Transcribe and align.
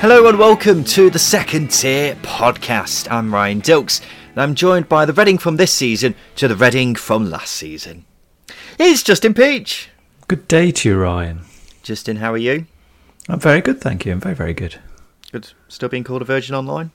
Hello 0.00 0.28
and 0.28 0.38
welcome 0.38 0.84
to 0.84 1.08
the 1.08 1.18
Second 1.18 1.70
Tier 1.70 2.14
Podcast. 2.16 3.10
I'm 3.10 3.32
Ryan 3.32 3.62
Dilks 3.62 4.02
and 4.30 4.42
I'm 4.42 4.54
joined 4.54 4.90
by 4.90 5.06
the 5.06 5.12
Reading 5.14 5.38
from 5.38 5.56
this 5.56 5.72
season 5.72 6.14
to 6.36 6.46
the 6.46 6.54
Reading 6.54 6.94
from 6.94 7.30
last 7.30 7.52
season. 7.52 8.04
It's 8.78 9.02
Justin 9.02 9.32
Peach. 9.32 9.88
Good 10.28 10.46
day 10.48 10.70
to 10.70 10.88
you, 10.90 10.98
Ryan. 10.98 11.40
Justin, 11.82 12.16
how 12.16 12.32
are 12.34 12.38
you? 12.38 12.66
I'm 13.28 13.40
very 13.40 13.62
good, 13.62 13.80
thank 13.80 14.04
you. 14.04 14.12
I'm 14.12 14.20
very, 14.20 14.34
very 14.34 14.52
good. 14.52 14.78
Good. 15.32 15.52
Still 15.68 15.88
being 15.88 16.04
called 16.04 16.22
a 16.22 16.26
virgin 16.26 16.54
online? 16.54 16.90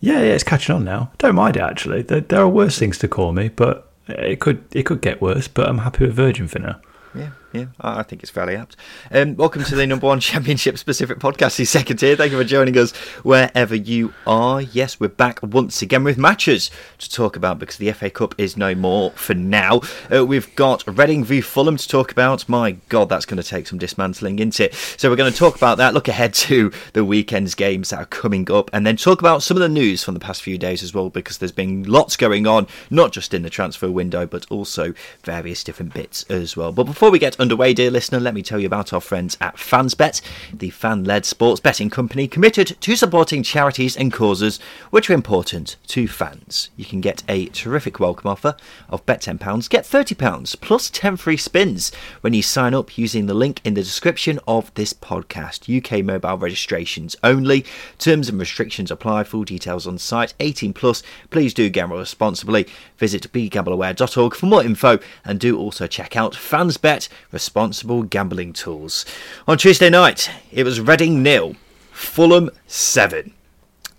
Yeah, 0.00 0.20
yeah, 0.20 0.32
it's 0.32 0.42
catching 0.42 0.74
on 0.74 0.84
now. 0.84 1.12
Don't 1.18 1.34
mind 1.34 1.56
it 1.58 1.62
actually. 1.62 2.00
There, 2.00 2.22
there 2.22 2.40
are 2.40 2.48
worse 2.48 2.78
things 2.78 2.96
to 2.98 3.08
call 3.08 3.32
me, 3.32 3.48
but 3.50 3.92
it 4.08 4.40
could 4.40 4.64
it 4.72 4.84
could 4.84 5.02
get 5.02 5.20
worse. 5.20 5.48
But 5.48 5.68
I'm 5.68 5.78
happy 5.78 6.06
with 6.06 6.14
virgin 6.14 6.48
for 6.48 6.60
now. 6.60 6.80
Yeah, 7.14 7.30
yeah, 7.52 7.66
I 7.80 8.04
think 8.04 8.22
it's 8.22 8.30
fairly 8.30 8.54
apt. 8.54 8.76
Um, 9.10 9.34
welcome 9.34 9.64
to 9.64 9.74
the 9.74 9.86
number 9.86 10.06
one 10.06 10.20
championship 10.20 10.78
specific 10.78 11.18
podcast, 11.18 11.56
the 11.56 11.64
second 11.64 11.96
tier. 11.96 12.14
Thank 12.14 12.30
you 12.30 12.38
for 12.38 12.44
joining 12.44 12.78
us 12.78 12.92
wherever 13.22 13.74
you 13.74 14.14
are. 14.24 14.62
Yes, 14.62 15.00
we're 15.00 15.08
back 15.08 15.40
once 15.42 15.82
again 15.82 16.04
with 16.04 16.16
matches 16.16 16.70
to 16.98 17.10
talk 17.10 17.34
about 17.34 17.58
because 17.58 17.76
the 17.76 17.90
FA 17.92 18.08
Cup 18.08 18.36
is 18.38 18.56
no 18.56 18.74
more 18.76 19.10
for 19.12 19.34
now. 19.34 19.80
Uh, 20.14 20.24
we've 20.24 20.54
got 20.54 20.84
Reading 20.86 21.24
v 21.24 21.40
Fulham 21.40 21.76
to 21.76 21.88
talk 21.88 22.12
about. 22.12 22.48
My 22.48 22.72
God, 22.88 23.08
that's 23.08 23.26
going 23.26 23.42
to 23.42 23.48
take 23.48 23.66
some 23.66 23.78
dismantling, 23.78 24.38
isn't 24.38 24.60
it? 24.60 24.74
So 24.74 25.10
we're 25.10 25.16
going 25.16 25.32
to 25.32 25.38
talk 25.38 25.56
about 25.56 25.78
that, 25.78 25.92
look 25.92 26.06
ahead 26.06 26.34
to 26.34 26.70
the 26.92 27.04
weekend's 27.04 27.56
games 27.56 27.90
that 27.90 27.98
are 27.98 28.06
coming 28.06 28.48
up, 28.52 28.70
and 28.72 28.86
then 28.86 28.96
talk 28.96 29.18
about 29.18 29.42
some 29.42 29.56
of 29.56 29.60
the 29.60 29.68
news 29.68 30.04
from 30.04 30.14
the 30.14 30.20
past 30.20 30.42
few 30.42 30.56
days 30.56 30.84
as 30.84 30.94
well 30.94 31.10
because 31.10 31.38
there's 31.38 31.50
been 31.50 31.82
lots 31.82 32.16
going 32.16 32.46
on, 32.46 32.68
not 32.90 33.10
just 33.10 33.34
in 33.34 33.42
the 33.42 33.50
transfer 33.50 33.90
window, 33.90 34.24
but 34.24 34.46
also 34.50 34.94
various 35.24 35.64
different 35.64 35.92
bits 35.92 36.22
as 36.30 36.56
well. 36.56 36.70
But 36.70 36.84
before 36.84 37.10
we 37.10 37.18
get 37.18 37.39
underway, 37.40 37.72
dear 37.72 37.90
listener, 37.90 38.20
let 38.20 38.34
me 38.34 38.42
tell 38.42 38.60
you 38.60 38.66
about 38.66 38.92
our 38.92 39.00
friends 39.00 39.36
at 39.40 39.56
FansBet, 39.56 40.20
the 40.52 40.68
fan 40.70 41.04
led 41.04 41.24
sports 41.24 41.58
betting 41.58 41.88
company 41.88 42.28
committed 42.28 42.76
to 42.80 42.94
supporting 42.94 43.42
charities 43.42 43.96
and 43.96 44.12
causes 44.12 44.60
which 44.90 45.08
are 45.08 45.14
important 45.14 45.76
to 45.86 46.06
fans. 46.06 46.68
You 46.76 46.84
can 46.84 47.00
get 47.00 47.22
a 47.28 47.46
terrific 47.46 47.98
welcome 47.98 48.30
offer 48.30 48.56
of 48.90 49.04
bet 49.06 49.22
£10, 49.22 49.70
get 49.70 49.84
£30 49.84 50.60
plus 50.60 50.90
10 50.90 51.16
free 51.16 51.38
spins 51.38 51.90
when 52.20 52.34
you 52.34 52.42
sign 52.42 52.74
up 52.74 52.98
using 52.98 53.24
the 53.24 53.34
link 53.34 53.60
in 53.64 53.72
the 53.72 53.82
description 53.82 54.38
of 54.46 54.72
this 54.74 54.92
podcast. 54.92 55.74
UK 55.74 56.04
mobile 56.04 56.36
registrations 56.36 57.16
only. 57.24 57.64
Terms 57.98 58.28
and 58.28 58.38
restrictions 58.38 58.90
apply. 58.90 59.24
Full 59.24 59.44
details 59.44 59.86
on 59.86 59.96
site. 59.96 60.34
18 60.40 60.74
plus. 60.74 61.02
Please 61.30 61.54
do 61.54 61.70
gamble 61.70 61.96
responsibly. 61.96 62.66
Visit 62.98 63.32
begambleaware.org 63.32 64.34
for 64.34 64.46
more 64.46 64.62
info 64.62 64.98
and 65.24 65.40
do 65.40 65.58
also 65.58 65.86
check 65.86 66.16
out 66.16 66.34
FansBet 66.34 67.08
responsible 67.32 68.02
gambling 68.02 68.52
tools. 68.52 69.04
On 69.46 69.56
Tuesday 69.58 69.90
night, 69.90 70.30
it 70.50 70.64
was 70.64 70.80
Reading 70.80 71.22
nil, 71.22 71.56
Fulham 71.92 72.50
seven. 72.66 73.32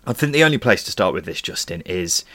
I 0.05 0.13
think 0.13 0.33
the 0.33 0.43
only 0.43 0.57
place 0.57 0.83
to 0.83 0.91
start 0.91 1.13
with 1.13 1.25
this, 1.25 1.41
Justin, 1.41 1.81
is 1.85 2.25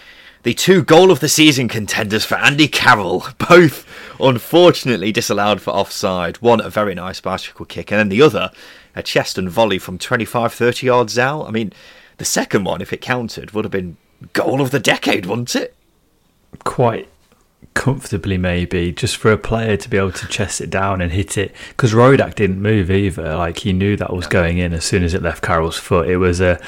the 0.45 0.55
two 0.55 0.83
goal 0.83 1.11
of 1.11 1.21
the 1.21 1.29
season 1.29 1.67
contenders 1.69 2.25
for 2.25 2.37
Andy 2.37 2.69
Carroll, 2.69 3.27
both 3.49 3.85
unfortunately 4.21 5.11
disallowed 5.11 5.61
for 5.61 5.73
offside. 5.73 6.37
One 6.37 6.61
a 6.61 6.71
very 6.71 6.95
nice 6.95 7.21
bicycle 7.21 7.67
kick, 7.67 7.91
and 7.91 7.99
then 7.99 8.09
the 8.09 8.23
other 8.23 8.51
a 8.95 9.03
chest 9.03 9.37
and 9.37 9.51
volley 9.51 9.79
from 9.79 9.99
25 9.99 10.53
30 10.53 10.87
yards 10.87 11.19
out. 11.19 11.47
I 11.47 11.51
mean, 11.51 11.73
the 12.19 12.25
second 12.25 12.65
one, 12.65 12.81
if 12.81 12.93
it 12.93 13.01
counted, 13.01 13.51
would 13.51 13.65
have 13.65 13.73
been 13.73 13.97
goal 14.33 14.61
of 14.61 14.71
the 14.71 14.81
decade, 14.81 15.27
wouldn't 15.27 15.55
it? 15.55 15.75
Quite 16.65 17.09
comfortably, 17.75 18.39
maybe, 18.39 18.93
just 18.93 19.17
for 19.17 19.33
a 19.33 19.39
player 19.39 19.77
to 19.77 19.89
be 19.89 19.97
able 19.97 20.13
to 20.13 20.27
chest 20.29 20.61
it 20.61 20.71
down 20.71 21.01
and 21.01 21.13
hit 21.13 21.37
it. 21.39 21.55
Because 21.69 21.93
Rodak 21.93 22.35
didn't 22.35 22.61
move 22.61 22.91
either. 22.91 23.37
Like 23.37 23.59
he 23.59 23.73
knew 23.73 23.97
that 23.97 24.13
was 24.13 24.27
going 24.27 24.59
in 24.59 24.73
as 24.73 24.85
soon 24.85 25.03
as 25.03 25.15
it 25.15 25.23
left 25.23 25.43
Carroll's 25.43 25.79
foot. 25.79 26.09
It 26.09 26.17
was 26.17 26.41
a, 26.41 26.61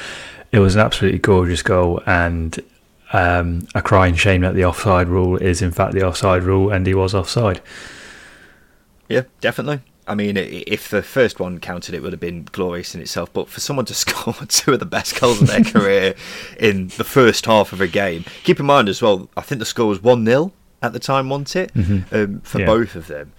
it 0.51 0.59
was 0.59 0.75
an 0.75 0.81
absolutely 0.81 1.19
gorgeous 1.19 1.61
goal, 1.61 2.01
and 2.05 2.59
um, 3.13 3.67
a 3.75 3.81
crying 3.81 4.15
shame 4.15 4.41
that 4.41 4.55
the 4.55 4.65
offside 4.65 5.07
rule 5.07 5.37
is 5.37 5.61
in 5.61 5.71
fact 5.71 5.93
the 5.93 6.05
offside 6.05 6.43
rule, 6.43 6.71
and 6.71 6.85
he 6.85 6.93
was 6.93 7.13
offside. 7.13 7.61
Yeah, 9.07 9.23
definitely. 9.41 9.81
I 10.09 10.15
mean, 10.15 10.37
if 10.37 10.89
the 10.89 11.03
first 11.03 11.39
one 11.39 11.59
counted, 11.59 11.93
it 11.93 12.01
would 12.01 12.13
have 12.13 12.19
been 12.19 12.47
glorious 12.51 12.95
in 12.95 13.01
itself. 13.01 13.31
But 13.31 13.47
for 13.47 13.59
someone 13.59 13.85
to 13.85 13.93
score 13.95 14.33
two 14.47 14.73
of 14.73 14.79
the 14.79 14.85
best 14.85 15.19
goals 15.19 15.41
of 15.41 15.47
their 15.47 15.63
career 15.63 16.15
in 16.59 16.87
the 16.97 17.03
first 17.03 17.45
half 17.45 17.73
of 17.73 17.79
a 17.79 17.87
game, 17.87 18.25
keep 18.43 18.59
in 18.59 18.65
mind 18.65 18.89
as 18.89 19.01
well, 19.01 19.29
I 19.37 19.41
think 19.41 19.59
the 19.59 19.65
score 19.65 19.87
was 19.87 20.01
1 20.01 20.25
0 20.25 20.51
at 20.81 20.93
the 20.93 20.99
time, 20.99 21.29
wasn't 21.29 21.55
it? 21.55 21.73
Mm-hmm. 21.73 22.15
Um, 22.15 22.41
for 22.41 22.59
Yeah. 22.59 22.65
both 22.65 22.95
of 22.95 23.07
them. 23.07 23.33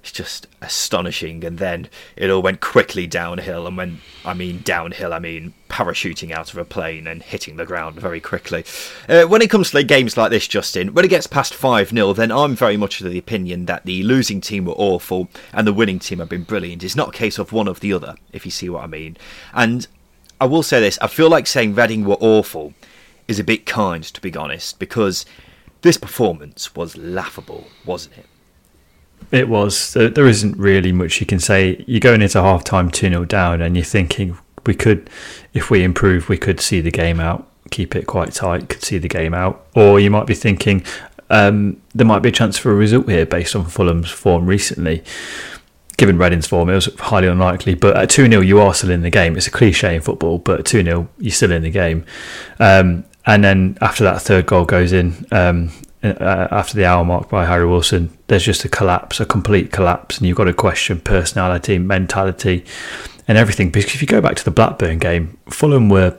It's 0.00 0.12
just 0.12 0.46
astonishing. 0.62 1.44
And 1.44 1.58
then 1.58 1.88
it 2.16 2.30
all 2.30 2.40
went 2.40 2.60
quickly 2.60 3.06
downhill. 3.06 3.66
And 3.66 3.76
when 3.76 4.00
I 4.24 4.32
mean 4.32 4.60
downhill, 4.64 5.12
I 5.12 5.18
mean 5.18 5.54
parachuting 5.68 6.30
out 6.30 6.52
of 6.52 6.58
a 6.58 6.64
plane 6.64 7.06
and 7.06 7.20
hitting 7.22 7.56
the 7.56 7.66
ground 7.66 7.96
very 8.00 8.20
quickly. 8.20 8.64
Uh, 9.08 9.24
when 9.24 9.42
it 9.42 9.50
comes 9.50 9.72
to 9.72 9.82
games 9.82 10.16
like 10.16 10.30
this, 10.30 10.46
Justin, 10.46 10.94
when 10.94 11.04
it 11.04 11.08
gets 11.08 11.26
past 11.26 11.52
5 11.52 11.90
0, 11.90 12.12
then 12.12 12.30
I'm 12.30 12.54
very 12.54 12.76
much 12.76 13.00
of 13.00 13.10
the 13.10 13.18
opinion 13.18 13.66
that 13.66 13.84
the 13.84 14.02
losing 14.04 14.40
team 14.40 14.64
were 14.66 14.72
awful 14.74 15.28
and 15.52 15.66
the 15.66 15.74
winning 15.74 15.98
team 15.98 16.20
have 16.20 16.28
been 16.28 16.44
brilliant. 16.44 16.84
It's 16.84 16.96
not 16.96 17.08
a 17.10 17.18
case 17.18 17.36
of 17.38 17.52
one 17.52 17.68
of 17.68 17.80
the 17.80 17.92
other, 17.92 18.14
if 18.32 18.44
you 18.46 18.52
see 18.52 18.68
what 18.70 18.84
I 18.84 18.86
mean. 18.86 19.16
And 19.52 19.86
I 20.40 20.46
will 20.46 20.62
say 20.62 20.78
this 20.80 20.98
I 21.02 21.08
feel 21.08 21.28
like 21.28 21.48
saying 21.48 21.74
Reading 21.74 22.04
were 22.04 22.16
awful 22.20 22.72
is 23.26 23.40
a 23.40 23.44
bit 23.44 23.66
kind, 23.66 24.04
to 24.04 24.20
be 24.20 24.34
honest, 24.34 24.78
because 24.78 25.26
this 25.82 25.96
performance 25.96 26.74
was 26.74 26.96
laughable, 26.96 27.66
wasn't 27.84 28.18
it? 28.18 28.26
It 29.30 29.48
was. 29.48 29.94
There 29.94 30.26
isn't 30.26 30.56
really 30.56 30.92
much 30.92 31.20
you 31.20 31.26
can 31.26 31.40
say. 31.40 31.84
You're 31.86 32.00
going 32.00 32.22
into 32.22 32.40
half 32.40 32.64
time 32.64 32.90
2 32.90 33.08
0 33.08 33.24
down, 33.24 33.60
and 33.60 33.76
you're 33.76 33.84
thinking, 33.84 34.38
we 34.66 34.74
could, 34.74 35.10
if 35.52 35.70
we 35.70 35.82
improve, 35.82 36.28
we 36.28 36.38
could 36.38 36.60
see 36.60 36.80
the 36.80 36.90
game 36.90 37.20
out, 37.20 37.46
keep 37.70 37.94
it 37.94 38.06
quite 38.06 38.32
tight, 38.32 38.68
could 38.68 38.82
see 38.82 38.98
the 38.98 39.08
game 39.08 39.34
out. 39.34 39.66
Or 39.74 40.00
you 40.00 40.10
might 40.10 40.26
be 40.26 40.34
thinking, 40.34 40.84
um, 41.30 41.80
there 41.94 42.06
might 42.06 42.20
be 42.20 42.30
a 42.30 42.32
chance 42.32 42.56
for 42.56 42.70
a 42.70 42.74
result 42.74 43.08
here 43.08 43.26
based 43.26 43.54
on 43.54 43.66
Fulham's 43.66 44.10
form 44.10 44.46
recently. 44.46 45.04
Given 45.98 46.16
Reading's 46.16 46.46
form, 46.46 46.70
it 46.70 46.74
was 46.74 46.94
highly 46.94 47.26
unlikely. 47.26 47.74
But 47.74 47.96
at 47.96 48.10
2 48.10 48.28
0, 48.28 48.40
you 48.40 48.60
are 48.60 48.72
still 48.72 48.90
in 48.90 49.02
the 49.02 49.10
game. 49.10 49.36
It's 49.36 49.48
a 49.48 49.50
cliche 49.50 49.96
in 49.96 50.00
football, 50.00 50.38
but 50.38 50.64
2 50.64 50.84
0, 50.84 51.08
you're 51.18 51.32
still 51.32 51.52
in 51.52 51.62
the 51.62 51.70
game. 51.70 52.06
Um, 52.60 53.04
and 53.28 53.44
then 53.44 53.76
after 53.82 54.04
that 54.04 54.22
third 54.22 54.46
goal 54.46 54.64
goes 54.64 54.90
in, 54.90 55.26
um, 55.30 55.70
uh, 56.02 56.48
after 56.50 56.74
the 56.74 56.86
hour 56.86 57.04
mark 57.04 57.28
by 57.28 57.44
Harry 57.44 57.66
Wilson, 57.66 58.16
there's 58.28 58.42
just 58.42 58.64
a 58.64 58.70
collapse, 58.70 59.20
a 59.20 59.26
complete 59.26 59.70
collapse, 59.70 60.16
and 60.16 60.26
you've 60.26 60.36
got 60.38 60.44
to 60.44 60.54
question 60.54 60.98
personality, 60.98 61.78
mentality, 61.78 62.64
and 63.28 63.36
everything. 63.36 63.68
Because 63.70 63.94
if 63.94 64.00
you 64.00 64.08
go 64.08 64.22
back 64.22 64.36
to 64.36 64.44
the 64.44 64.50
Blackburn 64.50 64.98
game, 64.98 65.36
Fulham 65.50 65.90
were 65.90 66.18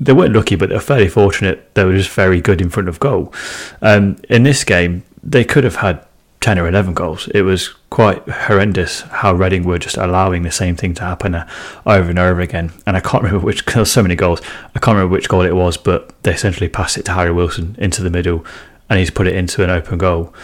they 0.00 0.12
weren't 0.12 0.34
lucky, 0.34 0.56
but 0.56 0.70
they 0.70 0.74
were 0.74 0.80
fairly 0.80 1.08
fortunate. 1.08 1.72
They 1.74 1.84
were 1.84 1.96
just 1.96 2.10
very 2.10 2.40
good 2.40 2.60
in 2.60 2.68
front 2.68 2.88
of 2.88 2.98
goal. 2.98 3.32
Um, 3.80 4.16
in 4.28 4.42
this 4.42 4.64
game, 4.64 5.04
they 5.22 5.44
could 5.44 5.62
have 5.62 5.76
had 5.76 6.04
ten 6.40 6.58
or 6.58 6.68
eleven 6.68 6.94
goals. 6.94 7.28
It 7.28 7.42
was 7.42 7.68
quite 7.90 8.28
horrendous 8.28 9.00
how 9.02 9.34
Reading 9.34 9.64
were 9.64 9.78
just 9.78 9.96
allowing 9.96 10.42
the 10.42 10.50
same 10.50 10.76
thing 10.76 10.94
to 10.94 11.02
happen 11.02 11.34
uh, 11.34 11.48
over 11.86 12.10
and 12.10 12.18
over 12.18 12.40
again. 12.40 12.72
And 12.86 12.96
I 12.96 13.00
can't 13.00 13.22
remember 13.24 13.44
which. 13.44 13.64
There 13.64 13.84
so 13.84 14.02
many 14.02 14.14
goals. 14.14 14.40
I 14.74 14.78
can't 14.78 14.96
remember 14.96 15.12
which 15.12 15.28
goal 15.28 15.42
it 15.42 15.56
was, 15.56 15.76
but 15.76 16.22
they 16.22 16.32
essentially 16.32 16.68
passed 16.68 16.98
it 16.98 17.04
to 17.06 17.12
Harry 17.12 17.32
Wilson 17.32 17.76
into 17.78 18.02
the 18.02 18.10
middle, 18.10 18.44
and 18.88 18.98
he's 18.98 19.10
put 19.10 19.26
it 19.26 19.34
into 19.34 19.64
an 19.64 19.70
open 19.70 19.98
goal. 19.98 20.34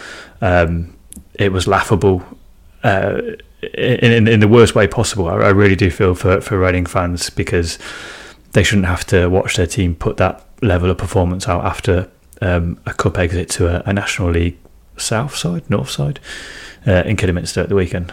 Um, 0.41 0.95
it 1.35 1.51
was 1.51 1.67
laughable 1.67 2.23
uh, 2.83 3.19
in, 3.61 4.11
in, 4.11 4.27
in 4.27 4.39
the 4.39 4.47
worst 4.47 4.75
way 4.75 4.87
possible. 4.87 5.27
I, 5.27 5.35
I 5.35 5.49
really 5.49 5.75
do 5.75 5.89
feel 5.89 6.15
for 6.15 6.41
for 6.41 6.59
Reading 6.59 6.85
fans 6.85 7.29
because 7.29 7.79
they 8.53 8.63
shouldn't 8.63 8.87
have 8.87 9.05
to 9.05 9.27
watch 9.27 9.57
their 9.57 9.67
team 9.67 9.95
put 9.95 10.17
that 10.17 10.45
level 10.61 10.89
of 10.89 10.97
performance 10.97 11.47
out 11.47 11.65
after 11.65 12.09
um, 12.41 12.79
a 12.85 12.93
cup 12.93 13.17
exit 13.17 13.49
to 13.49 13.67
a, 13.67 13.89
a, 13.89 13.93
National 13.93 14.31
League 14.31 14.57
South 14.97 15.35
side, 15.35 15.69
North 15.69 15.89
side 15.89 16.19
uh, 16.87 17.03
in 17.05 17.15
Kidderminster 17.15 17.61
at 17.61 17.69
the 17.69 17.75
weekend. 17.75 18.11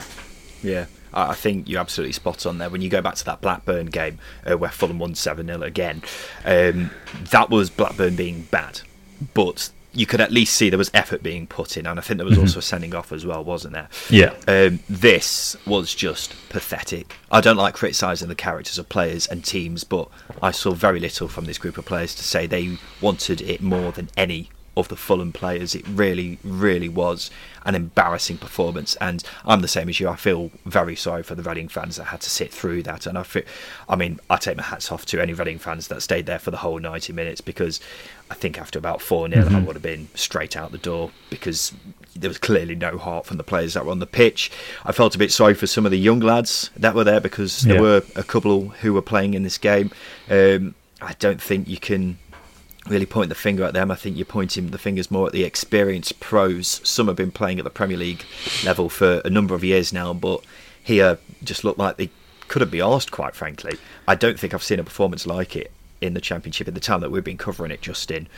Yeah. 0.63 0.87
I 1.15 1.35
think 1.35 1.69
you're 1.69 1.81
absolutely 1.81 2.13
spot 2.13 2.47
on 2.47 2.59
there. 2.59 2.71
When 2.71 2.81
you 2.81 2.89
go 2.89 3.03
back 3.03 3.17
to 3.17 3.25
that 3.27 3.41
Blackburn 3.41 3.87
game 3.87 4.19
uh, 4.51 4.57
where 4.57 4.71
Fulham 4.71 4.99
won 4.99 5.15
7 5.15 5.47
0 5.47 5.63
again, 5.63 6.03
um, 6.45 6.91
that 7.31 7.51
was 7.51 7.69
Blackburn 7.69 8.17
being 8.17 8.43
bad. 8.51 8.81
But 9.35 9.71
you 9.93 10.07
could 10.07 10.21
at 10.21 10.31
least 10.31 10.57
see 10.57 10.71
there 10.71 10.79
was 10.79 10.91
effort 10.95 11.23
being 11.23 11.47
put 11.47 11.77
in, 11.77 11.87
and 11.87 11.99
I 11.99 12.03
think 12.03 12.17
there 12.17 12.25
was 12.25 12.35
mm-hmm. 12.35 12.45
also 12.45 12.61
a 12.61 12.63
sending 12.63 12.95
off 12.95 13.13
as 13.13 13.27
well, 13.27 13.45
wasn't 13.45 13.75
there? 13.75 13.89
Yeah. 14.09 14.35
Um, 14.49 14.81
this 14.89 15.57
was 15.67 15.95
just 15.95 16.35
pathetic. 16.49 17.15
I 17.31 17.41
don't 17.41 17.57
like 17.57 17.75
criticising 17.75 18.29
the 18.29 18.35
characters 18.35 18.79
of 18.79 18.89
players 18.89 19.27
and 19.27 19.45
teams, 19.45 19.85
but 19.85 20.09
I 20.41 20.51
saw 20.51 20.73
very 20.73 20.99
little 20.99 21.29
from 21.29 21.45
this 21.45 21.59
group 21.59 21.77
of 21.77 21.85
players 21.85 22.15
to 22.15 22.25
say 22.25 22.47
they 22.47 22.79
wanted 23.01 23.43
it 23.43 23.61
more 23.61 23.93
than 23.93 24.09
any 24.17 24.49
of 24.77 24.89
the 24.89 24.97
Fulham 24.97 25.33
players. 25.33 25.75
It 25.75 25.87
really, 25.87 26.39
really 26.43 26.89
was 26.89 27.31
an 27.65 27.75
embarrassing 27.75 28.39
performance, 28.39 28.97
and 28.97 29.23
I'm 29.45 29.61
the 29.61 29.69
same 29.69 29.89
as 29.89 30.01
you. 30.01 30.09
I 30.09 30.17
feel 30.17 30.51
very 30.65 30.97
sorry 30.97 31.23
for 31.23 31.35
the 31.35 31.43
Reading 31.43 31.69
fans 31.69 31.97
that 31.97 32.05
had 32.05 32.21
to 32.23 32.31
sit 32.31 32.53
through 32.53 32.83
that, 32.85 33.07
and 33.07 33.19
I 33.19 33.23
feel, 33.23 33.43
I 33.89 33.97
mean, 33.97 34.19
I 34.31 34.37
take 34.37 34.57
my 34.57 34.63
hats 34.63 34.91
off 34.91 35.05
to 35.07 35.21
any 35.21 35.33
Reading 35.33 35.59
fans 35.59 35.89
that 35.89 36.03
stayed 36.03 36.27
there 36.27 36.39
for 36.39 36.51
the 36.51 36.59
whole 36.59 36.79
90 36.79 37.13
minutes 37.13 37.41
because 37.41 37.81
I 38.31 38.35
think 38.35 38.59
after 38.59 38.79
about 38.79 39.03
four 39.03 39.29
0 39.29 39.45
mm-hmm. 39.45 39.57
I 39.57 39.61
would 39.61 39.77
have 39.77 39.83
been 39.83 40.09
straight 40.15 40.57
out 40.57 40.73
the 40.73 40.79
door 40.79 41.11
because 41.29 41.73
there 42.17 42.29
was 42.29 42.39
clearly 42.39 42.75
no 42.75 42.99
heart 42.99 43.27
from 43.27 43.37
the 43.37 43.45
players 43.45 43.75
that 43.75 43.85
were 43.85 43.91
on 43.91 43.99
the 43.99 44.07
pitch. 44.07 44.51
I 44.85 44.93
felt 44.93 45.15
a 45.15 45.19
bit 45.19 45.33
sorry 45.33 45.55
for 45.55 45.67
some 45.67 45.85
of 45.85 45.91
the 45.91 45.99
young 45.99 46.21
lads 46.21 46.71
that 46.77 46.95
were 46.95 47.05
there 47.05 47.21
because 47.21 47.61
there 47.63 47.77
yeah. 47.77 47.81
were 47.81 48.03
a 48.17 48.23
couple 48.23 48.69
who 48.69 48.95
were 48.95 49.03
playing 49.03 49.35
in 49.35 49.43
this 49.43 49.59
game. 49.59 49.91
Um, 50.31 50.75
I 51.01 51.15
don't 51.19 51.43
think 51.43 51.69
you 51.69 51.79
can 51.79 52.19
really 52.89 53.07
point 53.07 53.29
the 53.29 53.35
finger 53.35 53.65
at 53.65 53.75
them. 53.75 53.91
I 53.91 53.95
think 53.95 54.17
you're 54.17 54.25
pointing 54.25 54.69
the 54.69 54.79
fingers 54.79 55.11
more 55.11 55.27
at 55.27 55.33
the 55.33 55.45
experienced 55.45 56.21
pros. 56.21 56.81
Some 56.85 57.07
have 57.07 57.17
been 57.17 57.31
playing 57.31 57.59
at 57.59 57.65
the 57.65 57.71
Premier 57.71 57.97
League 57.97 58.25
level 58.65 58.89
for 58.89 59.23
a 59.25 59.31
number 59.31 59.55
of 59.55 59.63
years 59.63 59.93
now, 59.93 60.13
but 60.13 60.43
here 60.83 61.19
just 61.45 61.65
looked 61.65 61.79
like 61.79 61.97
they 61.97 62.11
couldn't 62.49 62.71
be 62.71 62.81
asked, 62.81 63.11
quite 63.11 63.35
frankly. 63.35 63.79
I 64.07 64.15
don't 64.15 64.39
think 64.39 64.53
I've 64.53 64.63
seen 64.63 64.81
a 64.81 64.85
performance 64.85 65.27
like 65.27 65.57
it 65.57 65.71
in 66.01 66.15
the 66.15 66.21
Championship 66.21 66.69
at 66.69 66.75
the 66.75 66.81
time 66.81 67.01
that 67.01 67.11
we've 67.11 67.25
been 67.25 67.39
covering 67.39 67.71
it, 67.71 67.81
Justin, 67.81 68.29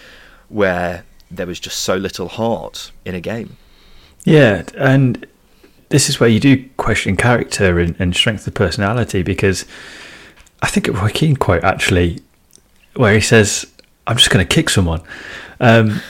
where 0.49 1.05
there 1.31 1.47
was 1.47 1.59
just 1.59 1.81
so 1.81 1.97
little 1.97 2.29
heart 2.29 2.93
in 3.05 3.15
a 3.15 3.21
game. 3.21 3.57
Yeah, 4.25 4.65
and 4.77 5.27
this 5.89 6.09
is 6.09 6.21
where 6.21 6.29
you 6.29 6.41
do 6.41 6.69
question 6.77 7.17
character 7.17 7.79
and, 7.79 7.97
and 7.99 8.15
strength 8.15 8.47
of 8.47 8.55
personality 8.55 9.23
because 9.23 9.65
I 10.63 10.69
think 10.69 10.89
at 10.89 10.95
Roy 10.95 11.11
Keane 11.11 11.37
quote 11.37 11.65
actually, 11.65 12.21
where 12.95 13.15
he 13.15 13.21
says, 13.21 13.67
I'm 14.07 14.17
just 14.17 14.31
going 14.31 14.47
to 14.47 14.55
kick 14.55 14.71
someone. 14.71 15.03
Um, 15.61 16.01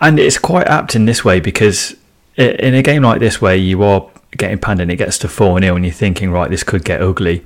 and 0.00 0.18
it's 0.18 0.38
quite 0.38 0.66
apt 0.66 0.94
in 0.94 1.04
this 1.04 1.24
way 1.24 1.40
because 1.40 1.96
in 2.36 2.74
a 2.74 2.82
game 2.82 3.02
like 3.02 3.20
this 3.20 3.40
where 3.40 3.54
you 3.54 3.82
are 3.82 4.08
getting 4.36 4.58
panned 4.58 4.80
and 4.80 4.90
it 4.90 4.96
gets 4.96 5.18
to 5.18 5.28
4 5.28 5.60
0 5.60 5.76
and 5.76 5.84
you're 5.84 5.94
thinking, 5.94 6.30
right, 6.30 6.50
this 6.50 6.64
could 6.64 6.84
get 6.84 7.00
ugly. 7.00 7.44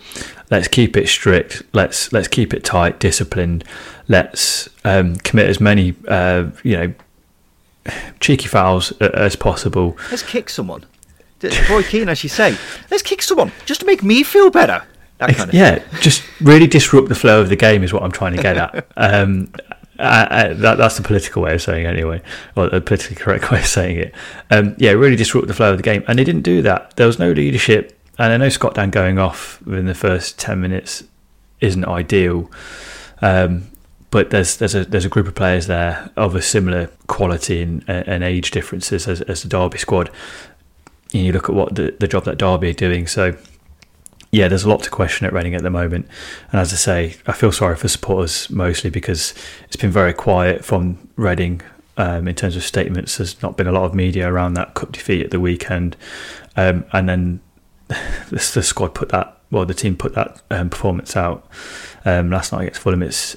Let's 0.50 0.68
keep 0.68 0.96
it 0.96 1.08
strict. 1.08 1.62
Let's 1.72 2.12
let's 2.12 2.28
keep 2.28 2.54
it 2.54 2.64
tight, 2.64 3.00
disciplined. 3.00 3.64
Let's 4.08 4.68
um, 4.84 5.16
commit 5.16 5.48
as 5.48 5.60
many, 5.60 5.94
uh, 6.06 6.50
you 6.62 6.76
know, 6.76 6.94
cheeky 8.20 8.46
fouls 8.46 8.92
as 9.00 9.36
possible. 9.36 9.96
Let's 10.10 10.22
kick 10.22 10.48
someone. 10.48 10.84
Roy 11.68 11.82
Keane, 11.82 12.08
as 12.08 12.22
you 12.22 12.28
say, 12.28 12.56
let's 12.90 13.02
kick 13.02 13.22
someone 13.22 13.52
just 13.66 13.80
to 13.80 13.86
make 13.86 14.02
me 14.02 14.22
feel 14.22 14.50
better. 14.50 14.82
Kind 15.18 15.48
of 15.48 15.54
yeah, 15.54 15.82
just 16.00 16.22
really 16.40 16.66
disrupt 16.66 17.08
the 17.08 17.14
flow 17.14 17.40
of 17.40 17.48
the 17.48 17.56
game 17.56 17.82
is 17.82 17.92
what 17.92 18.02
I'm 18.02 18.12
trying 18.12 18.36
to 18.36 18.42
get 18.42 18.56
at. 18.56 18.86
Um, 18.96 19.52
I, 19.98 20.26
I, 20.30 20.52
that, 20.52 20.78
that's 20.78 20.96
the 20.96 21.02
political 21.02 21.42
way 21.42 21.54
of 21.54 21.62
saying 21.62 21.86
it 21.86 21.88
anyway, 21.88 22.22
or 22.56 22.68
the 22.68 22.80
politically 22.80 23.16
correct 23.16 23.50
way 23.50 23.60
of 23.60 23.66
saying 23.66 23.98
it. 23.98 24.14
Um, 24.50 24.74
yeah, 24.78 24.92
really 24.92 25.16
disrupt 25.16 25.48
the 25.48 25.54
flow 25.54 25.70
of 25.72 25.76
the 25.76 25.82
game, 25.82 26.04
and 26.08 26.18
they 26.18 26.24
didn't 26.24 26.42
do 26.42 26.62
that. 26.62 26.96
There 26.96 27.06
was 27.06 27.18
no 27.18 27.32
leadership, 27.32 27.98
and 28.18 28.32
I 28.32 28.36
know 28.36 28.48
Scott 28.48 28.74
Dann 28.74 28.90
going 28.90 29.18
off 29.18 29.60
within 29.62 29.86
the 29.86 29.94
first 29.94 30.38
ten 30.38 30.60
minutes 30.60 31.04
isn't 31.60 31.84
ideal, 31.84 32.50
um, 33.22 33.64
but 34.10 34.30
there's 34.30 34.56
there's 34.56 34.74
a 34.74 34.84
there's 34.84 35.04
a 35.04 35.10
group 35.10 35.26
of 35.26 35.34
players 35.34 35.66
there 35.66 36.10
of 36.16 36.34
a 36.34 36.42
similar 36.42 36.90
quality 37.06 37.62
and, 37.62 37.84
and 37.88 38.22
age 38.22 38.50
differences 38.50 39.08
as, 39.08 39.20
as 39.22 39.42
the 39.42 39.48
Derby 39.48 39.78
squad. 39.78 40.10
And 41.12 41.22
you 41.24 41.32
look 41.32 41.48
at 41.48 41.54
what 41.54 41.74
the, 41.76 41.94
the 41.98 42.08
job 42.08 42.24
that 42.24 42.36
Derby 42.36 42.70
are 42.70 42.74
doing, 42.74 43.06
so 43.06 43.36
yeah, 44.30 44.48
there's 44.48 44.64
a 44.64 44.68
lot 44.68 44.82
to 44.82 44.90
question 44.90 45.26
at 45.26 45.32
Reading 45.32 45.54
at 45.54 45.62
the 45.62 45.70
moment. 45.70 46.08
And 46.52 46.60
as 46.60 46.72
I 46.72 46.76
say, 46.76 47.16
I 47.26 47.32
feel 47.32 47.52
sorry 47.52 47.76
for 47.76 47.88
supporters 47.88 48.50
mostly 48.50 48.90
because 48.90 49.34
it's 49.64 49.76
been 49.76 49.90
very 49.90 50.12
quiet 50.12 50.64
from 50.64 51.08
Reading 51.16 51.62
um, 51.96 52.28
in 52.28 52.34
terms 52.34 52.56
of 52.56 52.64
statements. 52.64 53.16
There's 53.16 53.40
not 53.42 53.56
been 53.56 53.66
a 53.66 53.72
lot 53.72 53.84
of 53.84 53.94
media 53.94 54.30
around 54.30 54.54
that 54.54 54.74
cup 54.74 54.92
defeat 54.92 55.24
at 55.24 55.30
the 55.30 55.40
weekend. 55.40 55.96
Um, 56.56 56.84
and 56.92 57.08
then 57.08 57.40
the, 58.30 58.38
squad 58.38 58.94
put 58.94 59.10
that, 59.10 59.38
well, 59.50 59.64
the 59.64 59.74
team 59.74 59.96
put 59.96 60.14
that 60.14 60.42
um, 60.50 60.70
performance 60.70 61.16
out 61.16 61.48
um, 62.04 62.30
last 62.30 62.52
night 62.52 62.62
against 62.62 62.80
Fulham. 62.80 63.02
It's, 63.02 63.36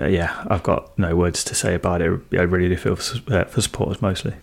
uh, 0.00 0.06
yeah, 0.06 0.44
I've 0.48 0.62
got 0.62 0.96
no 0.98 1.16
words 1.16 1.42
to 1.44 1.54
say 1.54 1.74
about 1.74 2.00
it. 2.00 2.20
I 2.32 2.42
really 2.42 2.68
do 2.68 2.76
feel 2.76 2.96
for, 2.96 3.34
uh, 3.34 3.44
for 3.44 3.60
supporters 3.60 4.00
mostly. 4.00 4.34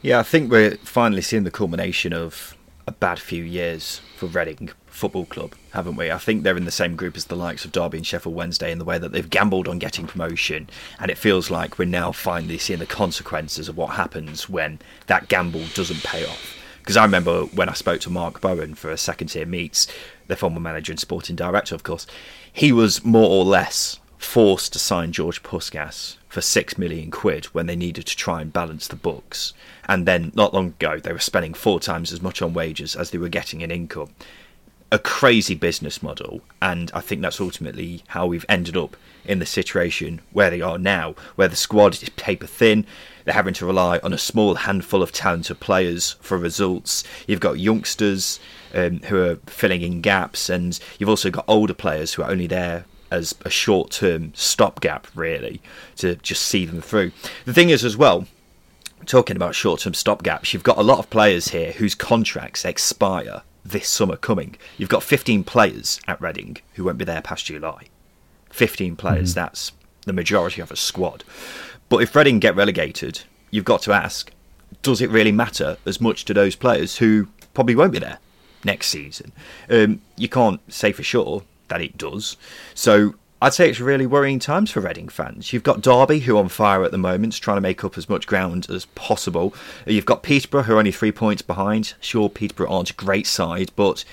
Yeah, 0.00 0.20
I 0.20 0.22
think 0.22 0.50
we're 0.50 0.76
finally 0.76 1.22
seeing 1.22 1.42
the 1.42 1.50
culmination 1.50 2.12
of 2.12 2.54
a 2.86 2.92
bad 2.92 3.18
few 3.18 3.42
years 3.42 4.00
for 4.16 4.26
Reading 4.26 4.70
Football 4.98 5.26
Club, 5.26 5.54
haven't 5.72 5.96
we? 5.96 6.10
I 6.10 6.18
think 6.18 6.42
they're 6.42 6.56
in 6.56 6.64
the 6.64 6.70
same 6.70 6.96
group 6.96 7.16
as 7.16 7.26
the 7.26 7.36
likes 7.36 7.64
of 7.64 7.72
Derby 7.72 7.98
and 7.98 8.06
Sheffield 8.06 8.34
Wednesday 8.34 8.72
in 8.72 8.78
the 8.78 8.84
way 8.84 8.98
that 8.98 9.12
they've 9.12 9.30
gambled 9.30 9.68
on 9.68 9.78
getting 9.78 10.06
promotion, 10.06 10.68
and 10.98 11.10
it 11.10 11.16
feels 11.16 11.50
like 11.50 11.78
we're 11.78 11.84
now 11.84 12.10
finally 12.10 12.58
seeing 12.58 12.80
the 12.80 12.86
consequences 12.86 13.68
of 13.68 13.76
what 13.76 13.90
happens 13.90 14.48
when 14.48 14.80
that 15.06 15.28
gamble 15.28 15.64
doesn't 15.74 16.02
pay 16.02 16.26
off. 16.26 16.56
Because 16.80 16.96
I 16.96 17.04
remember 17.04 17.42
when 17.44 17.68
I 17.68 17.74
spoke 17.74 18.00
to 18.02 18.10
Mark 18.10 18.40
Bowen 18.40 18.74
for 18.74 18.90
a 18.90 18.98
second 18.98 19.28
tier 19.28 19.46
meets, 19.46 19.86
the 20.26 20.36
former 20.36 20.58
manager 20.58 20.90
and 20.90 20.98
sporting 20.98 21.36
director, 21.36 21.74
of 21.74 21.84
course, 21.84 22.06
he 22.52 22.72
was 22.72 23.04
more 23.04 23.30
or 23.30 23.44
less 23.44 24.00
forced 24.18 24.72
to 24.72 24.80
sign 24.80 25.12
George 25.12 25.44
Puscas 25.44 26.16
for 26.28 26.40
six 26.40 26.76
million 26.76 27.10
quid 27.10 27.44
when 27.46 27.66
they 27.66 27.76
needed 27.76 28.06
to 28.06 28.16
try 28.16 28.40
and 28.40 28.52
balance 28.52 28.88
the 28.88 28.96
books. 28.96 29.52
And 29.86 30.06
then, 30.06 30.32
not 30.34 30.52
long 30.52 30.68
ago, 30.68 30.98
they 30.98 31.12
were 31.12 31.18
spending 31.20 31.54
four 31.54 31.78
times 31.78 32.12
as 32.12 32.20
much 32.20 32.42
on 32.42 32.52
wages 32.52 32.96
as 32.96 33.10
they 33.10 33.18
were 33.18 33.28
getting 33.28 33.60
in 33.60 33.70
income 33.70 34.10
a 34.90 34.98
crazy 34.98 35.54
business 35.54 36.02
model, 36.02 36.40
and 36.62 36.90
I 36.94 37.00
think 37.00 37.20
that's 37.20 37.40
ultimately 37.40 38.02
how 38.08 38.26
we've 38.26 38.46
ended 38.48 38.76
up 38.76 38.96
in 39.24 39.38
the 39.38 39.46
situation 39.46 40.20
where 40.32 40.48
they 40.48 40.62
are 40.62 40.78
now, 40.78 41.14
where 41.36 41.48
the 41.48 41.56
squad 41.56 41.94
is 41.94 42.08
paper 42.10 42.46
thin. 42.46 42.86
They're 43.24 43.34
having 43.34 43.54
to 43.54 43.66
rely 43.66 43.98
on 43.98 44.14
a 44.14 44.18
small 44.18 44.54
handful 44.54 45.02
of 45.02 45.12
talented 45.12 45.60
players 45.60 46.16
for 46.20 46.38
results. 46.38 47.04
You've 47.26 47.40
got 47.40 47.58
youngsters 47.58 48.40
um, 48.74 49.00
who 49.00 49.22
are 49.22 49.36
filling 49.46 49.82
in 49.82 50.00
gaps, 50.00 50.48
and 50.48 50.78
you've 50.98 51.10
also 51.10 51.30
got 51.30 51.44
older 51.46 51.74
players 51.74 52.14
who 52.14 52.22
are 52.22 52.30
only 52.30 52.46
there 52.46 52.86
as 53.10 53.34
a 53.42 53.50
short 53.50 53.90
term 53.90 54.32
stopgap, 54.34 55.06
really, 55.14 55.60
to 55.96 56.16
just 56.16 56.42
see 56.42 56.64
them 56.64 56.80
through. 56.80 57.12
The 57.44 57.52
thing 57.52 57.68
is, 57.68 57.84
as 57.84 57.96
well, 57.96 58.26
talking 59.04 59.36
about 59.36 59.54
short 59.54 59.80
term 59.80 59.92
stopgaps, 59.92 60.54
you've 60.54 60.62
got 60.62 60.78
a 60.78 60.82
lot 60.82 60.98
of 60.98 61.10
players 61.10 61.48
here 61.48 61.72
whose 61.72 61.94
contracts 61.94 62.64
expire 62.64 63.42
this 63.68 63.88
summer 63.88 64.16
coming. 64.16 64.56
You've 64.76 64.88
got 64.88 65.02
15 65.02 65.44
players 65.44 66.00
at 66.06 66.20
Reading 66.20 66.58
who 66.74 66.84
won't 66.84 66.98
be 66.98 67.04
there 67.04 67.22
past 67.22 67.46
July. 67.46 67.86
15 68.50 68.96
players, 68.96 69.32
mm. 69.32 69.34
that's 69.34 69.72
the 70.06 70.12
majority 70.12 70.60
of 70.60 70.70
a 70.70 70.76
squad. 70.76 71.24
But 71.88 71.98
if 71.98 72.14
Reading 72.14 72.38
get 72.38 72.56
relegated, 72.56 73.22
you've 73.50 73.64
got 73.64 73.82
to 73.82 73.92
ask 73.92 74.32
does 74.82 75.00
it 75.00 75.10
really 75.10 75.32
matter 75.32 75.76
as 75.86 76.00
much 76.00 76.24
to 76.26 76.34
those 76.34 76.54
players 76.54 76.98
who 76.98 77.26
probably 77.54 77.74
won't 77.74 77.92
be 77.92 77.98
there 77.98 78.18
next 78.64 78.88
season? 78.88 79.32
Um, 79.68 80.02
you 80.16 80.28
can't 80.28 80.60
say 80.72 80.92
for 80.92 81.02
sure 81.02 81.42
that 81.68 81.80
it 81.80 81.98
does. 81.98 82.36
So 82.74 83.14
I'd 83.40 83.54
say 83.54 83.70
it's 83.70 83.78
really 83.78 84.06
worrying 84.06 84.40
times 84.40 84.70
for 84.70 84.80
Reading 84.80 85.08
fans. 85.08 85.52
You've 85.52 85.62
got 85.62 85.80
Derby, 85.80 86.20
who 86.20 86.36
are 86.36 86.40
on 86.40 86.48
fire 86.48 86.82
at 86.82 86.90
the 86.90 86.98
moment, 86.98 87.40
trying 87.40 87.56
to 87.56 87.60
make 87.60 87.84
up 87.84 87.96
as 87.96 88.08
much 88.08 88.26
ground 88.26 88.68
as 88.68 88.86
possible. 88.86 89.54
You've 89.86 90.06
got 90.06 90.24
Peterborough, 90.24 90.64
who 90.64 90.74
are 90.74 90.78
only 90.78 90.90
three 90.90 91.12
points 91.12 91.42
behind. 91.42 91.94
Sure, 92.00 92.28
Peterborough 92.28 92.68
aren't 92.68 92.90
a 92.90 92.94
great 92.94 93.28
side, 93.28 93.70
but 93.76 94.04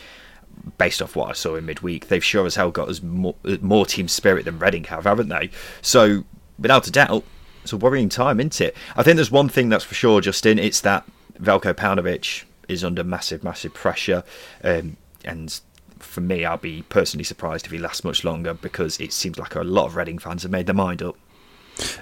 based 0.77 1.01
off 1.01 1.15
what 1.15 1.29
I 1.29 1.33
saw 1.33 1.55
in 1.55 1.65
midweek, 1.65 2.07
they've 2.07 2.23
sure 2.23 2.45
as 2.45 2.55
hell 2.55 2.69
got 2.69 2.87
as 2.87 3.01
more, 3.01 3.35
more 3.61 3.87
team 3.87 4.07
spirit 4.07 4.45
than 4.45 4.59
Reading 4.59 4.83
have, 4.85 5.05
haven't 5.05 5.29
they? 5.29 5.49
So, 5.81 6.23
without 6.59 6.87
a 6.87 6.91
doubt, 6.91 7.23
it's 7.63 7.73
a 7.73 7.77
worrying 7.77 8.09
time, 8.09 8.39
isn't 8.39 8.61
it? 8.61 8.75
I 8.95 9.01
think 9.01 9.15
there's 9.15 9.31
one 9.31 9.49
thing 9.49 9.69
that's 9.69 9.83
for 9.83 9.95
sure, 9.95 10.21
Justin. 10.21 10.59
It's 10.59 10.81
that 10.81 11.03
Veljko 11.41 11.73
Paunovic 11.73 12.43
is 12.67 12.83
under 12.83 13.03
massive, 13.03 13.43
massive 13.43 13.73
pressure, 13.73 14.23
um, 14.63 14.97
and 15.23 15.59
for 16.05 16.21
me, 16.21 16.45
I'll 16.45 16.57
be 16.57 16.83
personally 16.89 17.23
surprised 17.23 17.65
if 17.65 17.71
he 17.71 17.77
lasts 17.77 18.03
much 18.03 18.23
longer 18.23 18.53
because 18.53 18.99
it 18.99 19.11
seems 19.11 19.37
like 19.37 19.55
a 19.55 19.63
lot 19.63 19.87
of 19.87 19.95
Reading 19.95 20.19
fans 20.19 20.43
have 20.43 20.51
made 20.51 20.67
their 20.67 20.75
mind 20.75 21.01
up. 21.01 21.17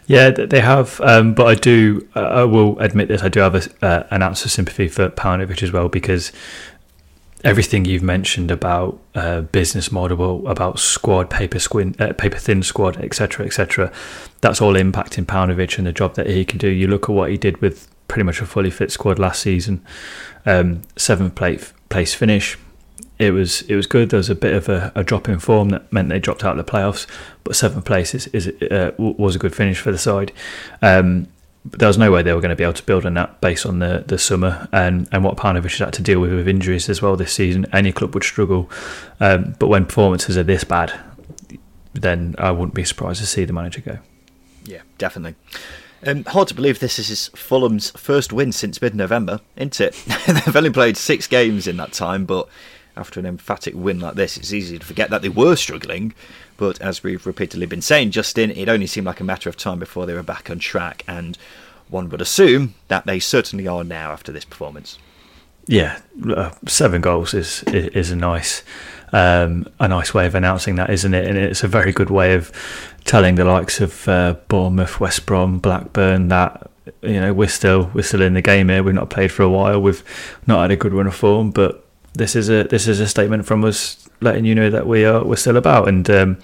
Yeah, 0.05 0.29
they 0.29 0.60
have, 0.60 1.01
um, 1.01 1.33
but 1.33 1.48
I 1.48 1.55
do. 1.55 2.07
Uh, 2.15 2.19
I 2.19 2.43
will 2.43 2.77
admit 2.79 3.07
this. 3.07 3.24
I 3.24 3.29
do 3.29 3.39
have 3.39 3.55
a, 3.55 3.86
uh, 3.86 4.07
an 4.12 4.22
ounce 4.22 4.45
of 4.45 4.51
sympathy 4.51 4.88
for 4.88 5.10
Paunovic 5.10 5.63
as 5.63 5.72
well 5.72 5.89
because 5.89 6.31
everything 7.43 7.86
you've 7.86 8.03
mentioned 8.03 8.51
about 8.51 9.00
uh, 9.15 9.41
business 9.41 9.91
model, 9.91 10.48
about 10.48 10.79
squad, 10.79 11.29
paper 11.29 11.60
squin, 11.60 11.95
uh, 12.00 12.13
paper 12.13 12.38
thin 12.38 12.63
squad, 12.63 12.98
etc., 12.98 13.45
etc. 13.45 13.91
That's 14.41 14.62
all 14.62 14.74
impacting 14.74 15.25
Paunovic 15.25 15.77
and 15.77 15.88
the 15.88 15.93
job 15.93 16.15
that 16.15 16.27
he 16.27 16.45
can 16.45 16.60
do. 16.60 16.69
You 16.69 16.88
look 16.88 17.10
at 17.10 17.15
what 17.15 17.31
he 17.31 17.38
did 17.38 17.57
with 17.57 17.89
pretty 18.07 18.24
much 18.24 18.41
a 18.41 18.45
fully 18.45 18.69
fit 18.69 18.91
squad 18.91 19.19
last 19.19 19.41
season, 19.41 19.83
um, 20.45 20.83
seventh 20.95 21.36
place 21.36 22.13
finish. 22.13 22.57
It 23.20 23.32
was 23.32 23.62
it 23.63 23.75
was 23.75 23.86
good. 23.86 24.10
There 24.10 24.17
was 24.17 24.29
a 24.29 24.36
bit 24.36 24.53
of 24.53 24.70
a, 24.70 24.91
a, 24.96 25.03
drop 25.03 25.29
in 25.29 25.39
form 25.39 25.70
that 25.70 25.91
meant 25.93 26.10
they 26.10 26.20
dropped 26.20 26.43
out 26.43 26.58
of 26.58 26.65
the 26.65 26.70
playoffs, 26.70 27.05
but 27.43 27.55
seventh 27.55 27.86
place 27.86 28.15
is, 28.15 28.27
is 28.27 28.48
uh, 28.72 28.91
was 28.98 29.36
a 29.36 29.39
good 29.39 29.55
finish 29.55 29.79
for 29.79 29.91
the 29.91 29.98
side. 29.98 30.32
Um, 30.82 31.27
there 31.65 31.88
was 31.88 31.98
no 31.98 32.12
way 32.12 32.22
they 32.22 32.34
were 32.34 32.41
going 32.41 32.50
to 32.50 32.55
be 32.55 32.63
able 32.63 32.74
to 32.74 32.84
build 32.84 33.05
on 33.05 33.13
that 33.13 33.39
based 33.39 33.65
on 33.65 33.79
the, 33.79 34.03
the 34.05 34.17
summer 34.17 34.67
and, 34.74 35.08
and 35.12 35.24
what 35.24 35.38
Paunovic 35.38 35.79
had 35.79 35.93
to 35.93 36.01
deal 36.01 36.20
with 36.20 36.34
with 36.34 36.48
injuries 36.48 36.89
as 36.89 37.01
well 37.01 37.15
this 37.15 37.32
season. 37.32 37.65
Any 37.72 37.91
club 37.91 38.13
would 38.13 38.24
struggle. 38.24 38.70
Um, 39.20 39.55
but 39.60 39.67
when 39.67 39.86
performances 39.86 40.38
are 40.38 40.43
this 40.43 40.63
bad, 40.63 40.93
then 41.93 42.36
I 42.38 42.51
wouldn't 42.51 42.74
be 42.74 42.84
surprised 42.84 43.22
to 43.22 43.27
see 43.27 43.46
the 43.46 43.53
manager 43.53 43.82
go. 43.82 44.00
Yeah, 44.65 44.82
definitely. 44.98 45.36
Um, 46.05 46.25
hard 46.25 46.50
to 46.50 46.53
believe 46.53 46.79
this 46.79 47.00
is 47.00 47.29
Fulham's 47.29 47.91
first 47.91 48.34
win 48.34 48.51
since 48.51 48.82
mid 48.82 48.93
November, 48.93 49.39
isn't 49.55 49.79
it? 49.79 49.93
They've 50.27 50.55
only 50.55 50.70
played 50.70 50.98
six 50.98 51.27
games 51.27 51.65
in 51.65 51.77
that 51.77 51.93
time, 51.93 52.25
but 52.25 52.50
after 52.95 53.19
an 53.19 53.25
emphatic 53.25 53.73
win 53.75 54.00
like 54.00 54.15
this, 54.15 54.38
it's 54.38 54.53
easy 54.53 54.77
to 54.79 54.85
forget 54.85 55.09
that 55.09 55.21
they 55.21 55.29
were 55.29 55.55
struggling. 55.55 56.13
But 56.57 56.79
as 56.81 57.03
we've 57.03 57.25
repeatedly 57.25 57.65
been 57.65 57.81
saying, 57.81 58.12
Justin, 58.12 58.51
it 58.51 58.69
only 58.69 58.88
seemed 58.88 59.07
like 59.07 59.19
a 59.19 59.23
matter 59.23 59.50
of 59.50 59.57
time 59.57 59.79
before 59.79 60.05
they 60.05 60.13
were 60.13 60.23
back 60.23 60.50
on 60.50 60.59
track, 60.59 61.03
and 61.07 61.38
one 61.89 62.09
would 62.09 62.21
assume 62.21 62.75
that 62.88 63.05
they 63.05 63.19
certainly 63.19 63.67
are 63.67 63.83
now 63.83 64.12
after 64.12 64.31
this 64.31 64.45
performance. 64.45 64.97
Yeah, 65.65 66.00
uh, 66.29 66.51
seven 66.67 67.01
goals 67.01 67.33
is 67.33 67.63
is 67.63 68.12
a 68.12 68.15
nice 68.15 68.63
um, 69.13 69.67
a 69.79 69.88
nice 69.88 70.13
way 70.13 70.25
of 70.25 70.35
announcing 70.35 70.75
that, 70.75 70.89
isn't 70.89 71.13
it? 71.13 71.25
And 71.25 71.38
it's 71.38 71.63
a 71.63 71.67
very 71.67 71.93
good 71.93 72.09
way 72.09 72.33
of 72.33 72.51
telling 73.05 73.35
the 73.35 73.45
likes 73.45 73.79
of 73.79 74.07
uh, 74.07 74.35
Bournemouth, 74.47 75.00
West 75.00 75.25
Brom, 75.25 75.59
Blackburn 75.59 76.27
that 76.27 76.69
you 77.01 77.19
know 77.19 77.33
we're 77.33 77.47
still 77.47 77.91
we're 77.93 78.01
still 78.01 78.21
in 78.21 78.33
the 78.33 78.41
game 78.41 78.69
here. 78.69 78.83
We've 78.83 78.93
not 78.93 79.09
played 79.09 79.31
for 79.31 79.43
a 79.43 79.50
while. 79.50 79.81
We've 79.81 80.03
not 80.47 80.63
had 80.63 80.71
a 80.71 80.75
good 80.75 80.93
run 80.93 81.07
of 81.07 81.15
form, 81.15 81.51
but 81.51 81.85
this 82.13 82.36
is 82.36 82.50
a 82.50 82.63
this 82.63 82.88
is 82.88 83.00
a 83.00 83.08
statement 83.08 83.46
from 83.46 83.63
us 83.63 84.08
letting 84.22 84.46
you 84.46 84.55
know 84.55 84.70
that 84.70 84.88
we 84.88 85.05
are 85.05 85.24
we're 85.24 85.36
still 85.36 85.58
about. 85.58 85.88
And 85.88 86.10
um, 86.10 86.38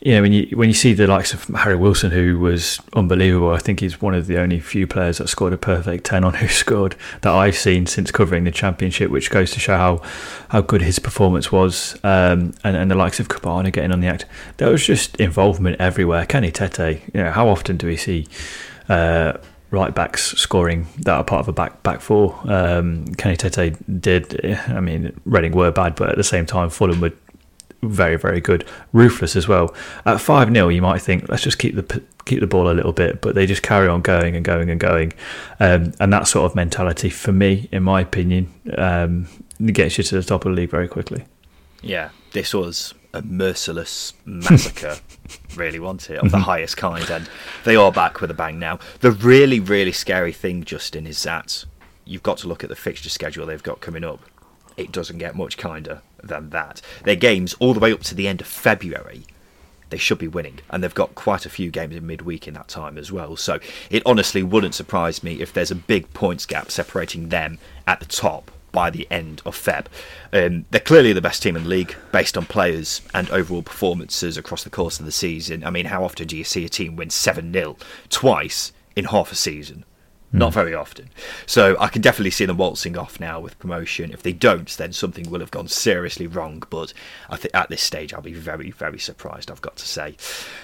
you 0.00 0.12
know 0.12 0.22
when 0.22 0.32
you 0.32 0.48
when 0.56 0.68
you 0.68 0.74
see 0.74 0.94
the 0.94 1.06
likes 1.06 1.32
of 1.32 1.44
Harry 1.48 1.76
Wilson, 1.76 2.10
who 2.10 2.38
was 2.38 2.80
unbelievable. 2.94 3.50
I 3.50 3.58
think 3.58 3.80
he's 3.80 4.00
one 4.00 4.14
of 4.14 4.26
the 4.26 4.38
only 4.38 4.58
few 4.58 4.86
players 4.86 5.18
that 5.18 5.28
scored 5.28 5.52
a 5.52 5.58
perfect 5.58 6.04
ten 6.04 6.24
on 6.24 6.34
who 6.42 6.48
scored 6.48 6.96
that 7.20 7.32
I've 7.32 7.56
seen 7.56 7.86
since 7.86 8.10
covering 8.10 8.44
the 8.44 8.50
championship, 8.50 9.10
which 9.10 9.30
goes 9.30 9.52
to 9.52 9.60
show 9.60 9.76
how 9.76 10.02
how 10.48 10.60
good 10.60 10.82
his 10.82 10.98
performance 10.98 11.52
was. 11.52 11.94
Um, 12.02 12.54
and, 12.64 12.76
and 12.76 12.90
the 12.90 12.96
likes 12.96 13.20
of 13.20 13.28
Kebano 13.28 13.72
getting 13.72 13.92
on 13.92 14.00
the 14.00 14.08
act, 14.08 14.26
there 14.56 14.70
was 14.70 14.84
just 14.84 15.16
involvement 15.16 15.80
everywhere. 15.80 16.26
Kenny 16.26 16.50
Tete, 16.50 17.00
you 17.14 17.22
know, 17.22 17.30
how 17.30 17.48
often 17.48 17.76
do 17.76 17.86
we 17.86 17.96
see? 17.96 18.26
Uh, 18.88 19.34
right 19.72 19.92
backs 19.92 20.32
scoring 20.38 20.86
that 20.98 21.14
are 21.14 21.24
part 21.24 21.40
of 21.40 21.48
a 21.48 21.52
back 21.52 21.82
back 21.82 22.00
four. 22.00 22.38
Um, 22.44 23.06
Kenny 23.16 23.36
Tete 23.36 24.00
did. 24.00 24.54
I 24.68 24.78
mean, 24.78 25.18
Reading 25.24 25.52
were 25.52 25.72
bad, 25.72 25.96
but 25.96 26.10
at 26.10 26.16
the 26.16 26.24
same 26.24 26.46
time, 26.46 26.70
Fulham 26.70 27.00
were 27.00 27.12
very 27.82 28.16
very 28.16 28.40
good, 28.40 28.64
ruthless 28.92 29.34
as 29.34 29.48
well. 29.48 29.74
At 30.06 30.20
five 30.20 30.52
0 30.52 30.68
you 30.68 30.80
might 30.80 31.02
think 31.02 31.28
let's 31.28 31.42
just 31.42 31.58
keep 31.58 31.74
the 31.74 32.02
keep 32.24 32.40
the 32.40 32.46
ball 32.46 32.70
a 32.70 32.74
little 32.74 32.92
bit, 32.92 33.20
but 33.20 33.34
they 33.34 33.46
just 33.46 33.62
carry 33.62 33.88
on 33.88 34.02
going 34.02 34.36
and 34.36 34.44
going 34.44 34.70
and 34.70 34.78
going, 34.78 35.12
um, 35.58 35.92
and 35.98 36.12
that 36.12 36.28
sort 36.28 36.48
of 36.48 36.54
mentality, 36.54 37.10
for 37.10 37.32
me, 37.32 37.68
in 37.72 37.82
my 37.82 38.00
opinion, 38.00 38.52
um, 38.78 39.26
gets 39.66 39.98
you 39.98 40.04
to 40.04 40.14
the 40.14 40.22
top 40.22 40.44
of 40.44 40.52
the 40.52 40.60
league 40.60 40.70
very 40.70 40.86
quickly. 40.86 41.24
Yeah, 41.82 42.10
this 42.32 42.54
was 42.54 42.94
a 43.12 43.22
merciless 43.22 44.12
massacre, 44.24 44.96
really, 45.56 45.78
wasn't 45.78 46.10
it, 46.10 46.18
of 46.18 46.30
the 46.30 46.36
mm-hmm. 46.36 46.44
highest 46.44 46.76
kind. 46.76 47.08
And 47.10 47.28
they 47.64 47.76
are 47.76 47.92
back 47.92 48.20
with 48.20 48.30
a 48.30 48.34
bang 48.34 48.58
now. 48.58 48.78
The 49.00 49.10
really, 49.10 49.60
really 49.60 49.92
scary 49.92 50.32
thing, 50.32 50.64
Justin, 50.64 51.06
is 51.06 51.22
that 51.22 51.64
you've 52.04 52.22
got 52.22 52.38
to 52.38 52.48
look 52.48 52.62
at 52.62 52.70
the 52.70 52.76
fixture 52.76 53.10
schedule 53.10 53.46
they've 53.46 53.62
got 53.62 53.80
coming 53.80 54.04
up. 54.04 54.20
It 54.76 54.92
doesn't 54.92 55.18
get 55.18 55.36
much 55.36 55.58
kinder 55.58 56.02
than 56.22 56.50
that. 56.50 56.80
Their 57.04 57.16
games 57.16 57.54
all 57.58 57.74
the 57.74 57.80
way 57.80 57.92
up 57.92 58.00
to 58.04 58.14
the 58.14 58.28
end 58.28 58.40
of 58.40 58.46
February. 58.46 59.24
They 59.90 59.98
should 59.98 60.18
be 60.18 60.28
winning, 60.28 60.60
and 60.70 60.82
they've 60.82 60.94
got 60.94 61.14
quite 61.14 61.44
a 61.44 61.50
few 61.50 61.70
games 61.70 61.94
in 61.94 62.06
midweek 62.06 62.48
in 62.48 62.54
that 62.54 62.68
time 62.68 62.96
as 62.96 63.12
well. 63.12 63.36
So 63.36 63.58
it 63.90 64.02
honestly 64.06 64.42
wouldn't 64.42 64.74
surprise 64.74 65.22
me 65.22 65.42
if 65.42 65.52
there's 65.52 65.70
a 65.70 65.74
big 65.74 66.12
points 66.14 66.46
gap 66.46 66.70
separating 66.70 67.28
them 67.28 67.58
at 67.86 68.00
the 68.00 68.06
top 68.06 68.50
by 68.72 68.90
the 68.90 69.06
end 69.10 69.42
of 69.46 69.56
Feb. 69.56 69.86
Um, 70.32 70.64
they're 70.70 70.80
clearly 70.80 71.12
the 71.12 71.20
best 71.20 71.42
team 71.42 71.56
in 71.56 71.64
the 71.64 71.68
league 71.68 71.94
based 72.10 72.36
on 72.36 72.46
players 72.46 73.02
and 73.14 73.30
overall 73.30 73.62
performances 73.62 74.36
across 74.36 74.64
the 74.64 74.70
course 74.70 74.98
of 74.98 75.06
the 75.06 75.12
season. 75.12 75.62
I 75.64 75.70
mean, 75.70 75.86
how 75.86 76.04
often 76.04 76.26
do 76.26 76.36
you 76.36 76.44
see 76.44 76.64
a 76.64 76.68
team 76.68 76.96
win 76.96 77.10
7 77.10 77.52
0 77.52 77.76
twice 78.08 78.72
in 78.96 79.04
half 79.06 79.30
a 79.30 79.36
season? 79.36 79.84
Mm. 80.32 80.38
Not 80.38 80.52
very 80.54 80.74
often. 80.74 81.10
So 81.46 81.76
I 81.78 81.88
can 81.88 82.00
definitely 82.00 82.30
see 82.30 82.46
them 82.46 82.56
waltzing 82.56 82.96
off 82.96 83.20
now 83.20 83.38
with 83.38 83.58
promotion. 83.58 84.12
If 84.12 84.22
they 84.22 84.32
don't, 84.32 84.68
then 84.76 84.92
something 84.92 85.30
will 85.30 85.40
have 85.40 85.50
gone 85.50 85.68
seriously 85.68 86.26
wrong. 86.26 86.62
But 86.70 86.94
I 87.28 87.36
think 87.36 87.54
at 87.54 87.68
this 87.68 87.82
stage, 87.82 88.14
I'll 88.14 88.22
be 88.22 88.32
very, 88.32 88.70
very 88.70 88.98
surprised, 88.98 89.50
I've 89.50 89.60
got 89.60 89.76
to 89.76 89.86
say. 89.86 90.16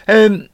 Um, 0.07 0.49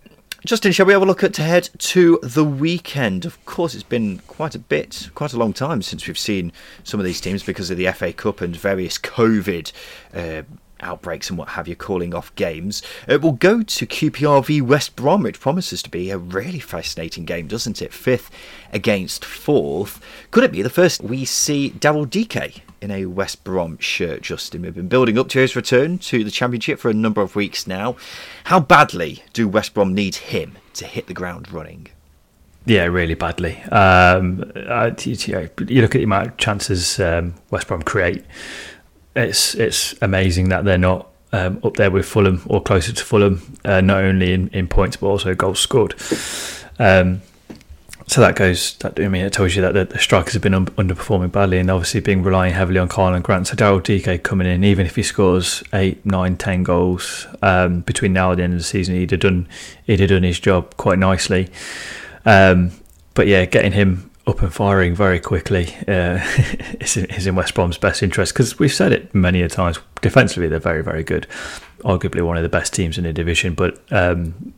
Justin, 0.47 0.73
shall 0.73 0.85
we 0.85 0.93
have 0.93 1.01
a 1.01 1.07
look 1.07 1.25
at 1.25 1.33
to 1.33 1.43
head 1.43 1.71
to 1.79 2.19
the 2.23 2.45
weekend? 2.45 3.25
Of 3.25 3.43
course, 3.47 3.73
it's 3.73 3.83
been 3.83 4.19
quite 4.27 4.55
a 4.55 4.59
bit, 4.59 5.09
quite 5.15 5.33
a 5.33 5.39
long 5.39 5.55
time 5.55 5.81
since 5.81 6.07
we've 6.07 6.19
seen 6.19 6.53
some 6.83 7.01
of 7.01 7.07
these 7.07 7.19
teams 7.19 7.43
because 7.43 7.71
of 7.71 7.79
the 7.79 7.91
FA 7.93 8.13
Cup 8.13 8.43
and 8.43 8.55
various 8.55 8.99
COVID 8.99 9.73
uh, 10.13 10.43
outbreaks 10.81 11.31
and 11.31 11.39
what 11.39 11.49
have 11.49 11.67
you 11.67 11.75
calling 11.75 12.15
off 12.15 12.35
games. 12.35 12.83
Uh, 13.09 13.19
we'll 13.23 13.33
go 13.33 13.63
to 13.63 13.87
QPR 13.87 14.45
v 14.45 14.61
West 14.61 14.97
Brom, 14.97 15.23
which 15.23 15.41
promises 15.41 15.83
to 15.83 15.89
be 15.89 16.11
a 16.11 16.19
really 16.19 16.61
fascinating 16.61 17.25
game, 17.25 17.47
doesn't 17.47 17.81
it? 17.81 17.95
Fifth 17.95 18.31
against 18.71 19.25
fourth. 19.25 19.99
Could 20.31 20.45
it 20.45 20.53
be 20.53 20.61
the 20.61 20.69
first 20.69 21.03
we 21.03 21.25
see 21.25 21.71
Daryl 21.71 22.05
Dike 22.05 22.63
in 22.85 22.91
a 22.91 23.07
West 23.07 23.43
Brom 23.45 23.79
shirt, 23.79 24.21
Justin? 24.21 24.63
We've 24.63 24.75
been 24.75 24.89
building 24.89 25.19
up 25.19 25.29
to 25.31 25.39
his 25.39 25.57
return 25.57 25.99
to 25.99 26.23
the 26.23 26.31
Championship 26.31 26.79
for 26.79 26.91
a 26.91 26.95
number 26.95 27.23
of 27.23 27.35
weeks 27.35 27.67
now. 27.67 27.97
How 28.45 28.61
badly 28.61 29.25
do 29.33 29.49
West 29.49 29.73
Brom 29.73 29.95
need 29.95 30.17
him 30.17 30.59
to 30.75 30.85
hit 30.85 31.07
the 31.07 31.15
ground 31.15 31.51
running? 31.51 31.89
Yeah, 32.67 32.85
really 32.85 33.15
badly. 33.15 33.63
Um, 33.65 34.53
you, 34.55 35.23
look 35.25 35.95
at 35.95 35.99
the 35.99 36.03
amount 36.03 36.27
of 36.29 36.37
chances 36.37 37.01
um, 37.01 37.35
West 37.51 37.69
Brom 37.69 37.83
create 37.83 38.25
it's 39.17 39.55
it's 39.55 39.95
amazing 40.03 40.49
that 40.49 40.65
they're 40.65 40.77
not 40.77 41.09
um, 41.33 41.61
up 41.63 41.77
there 41.77 41.91
with 41.91 42.05
Fulham 42.07 42.43
or 42.47 42.63
closer 42.63 42.93
to 42.93 43.05
Fulham, 43.05 43.59
uh, 43.65 43.81
not 43.81 44.03
only 44.03 44.33
in, 44.33 44.49
in 44.49 44.69
points 44.69 44.97
but 44.97 45.07
also 45.07 45.35
goals 45.35 45.61
scored. 45.61 45.95
Um, 46.79 47.23
so 48.07 48.21
that 48.21 48.37
goes. 48.37 48.77
That, 48.79 49.01
I 49.01 49.09
mean, 49.09 49.25
it 49.25 49.33
tells 49.33 49.57
you 49.57 49.63
that 49.63 49.73
the, 49.73 49.85
the 49.87 49.99
strikers 49.99 50.35
have 50.35 50.43
been 50.43 50.55
un- 50.55 50.67
underperforming 50.67 51.33
badly, 51.33 51.59
and 51.59 51.71
obviously 51.71 52.01
being 52.01 52.23
relying 52.23 52.53
heavily 52.53 52.79
on 52.79 52.89
Karlan 52.89 53.23
Grant. 53.23 53.47
So 53.47 53.55
Daryl 53.55 53.83
Dike 53.83 54.23
coming 54.23 54.47
in, 54.47 54.63
even 54.63 54.85
if 54.85 54.97
he 54.97 55.03
scores 55.03 55.63
eight, 55.73 56.05
nine, 56.05 56.37
ten 56.37 56.63
goals 56.63 57.27
um, 57.43 57.81
between 57.81 58.13
now 58.13 58.31
and 58.31 58.39
the 58.39 58.45
end 58.45 58.53
of 58.53 58.61
the 58.61 58.65
season, 58.65 58.95
he'd 58.95 59.11
have 59.11 59.21
done 59.21 59.49
he'd 59.85 60.01
have 60.01 60.11
done 60.11 60.23
his 60.23 60.39
job 60.39 60.77
quite 60.77 60.99
nicely. 60.99 61.49
Um, 62.27 62.73
but 63.15 63.27
yeah, 63.27 63.47
getting 63.47 63.73
him 63.73 64.11
up 64.27 64.41
and 64.43 64.53
firing 64.53 64.95
very 64.95 65.21
quickly 65.21 65.75
uh, 65.87 66.19
is, 66.81 66.97
is 66.97 67.27
in 67.27 67.35
West 67.35 67.55
Brom's 67.55 67.79
best 67.79 68.03
interest 68.03 68.33
because 68.33 68.59
we've 68.59 68.73
said 68.73 68.93
it 68.93 69.15
many 69.15 69.41
a 69.43 69.49
times. 69.49 69.79
Defensively, 70.03 70.49
they're 70.49 70.59
very, 70.59 70.83
very 70.83 71.03
good. 71.03 71.27
Arguably 71.81 72.25
one 72.25 72.37
of 72.37 72.43
the 72.43 72.49
best 72.49 72.75
teams 72.75 72.99
in 72.99 73.05
the 73.05 73.13
division, 73.13 73.55
but 73.55 73.81
um, 73.93 74.55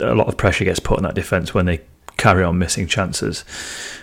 a 0.00 0.14
lot 0.14 0.28
of 0.28 0.36
pressure 0.36 0.64
gets 0.64 0.80
put 0.80 0.98
on 0.98 1.02
that 1.04 1.14
defence 1.14 1.54
when 1.54 1.66
they 1.66 1.80
carry 2.22 2.44
on 2.44 2.56
missing 2.56 2.86
chances, 2.86 3.44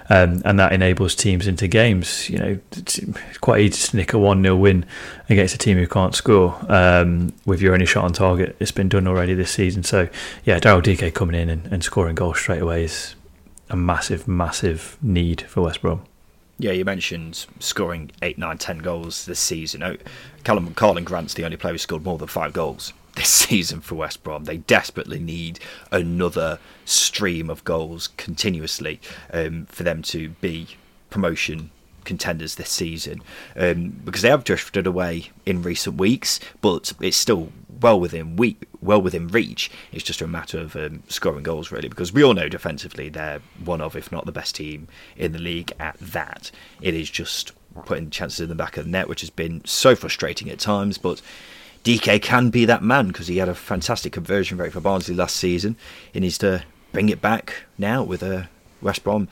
um, 0.10 0.42
and 0.44 0.60
that 0.60 0.74
enables 0.74 1.16
teams 1.16 1.48
into 1.48 1.68
games. 1.68 2.30
You 2.30 2.38
know, 2.38 2.60
it's 2.74 3.00
quite 3.40 3.62
easy 3.62 3.90
to 3.90 3.98
nick 3.98 4.12
a 4.12 4.20
one 4.20 4.44
0 4.44 4.58
win 4.58 4.86
against 5.30 5.56
a 5.56 5.58
team 5.58 5.78
who 5.78 5.88
can't 5.88 6.14
score 6.14 6.60
um, 6.68 7.34
with 7.46 7.62
your 7.62 7.74
only 7.74 7.86
shot 7.86 8.04
on 8.04 8.12
target. 8.12 8.58
It's 8.60 8.72
been 8.72 8.90
done 8.90 9.08
already 9.08 9.34
this 9.34 9.52
season. 9.52 9.84
So 9.84 10.10
yeah, 10.44 10.60
Daryl 10.60 10.84
Dike 10.84 11.14
coming 11.14 11.40
in 11.40 11.50
and, 11.50 11.66
and 11.68 11.82
scoring 11.82 12.16
goals 12.16 12.40
straight 12.40 12.62
away 12.62 12.84
is 12.84 13.16
a 13.70 13.78
massive, 13.78 14.28
massive 14.28 14.98
need 15.02 15.42
for 15.44 15.62
West 15.62 15.82
Brom. 15.82 16.04
Yeah, 16.58 16.74
you 16.74 16.84
mentioned 16.84 17.46
scoring 17.60 18.12
eight, 18.22 18.38
nine, 18.38 18.58
ten 18.58 18.80
goals 18.80 19.26
this 19.26 19.40
season. 19.40 19.82
Oh, 19.82 19.96
Callum 20.44 20.74
Karlan 20.74 21.06
Grant's 21.06 21.36
the 21.36 21.46
only 21.46 21.56
player 21.56 21.74
who 21.74 21.78
scored 21.78 22.04
more 22.04 22.18
than 22.18 22.28
five 22.28 22.52
goals 22.52 22.92
this 23.20 23.30
season 23.50 23.82
for 23.82 23.96
West 23.96 24.24
Brom. 24.24 24.46
They 24.46 24.58
desperately 24.58 25.20
need 25.20 25.60
another 25.92 26.60
stream 26.86 27.50
of 27.50 27.64
goals 27.64 28.08
continuously 28.18 29.00
um, 29.32 29.66
for 29.66 29.84
them 29.84 30.02
to 30.04 30.30
be 30.42 30.68
promotion 31.10 31.72
contenders 32.06 32.56
this 32.56 32.70
season 32.70 33.22
um, 33.56 33.90
because 34.04 34.22
they 34.22 34.30
have 34.30 34.44
drifted 34.44 34.88
away 34.88 35.30
in 35.46 35.62
recent 35.62 35.98
weeks, 35.98 36.40
but 36.62 36.94
it's 37.02 37.18
still 37.18 37.52
well 37.82 38.00
within 38.00 38.36
week, 38.36 38.64
well 38.82 39.02
within 39.02 39.28
reach. 39.28 39.70
It's 39.92 40.04
just 40.04 40.22
a 40.22 40.28
matter 40.28 40.60
of 40.60 40.76
um, 40.76 41.04
scoring 41.08 41.44
goals, 41.44 41.72
really, 41.72 41.90
because 41.90 42.14
we 42.14 42.24
all 42.24 42.34
know 42.34 42.50
defensively 42.50 43.10
they're 43.10 43.42
one 43.64 43.82
of, 43.82 43.96
if 43.96 44.12
not 44.12 44.26
the 44.26 44.32
best 44.32 44.56
team 44.56 44.88
in 45.18 45.34
the 45.34 45.40
league 45.40 45.72
at 45.80 45.98
that. 46.00 46.52
It 46.82 46.94
is 46.94 47.10
just 47.10 47.52
putting 47.86 48.10
chances 48.10 48.42
in 48.42 48.50
the 48.50 48.56
back 48.56 48.78
of 48.78 48.86
the 48.86 48.92
net, 48.92 49.08
which 49.08 49.22
has 49.22 49.30
been 49.30 49.64
so 49.66 49.96
frustrating 49.96 50.50
at 50.50 50.60
times, 50.60 50.98
but. 50.98 51.22
Dike 51.84 52.22
can 52.22 52.50
be 52.50 52.66
that 52.66 52.84
man 52.84 53.08
because 53.08 53.28
he 53.28 53.38
had 53.38 53.50
a 53.50 53.56
fantastic 53.56 54.14
conversion 54.14 54.58
rate 54.58 54.74
for 54.74 54.82
Barnsley 54.82 55.16
last 55.16 55.36
season. 55.36 55.76
He 56.12 56.20
needs 56.20 56.38
to 56.40 56.64
bring 56.92 57.10
it 57.10 57.22
back 57.22 57.64
now 57.78 58.04
with 58.04 58.24
a 58.24 58.38
uh, 58.38 58.46
West 58.82 59.04
Brom. 59.04 59.28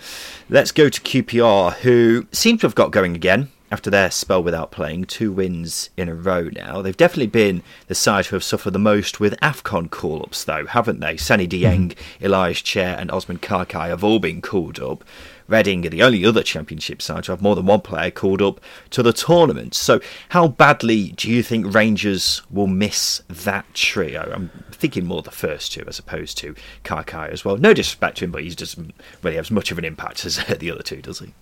Let's 0.50 0.72
go 0.72 0.89
to 0.89 1.01
QPR, 1.01 1.74
who 1.75 2.27
seem 2.32 2.58
to 2.60 2.68
have 2.68 2.75
got 2.75 2.92
going 2.92 3.16
again 3.16 3.50
after 3.70 3.89
their 3.89 4.10
spell 4.10 4.42
without 4.42 4.72
playing, 4.72 5.06
two 5.06 5.32
wins 5.32 5.89
in 5.98 6.08
a 6.08 6.16
row 6.16 6.50
now. 6.54 6.82
They've 6.82 6.96
definitely 6.96 7.27
been 7.27 7.63
the 7.88 7.96
side 7.96 8.27
who 8.27 8.36
have 8.36 8.44
suffered 8.44 8.72
the 8.72 8.80
most 8.80 9.20
with 9.20 9.39
AFCON 9.42 9.89
call 9.89 10.22
ups, 10.22 10.44
though, 10.46 10.66
haven't 10.66 11.01
they? 11.01 11.18
Seny 11.18 11.48
Dieng, 11.48 11.89
mm-hmm. 11.89 12.25
Ilias 12.25 12.62
Chair, 12.62 12.98
and 12.98 13.12
Osman 13.12 13.39
Kakay 13.39 13.89
have 13.89 14.04
all 14.04 14.20
been 14.20 14.42
called 14.42 14.80
up. 14.80 15.04
Reading 15.48 15.86
are 15.86 15.89
the 15.89 16.04
only 16.04 16.25
other 16.25 16.44
championship 16.44 17.01
side 17.01 17.24
to 17.25 17.32
have 17.32 17.42
more 17.42 17.56
than 17.56 17.66
one 17.66 17.82
player 17.82 18.12
called 18.12 18.42
up 18.42 18.60
to 18.92 19.01
the 19.01 19.13
tournament. 19.13 19.74
So, 19.74 20.01
how 20.30 20.48
badly 20.48 21.13
do 21.13 21.30
you 21.30 21.42
think 21.42 21.74
Rangers 21.74 22.42
will 22.50 22.68
miss 22.68 23.22
that 23.30 23.74
trio? 23.74 24.32
I'm 24.34 24.50
thinking 24.72 25.06
more 25.06 25.22
the 25.22 25.32
first 25.32 25.72
two 25.72 25.86
as 25.88 26.00
opposed 26.00 26.38
to 26.39 26.56
Kakay 26.84 27.30
as 27.30 27.46
well. 27.46 27.58
No 27.58 27.74
disrespect 27.74 28.18
to 28.18 28.25
him, 28.25 28.32
but 28.32 28.44
he 28.44 28.50
doesn't 28.50 28.94
really 29.24 29.38
have 29.38 29.46
as 29.46 29.51
much 29.51 29.72
of 29.72 29.77
an 29.77 29.86
impact 29.86 30.25
as 30.25 30.38
the 30.60 30.72
other 30.72 30.84
two, 30.84 31.01
does 31.01 31.20
he? 31.20 31.34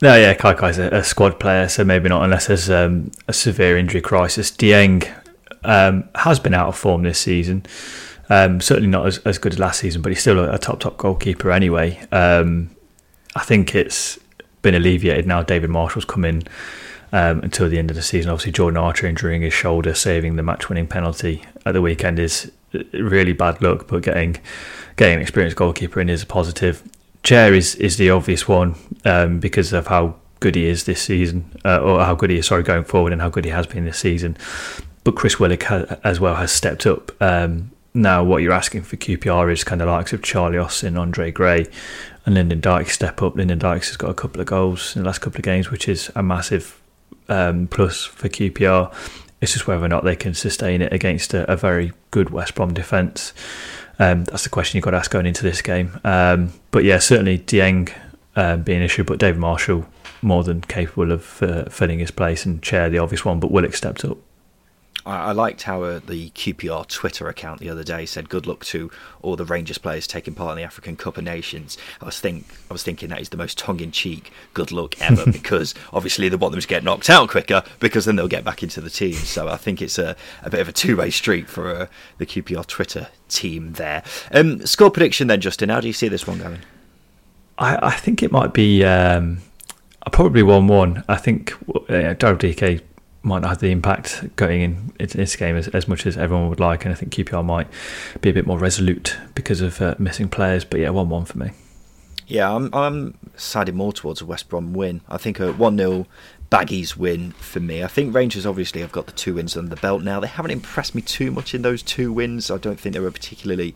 No, 0.00 0.14
yeah, 0.14 0.34
Kakay's 0.34 0.78
a, 0.78 0.88
a 0.88 1.04
squad 1.04 1.40
player, 1.40 1.68
so 1.68 1.84
maybe 1.84 2.08
not 2.08 2.22
unless 2.22 2.46
there's 2.46 2.70
um, 2.70 3.10
a 3.26 3.32
severe 3.32 3.76
injury 3.76 4.00
crisis. 4.00 4.50
Dieng 4.50 5.10
um, 5.64 6.08
has 6.14 6.38
been 6.38 6.54
out 6.54 6.68
of 6.68 6.76
form 6.76 7.02
this 7.02 7.18
season. 7.18 7.64
Um, 8.30 8.60
certainly 8.60 8.90
not 8.90 9.06
as, 9.06 9.18
as 9.18 9.38
good 9.38 9.54
as 9.54 9.58
last 9.58 9.80
season, 9.80 10.02
but 10.02 10.12
he's 10.12 10.20
still 10.20 10.38
a, 10.38 10.54
a 10.54 10.58
top 10.58 10.80
top 10.80 10.98
goalkeeper 10.98 11.50
anyway. 11.50 11.98
Um, 12.12 12.70
I 13.38 13.44
think 13.44 13.72
it's 13.76 14.18
been 14.62 14.74
alleviated 14.74 15.24
now. 15.24 15.44
David 15.44 15.70
Marshall's 15.70 16.04
come 16.04 16.24
in 16.24 16.42
um, 17.12 17.38
until 17.40 17.68
the 17.68 17.78
end 17.78 17.88
of 17.88 17.94
the 17.94 18.02
season. 18.02 18.32
Obviously, 18.32 18.50
Jordan 18.50 18.76
Archer 18.76 19.06
injuring 19.06 19.42
his 19.42 19.54
shoulder, 19.54 19.94
saving 19.94 20.34
the 20.34 20.42
match 20.42 20.68
winning 20.68 20.88
penalty 20.88 21.44
at 21.64 21.72
the 21.72 21.80
weekend 21.80 22.18
is 22.18 22.50
really 22.92 23.32
bad 23.32 23.62
luck, 23.62 23.86
but 23.86 24.02
getting 24.02 24.38
getting 24.96 25.14
an 25.14 25.22
experienced 25.22 25.56
goalkeeper 25.56 26.00
in 26.00 26.08
is 26.08 26.24
a 26.24 26.26
positive. 26.26 26.82
Chair 27.22 27.54
is, 27.54 27.76
is 27.76 27.96
the 27.96 28.10
obvious 28.10 28.48
one 28.48 28.74
um, 29.04 29.38
because 29.38 29.72
of 29.72 29.86
how 29.86 30.16
good 30.40 30.56
he 30.56 30.66
is 30.66 30.84
this 30.84 31.00
season, 31.00 31.48
uh, 31.64 31.78
or 31.78 32.00
how 32.00 32.16
good 32.16 32.30
he 32.30 32.38
is, 32.38 32.46
sorry, 32.46 32.64
going 32.64 32.82
forward 32.82 33.12
and 33.12 33.22
how 33.22 33.28
good 33.28 33.44
he 33.44 33.52
has 33.52 33.68
been 33.68 33.84
this 33.84 33.98
season. 33.98 34.36
But 35.04 35.14
Chris 35.14 35.38
Willock 35.38 35.62
ha- 35.62 35.96
as 36.02 36.18
well 36.18 36.34
has 36.34 36.50
stepped 36.50 36.86
up. 36.86 37.12
Um, 37.22 37.70
now, 37.98 38.22
what 38.22 38.42
you're 38.42 38.52
asking 38.52 38.82
for 38.82 38.96
QPR 38.96 39.52
is 39.52 39.64
kind 39.64 39.82
of 39.82 39.88
likes 39.88 40.12
of 40.12 40.22
Charlie 40.22 40.58
Austin, 40.58 40.96
Andre 40.96 41.30
Gray, 41.30 41.66
and 42.24 42.34
Lyndon 42.34 42.60
Dykes 42.60 42.92
step 42.92 43.20
up. 43.22 43.34
Lyndon 43.34 43.58
Dykes 43.58 43.88
has 43.88 43.96
got 43.96 44.10
a 44.10 44.14
couple 44.14 44.40
of 44.40 44.46
goals 44.46 44.94
in 44.94 45.02
the 45.02 45.06
last 45.06 45.18
couple 45.18 45.38
of 45.38 45.44
games, 45.44 45.70
which 45.70 45.88
is 45.88 46.10
a 46.14 46.22
massive 46.22 46.80
um, 47.28 47.66
plus 47.66 48.04
for 48.04 48.28
QPR. 48.28 48.94
It's 49.40 49.52
just 49.52 49.66
whether 49.66 49.84
or 49.84 49.88
not 49.88 50.04
they 50.04 50.16
can 50.16 50.34
sustain 50.34 50.80
it 50.80 50.92
against 50.92 51.34
a, 51.34 51.50
a 51.50 51.56
very 51.56 51.92
good 52.10 52.30
West 52.30 52.54
Brom 52.54 52.72
defence. 52.72 53.32
Um, 53.98 54.24
that's 54.24 54.44
the 54.44 54.50
question 54.50 54.76
you've 54.76 54.84
got 54.84 54.92
to 54.92 54.98
ask 54.98 55.10
going 55.10 55.26
into 55.26 55.42
this 55.42 55.60
game. 55.60 55.98
Um, 56.04 56.52
but 56.70 56.84
yeah, 56.84 56.98
certainly 56.98 57.38
Dieng 57.38 57.92
uh, 58.36 58.56
being 58.58 58.78
an 58.78 58.84
issue, 58.84 59.04
but 59.04 59.18
David 59.18 59.40
Marshall 59.40 59.86
more 60.22 60.44
than 60.44 60.60
capable 60.60 61.12
of 61.12 61.42
uh, 61.42 61.64
filling 61.64 61.98
his 61.98 62.10
place 62.10 62.46
and 62.46 62.62
chair 62.62 62.88
the 62.88 62.98
obvious 62.98 63.24
one. 63.24 63.40
But 63.40 63.50
Willock 63.50 63.74
stepped 63.74 64.04
up. 64.04 64.18
I, 65.08 65.32
liked 65.32 65.62
how 65.62 65.82
uh, 65.82 66.00
the 66.04 66.30
QPR 66.30 66.86
Twitter 66.86 67.28
account 67.28 67.60
the 67.60 67.70
other 67.70 67.82
day 67.82 68.04
said 68.04 68.28
good 68.28 68.46
luck 68.46 68.64
to 68.66 68.90
all 69.22 69.36
the 69.36 69.44
Rangers 69.44 69.78
players 69.78 70.06
taking 70.06 70.34
part 70.34 70.52
in 70.52 70.58
the 70.58 70.62
African 70.64 70.96
Cup 70.96 71.16
of 71.16 71.24
Nations. 71.24 71.78
I 72.00 72.04
was 72.04 72.20
think 72.20 72.46
I 72.70 72.74
was 72.74 72.82
thinking 72.82 73.08
that 73.08 73.20
is 73.20 73.30
the 73.30 73.36
most 73.36 73.56
tongue 73.56 73.80
in 73.80 73.90
cheek 73.90 74.30
good 74.54 74.70
luck 74.70 75.00
ever 75.00 75.24
because 75.32 75.74
obviously 75.92 76.28
they 76.28 76.36
want 76.36 76.52
them 76.52 76.60
to 76.60 76.68
get 76.68 76.84
knocked 76.84 77.08
out 77.08 77.28
quicker 77.30 77.62
because 77.80 78.04
then 78.04 78.16
they'll 78.16 78.28
get 78.28 78.44
back 78.44 78.62
into 78.62 78.80
the 78.80 78.90
team. 78.90 79.14
So 79.14 79.48
I 79.48 79.56
think 79.56 79.80
it's 79.80 79.98
a, 79.98 80.14
a 80.42 80.50
bit 80.50 80.60
of 80.60 80.68
a 80.68 80.72
two 80.72 80.96
way 80.96 81.10
street 81.10 81.48
for 81.48 81.74
uh, 81.74 81.86
the 82.18 82.26
QPR 82.26 82.66
Twitter 82.66 83.08
team 83.28 83.72
there. 83.72 84.02
Um, 84.32 84.66
score 84.66 84.90
prediction 84.90 85.28
then, 85.28 85.40
Justin. 85.40 85.70
How 85.70 85.80
do 85.80 85.86
you 85.86 85.92
see 85.92 86.08
this 86.08 86.26
one 86.26 86.38
going? 86.38 86.60
I, 87.56 87.88
I 87.88 87.90
think 87.92 88.22
it 88.22 88.30
might 88.30 88.52
be 88.52 88.84
um, 88.84 89.38
probably 90.12 90.42
one 90.42 90.66
one. 90.66 91.04
I 91.08 91.16
think 91.16 91.52
uh, 91.52 92.14
Daryl 92.14 92.38
Dike 92.38 92.84
might 93.28 93.42
not 93.42 93.50
have 93.50 93.58
the 93.58 93.70
impact 93.70 94.34
going 94.36 94.62
in 94.62 94.92
into 94.98 95.16
this 95.16 95.36
game 95.36 95.56
as, 95.56 95.68
as 95.68 95.86
much 95.86 96.06
as 96.06 96.16
everyone 96.16 96.48
would 96.48 96.60
like, 96.60 96.84
and 96.84 96.92
I 96.92 96.96
think 96.96 97.12
QPR 97.12 97.44
might 97.44 97.68
be 98.20 98.30
a 98.30 98.32
bit 98.32 98.46
more 98.46 98.58
resolute 98.58 99.16
because 99.34 99.60
of 99.60 99.80
uh, 99.80 99.94
missing 99.98 100.28
players. 100.28 100.64
But 100.64 100.80
yeah, 100.80 100.90
one-one 100.90 101.24
for 101.24 101.38
me. 101.38 101.50
Yeah, 102.26 102.54
I'm 102.54 102.74
I'm 102.74 103.16
siding 103.36 103.76
more 103.76 103.92
towards 103.92 104.20
a 104.20 104.26
West 104.26 104.48
Brom 104.48 104.74
win. 104.74 105.00
I 105.08 105.16
think 105.16 105.40
a 105.40 105.52
one 105.52 105.78
0 105.78 106.06
Baggies 106.50 106.96
win 106.96 107.32
for 107.32 107.60
me. 107.60 107.84
I 107.84 107.88
think 107.88 108.14
Rangers 108.14 108.46
obviously 108.46 108.80
have 108.80 108.92
got 108.92 109.06
the 109.06 109.12
two 109.12 109.34
wins 109.34 109.56
under 109.56 109.74
the 109.74 109.80
belt 109.80 110.02
now. 110.02 110.18
They 110.18 110.28
haven't 110.28 110.50
impressed 110.50 110.94
me 110.94 111.02
too 111.02 111.30
much 111.30 111.54
in 111.54 111.62
those 111.62 111.82
two 111.82 112.10
wins. 112.12 112.50
I 112.50 112.56
don't 112.56 112.80
think 112.80 112.94
they 112.94 113.00
were 113.00 113.10
particularly, 113.10 113.74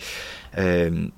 um, 0.57 1.13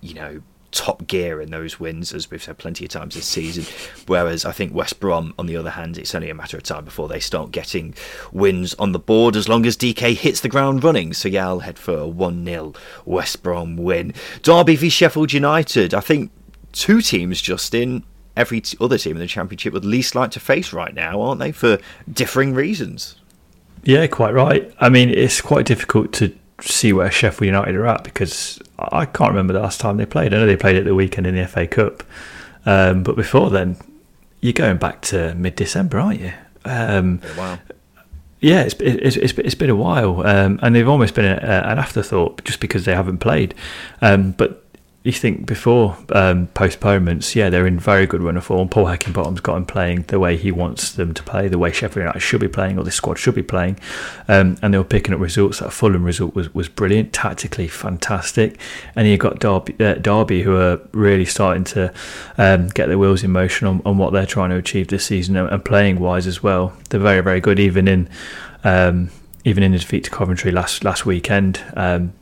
you 0.00 0.14
know, 0.14 0.42
top 0.70 1.06
gear 1.06 1.40
in 1.40 1.50
those 1.50 1.80
wins, 1.80 2.12
as 2.12 2.30
we've 2.30 2.42
said 2.42 2.58
plenty 2.58 2.84
of 2.84 2.90
times 2.90 3.14
this 3.14 3.26
season. 3.26 3.64
Whereas 4.06 4.44
I 4.44 4.52
think 4.52 4.74
West 4.74 5.00
Brom, 5.00 5.34
on 5.38 5.46
the 5.46 5.56
other 5.56 5.70
hand, 5.70 5.96
it's 5.96 6.14
only 6.14 6.30
a 6.30 6.34
matter 6.34 6.56
of 6.56 6.62
time 6.62 6.84
before 6.84 7.08
they 7.08 7.20
start 7.20 7.52
getting 7.52 7.94
wins 8.32 8.74
on 8.74 8.92
the 8.92 8.98
board 8.98 9.36
as 9.36 9.48
long 9.48 9.64
as 9.66 9.76
Dike 9.76 9.98
hits 9.98 10.40
the 10.40 10.48
ground 10.48 10.84
running. 10.84 11.12
So 11.14 11.28
yeah, 11.28 11.48
I'll 11.48 11.60
head 11.60 11.78
for 11.78 11.96
a 11.96 12.06
1 12.06 12.44
0 12.44 12.74
West 13.04 13.42
Brom 13.42 13.76
win. 13.76 14.12
Derby 14.42 14.76
v 14.76 14.88
Sheffield 14.88 15.32
United. 15.32 15.94
I 15.94 16.00
think 16.00 16.30
two 16.72 17.00
teams, 17.00 17.40
Justin, 17.40 18.04
every 18.36 18.62
other 18.80 18.98
team 18.98 19.16
in 19.16 19.20
the 19.20 19.26
Championship 19.26 19.72
would 19.72 19.84
least 19.84 20.14
like 20.14 20.30
to 20.32 20.40
face 20.40 20.72
right 20.72 20.94
now, 20.94 21.20
aren't 21.20 21.40
they, 21.40 21.52
for 21.52 21.78
differing 22.12 22.54
reasons? 22.54 23.16
Yeah, 23.84 24.06
quite 24.06 24.34
right. 24.34 24.72
I 24.80 24.88
mean, 24.88 25.08
it's 25.08 25.40
quite 25.40 25.66
difficult 25.66 26.12
to 26.14 26.36
see 26.60 26.92
where 26.92 27.10
Sheffield 27.10 27.46
United 27.46 27.74
are 27.74 27.86
at 27.86 28.04
because 28.04 28.60
I 28.78 29.06
can't 29.06 29.30
remember 29.30 29.52
the 29.52 29.60
last 29.60 29.80
time 29.80 29.96
they 29.96 30.06
played. 30.06 30.32
I 30.32 30.38
know 30.38 30.46
they 30.46 30.56
played 30.56 30.76
at 30.76 30.84
the 30.84 30.94
weekend 30.94 31.26
in 31.26 31.34
the 31.34 31.46
FA 31.46 31.66
Cup, 31.66 32.02
um, 32.64 33.02
but 33.02 33.16
before 33.16 33.50
then, 33.50 33.76
you're 34.40 34.52
going 34.52 34.76
back 34.76 35.02
to 35.02 35.34
mid 35.34 35.56
December, 35.56 35.98
aren't 35.98 36.20
you? 36.20 36.32
Um, 36.64 37.20
wow. 37.36 37.58
Yeah, 38.40 38.62
it's, 38.62 38.74
it's, 38.74 39.16
it's, 39.16 39.32
it's 39.32 39.54
been 39.56 39.70
a 39.70 39.76
while, 39.76 40.24
um, 40.24 40.60
and 40.62 40.74
they've 40.74 40.88
almost 40.88 41.14
been 41.14 41.24
a, 41.24 41.38
a, 41.42 41.72
an 41.72 41.78
afterthought 41.78 42.44
just 42.44 42.60
because 42.60 42.84
they 42.84 42.94
haven't 42.94 43.18
played. 43.18 43.54
Um, 44.00 44.30
but 44.32 44.64
you 45.08 45.20
think 45.20 45.46
before 45.46 45.96
um, 46.12 46.48
postponements, 46.48 47.34
yeah, 47.34 47.48
they're 47.48 47.66
in 47.66 47.78
very 47.78 48.06
good 48.06 48.22
run 48.22 48.36
of 48.36 48.44
form. 48.44 48.68
Paul 48.68 48.84
Heckingbottom's 48.84 49.40
got 49.40 49.54
them 49.54 49.64
playing 49.64 50.02
the 50.02 50.18
way 50.18 50.36
he 50.36 50.52
wants 50.52 50.92
them 50.92 51.14
to 51.14 51.22
play, 51.22 51.48
the 51.48 51.58
way 51.58 51.72
Sheffield 51.72 52.04
United 52.04 52.20
should 52.20 52.42
be 52.42 52.48
playing, 52.48 52.78
or 52.78 52.84
this 52.84 52.96
squad 52.96 53.16
should 53.16 53.34
be 53.34 53.42
playing. 53.42 53.80
Um, 54.28 54.58
and 54.60 54.74
they 54.74 54.78
were 54.78 54.84
picking 54.84 55.14
up 55.14 55.20
results. 55.20 55.60
That 55.60 55.72
Fulham 55.72 56.04
result 56.04 56.34
was, 56.34 56.52
was 56.54 56.68
brilliant, 56.68 57.14
tactically 57.14 57.68
fantastic. 57.68 58.60
And 58.94 59.08
you've 59.08 59.20
got 59.20 59.38
Derby, 59.38 59.82
uh, 59.82 59.94
Derby 59.94 60.42
who 60.42 60.54
are 60.56 60.78
really 60.92 61.24
starting 61.24 61.64
to 61.64 61.90
um, 62.36 62.68
get 62.68 62.88
their 62.88 62.98
wheels 62.98 63.24
in 63.24 63.30
motion 63.30 63.66
on, 63.66 63.80
on, 63.86 63.96
what 63.96 64.12
they're 64.12 64.26
trying 64.26 64.50
to 64.50 64.56
achieve 64.56 64.88
this 64.88 65.06
season 65.06 65.36
and, 65.36 65.64
playing 65.64 66.00
wise 66.00 66.26
as 66.26 66.42
well. 66.42 66.74
They're 66.90 67.00
very, 67.00 67.22
very 67.22 67.40
good, 67.40 67.58
even 67.58 67.88
in. 67.88 68.10
Um, 68.62 69.10
even 69.44 69.62
in 69.62 69.72
the 69.72 69.78
defeat 69.78 70.04
to 70.04 70.10
Coventry 70.10 70.50
last 70.50 70.84
last 70.84 71.06
weekend, 71.06 71.62
um, 71.74 72.12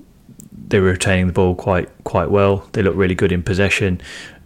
they 0.68 0.80
were 0.80 0.90
retaining 0.90 1.28
the 1.28 1.32
ball 1.32 1.54
quite 1.54 1.88
quite 2.04 2.30
well. 2.30 2.68
They 2.72 2.82
looked 2.82 2.96
really 2.96 3.14
good 3.14 3.32
in 3.32 3.42
possession, 3.42 4.00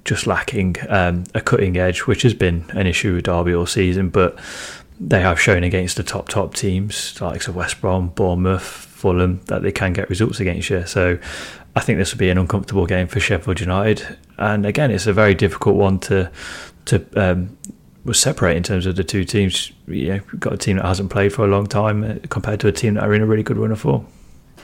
just 0.04 0.26
lacking 0.26 0.76
um, 0.88 1.24
a 1.34 1.40
cutting 1.40 1.76
edge, 1.76 2.00
which 2.00 2.22
has 2.22 2.34
been 2.34 2.64
an 2.70 2.86
issue 2.86 3.14
with 3.14 3.24
Derby 3.24 3.54
all 3.54 3.66
season. 3.66 4.10
But 4.10 4.38
they 4.98 5.20
have 5.22 5.40
shown 5.40 5.64
against 5.64 5.96
the 5.96 6.02
top 6.02 6.28
top 6.28 6.54
teams, 6.54 7.20
like 7.20 7.46
of 7.48 7.56
West 7.56 7.80
Brom, 7.80 8.08
Bournemouth, 8.08 8.62
Fulham, 8.62 9.40
that 9.46 9.62
they 9.62 9.72
can 9.72 9.92
get 9.92 10.10
results 10.10 10.40
against 10.40 10.68
you. 10.68 10.86
So 10.86 11.18
I 11.74 11.80
think 11.80 11.98
this 11.98 12.12
will 12.12 12.18
be 12.18 12.30
an 12.30 12.38
uncomfortable 12.38 12.86
game 12.86 13.06
for 13.06 13.20
Sheffield 13.20 13.60
United. 13.60 14.18
And 14.38 14.66
again, 14.66 14.90
it's 14.90 15.06
a 15.06 15.12
very 15.12 15.34
difficult 15.34 15.76
one 15.76 15.98
to 16.00 16.30
to 16.86 17.06
um, 17.16 17.56
separate 18.12 18.56
in 18.56 18.62
terms 18.62 18.86
of 18.86 18.96
the 18.96 19.04
two 19.04 19.24
teams. 19.24 19.72
You 19.86 20.08
know, 20.08 20.20
got 20.38 20.52
a 20.52 20.58
team 20.58 20.76
that 20.76 20.84
hasn't 20.84 21.10
played 21.10 21.32
for 21.32 21.44
a 21.44 21.48
long 21.48 21.66
time 21.66 22.04
uh, 22.04 22.14
compared 22.28 22.60
to 22.60 22.68
a 22.68 22.72
team 22.72 22.94
that 22.94 23.04
are 23.04 23.14
in 23.14 23.22
a 23.22 23.26
really 23.26 23.42
good 23.42 23.56
run 23.56 23.72
of 23.72 23.80
form. 23.80 24.06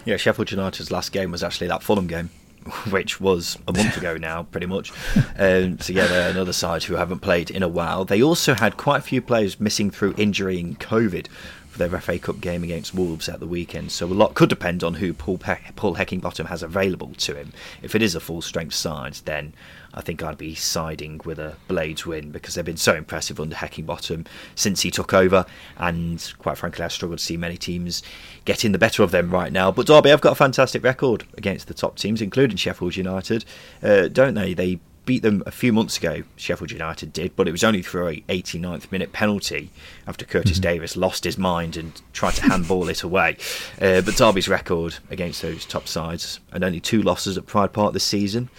Yeah, 0.07 0.17
Sheffield 0.17 0.51
United's 0.51 0.91
last 0.91 1.13
game 1.13 1.31
was 1.31 1.43
actually 1.43 1.67
that 1.67 1.83
Fulham 1.83 2.07
game 2.07 2.31
which 2.91 3.21
was 3.21 3.59
a 3.69 3.73
month 3.73 3.97
ago 3.97 4.17
now, 4.21 4.45
pretty 4.45 4.67
much. 4.67 4.93
Um, 5.39 5.79
so 5.79 5.93
yeah, 5.93 6.07
they're 6.07 6.31
another 6.31 6.53
side 6.53 6.83
who 6.85 6.95
haven't 6.95 7.21
played 7.21 7.51
in 7.51 7.63
a 7.63 7.69
while. 7.69 8.05
They 8.05 8.23
also 8.23 8.55
had 8.55 8.77
quite 8.77 8.99
a 8.99 9.03
few 9.03 9.21
players 9.23 9.61
missing 9.61 9.91
through 9.91 10.15
injury 10.17 10.59
and 10.59 10.79
COVID 10.81 11.29
for 11.69 11.79
their 11.79 12.01
FA 12.01 12.19
Cup 12.19 12.41
game 12.41 12.65
against 12.65 12.95
Wolves 12.95 13.29
at 13.29 13.41
the 13.41 13.47
weekend. 13.47 13.93
So 13.93 14.07
a 14.07 14.09
lot 14.09 14.35
could 14.35 14.49
depend 14.49 14.83
on 14.83 14.95
who 14.95 15.13
Paul, 15.13 15.39
Pe- 15.39 15.59
Paul 15.77 15.97
Heckingbottom 15.97 16.47
has 16.47 16.63
available 16.63 17.13
to 17.19 17.35
him. 17.35 17.53
If 17.83 17.95
it 17.95 18.03
is 18.03 18.15
a 18.15 18.21
full 18.21 18.43
strength 18.43 18.75
side, 18.75 19.19
then 19.27 19.53
I 19.97 20.03
think 20.03 20.23
I'd 20.23 20.37
be 20.37 20.55
siding 20.55 21.21
with 21.25 21.39
a 21.39 21.57
Blades 21.69 22.05
win 22.05 22.31
because 22.31 22.55
they've 22.55 22.65
been 22.65 22.77
so 22.77 22.95
impressive 22.95 23.41
under 23.41 23.57
Heckingbottom 23.57 24.27
since 24.55 24.83
he 24.83 24.91
took 24.91 25.15
over. 25.15 25.47
And 25.79 26.35
quite 26.39 26.59
frankly, 26.59 26.85
I 26.85 26.89
struggle 26.89 27.17
to 27.17 27.23
see 27.23 27.39
many 27.39 27.57
teams 27.57 28.03
getting 28.45 28.73
the 28.73 28.79
better 28.79 29.03
of 29.03 29.11
them 29.11 29.31
right 29.31 29.53
now. 29.53 29.73
But 29.73 29.87
Derby 29.87 30.11
have 30.11 30.21
got 30.21 30.33
a 30.33 30.37
fantastic 30.37 30.85
record 30.85 31.25
against 31.37 31.67
the 31.67 31.75
top 31.75 31.97
teams, 31.97 32.21
including 32.21 32.59
Sheffield 32.59 32.97
United, 32.97 33.47
uh, 33.83 34.09
don't 34.09 34.35
they? 34.35 34.53
They 34.53 34.81
beat 35.07 35.23
them 35.23 35.43
a 35.47 35.51
few 35.51 35.73
months 35.73 35.97
ago. 35.97 36.25
Sheffield 36.37 36.73
United 36.73 37.13
did, 37.13 37.35
but 37.35 37.49
it 37.49 37.53
was 37.53 37.65
only 37.65 37.81
through 37.81 38.09
a 38.09 38.21
89th 38.23 38.93
minute 38.93 39.13
penalty 39.13 39.71
after 40.07 40.27
Curtis 40.27 40.59
mm-hmm. 40.59 40.63
Davies 40.63 40.97
lost 40.97 41.25
his 41.25 41.39
mind 41.39 41.77
and 41.77 42.03
tried 42.13 42.35
to 42.35 42.43
handball 42.43 42.89
it 42.89 43.03
away. 43.03 43.39
Uh, 43.81 44.03
but 44.03 44.17
Derby's 44.17 44.49
record 44.49 44.97
against 45.09 45.41
those 45.41 45.65
top 45.65 45.89
sides 45.89 46.41
and 46.53 46.63
only 46.63 46.81
two 46.81 47.01
losses 47.01 47.39
at 47.39 47.47
Pride 47.47 47.73
Park 47.73 47.95
this 47.95 48.05
season. 48.05 48.51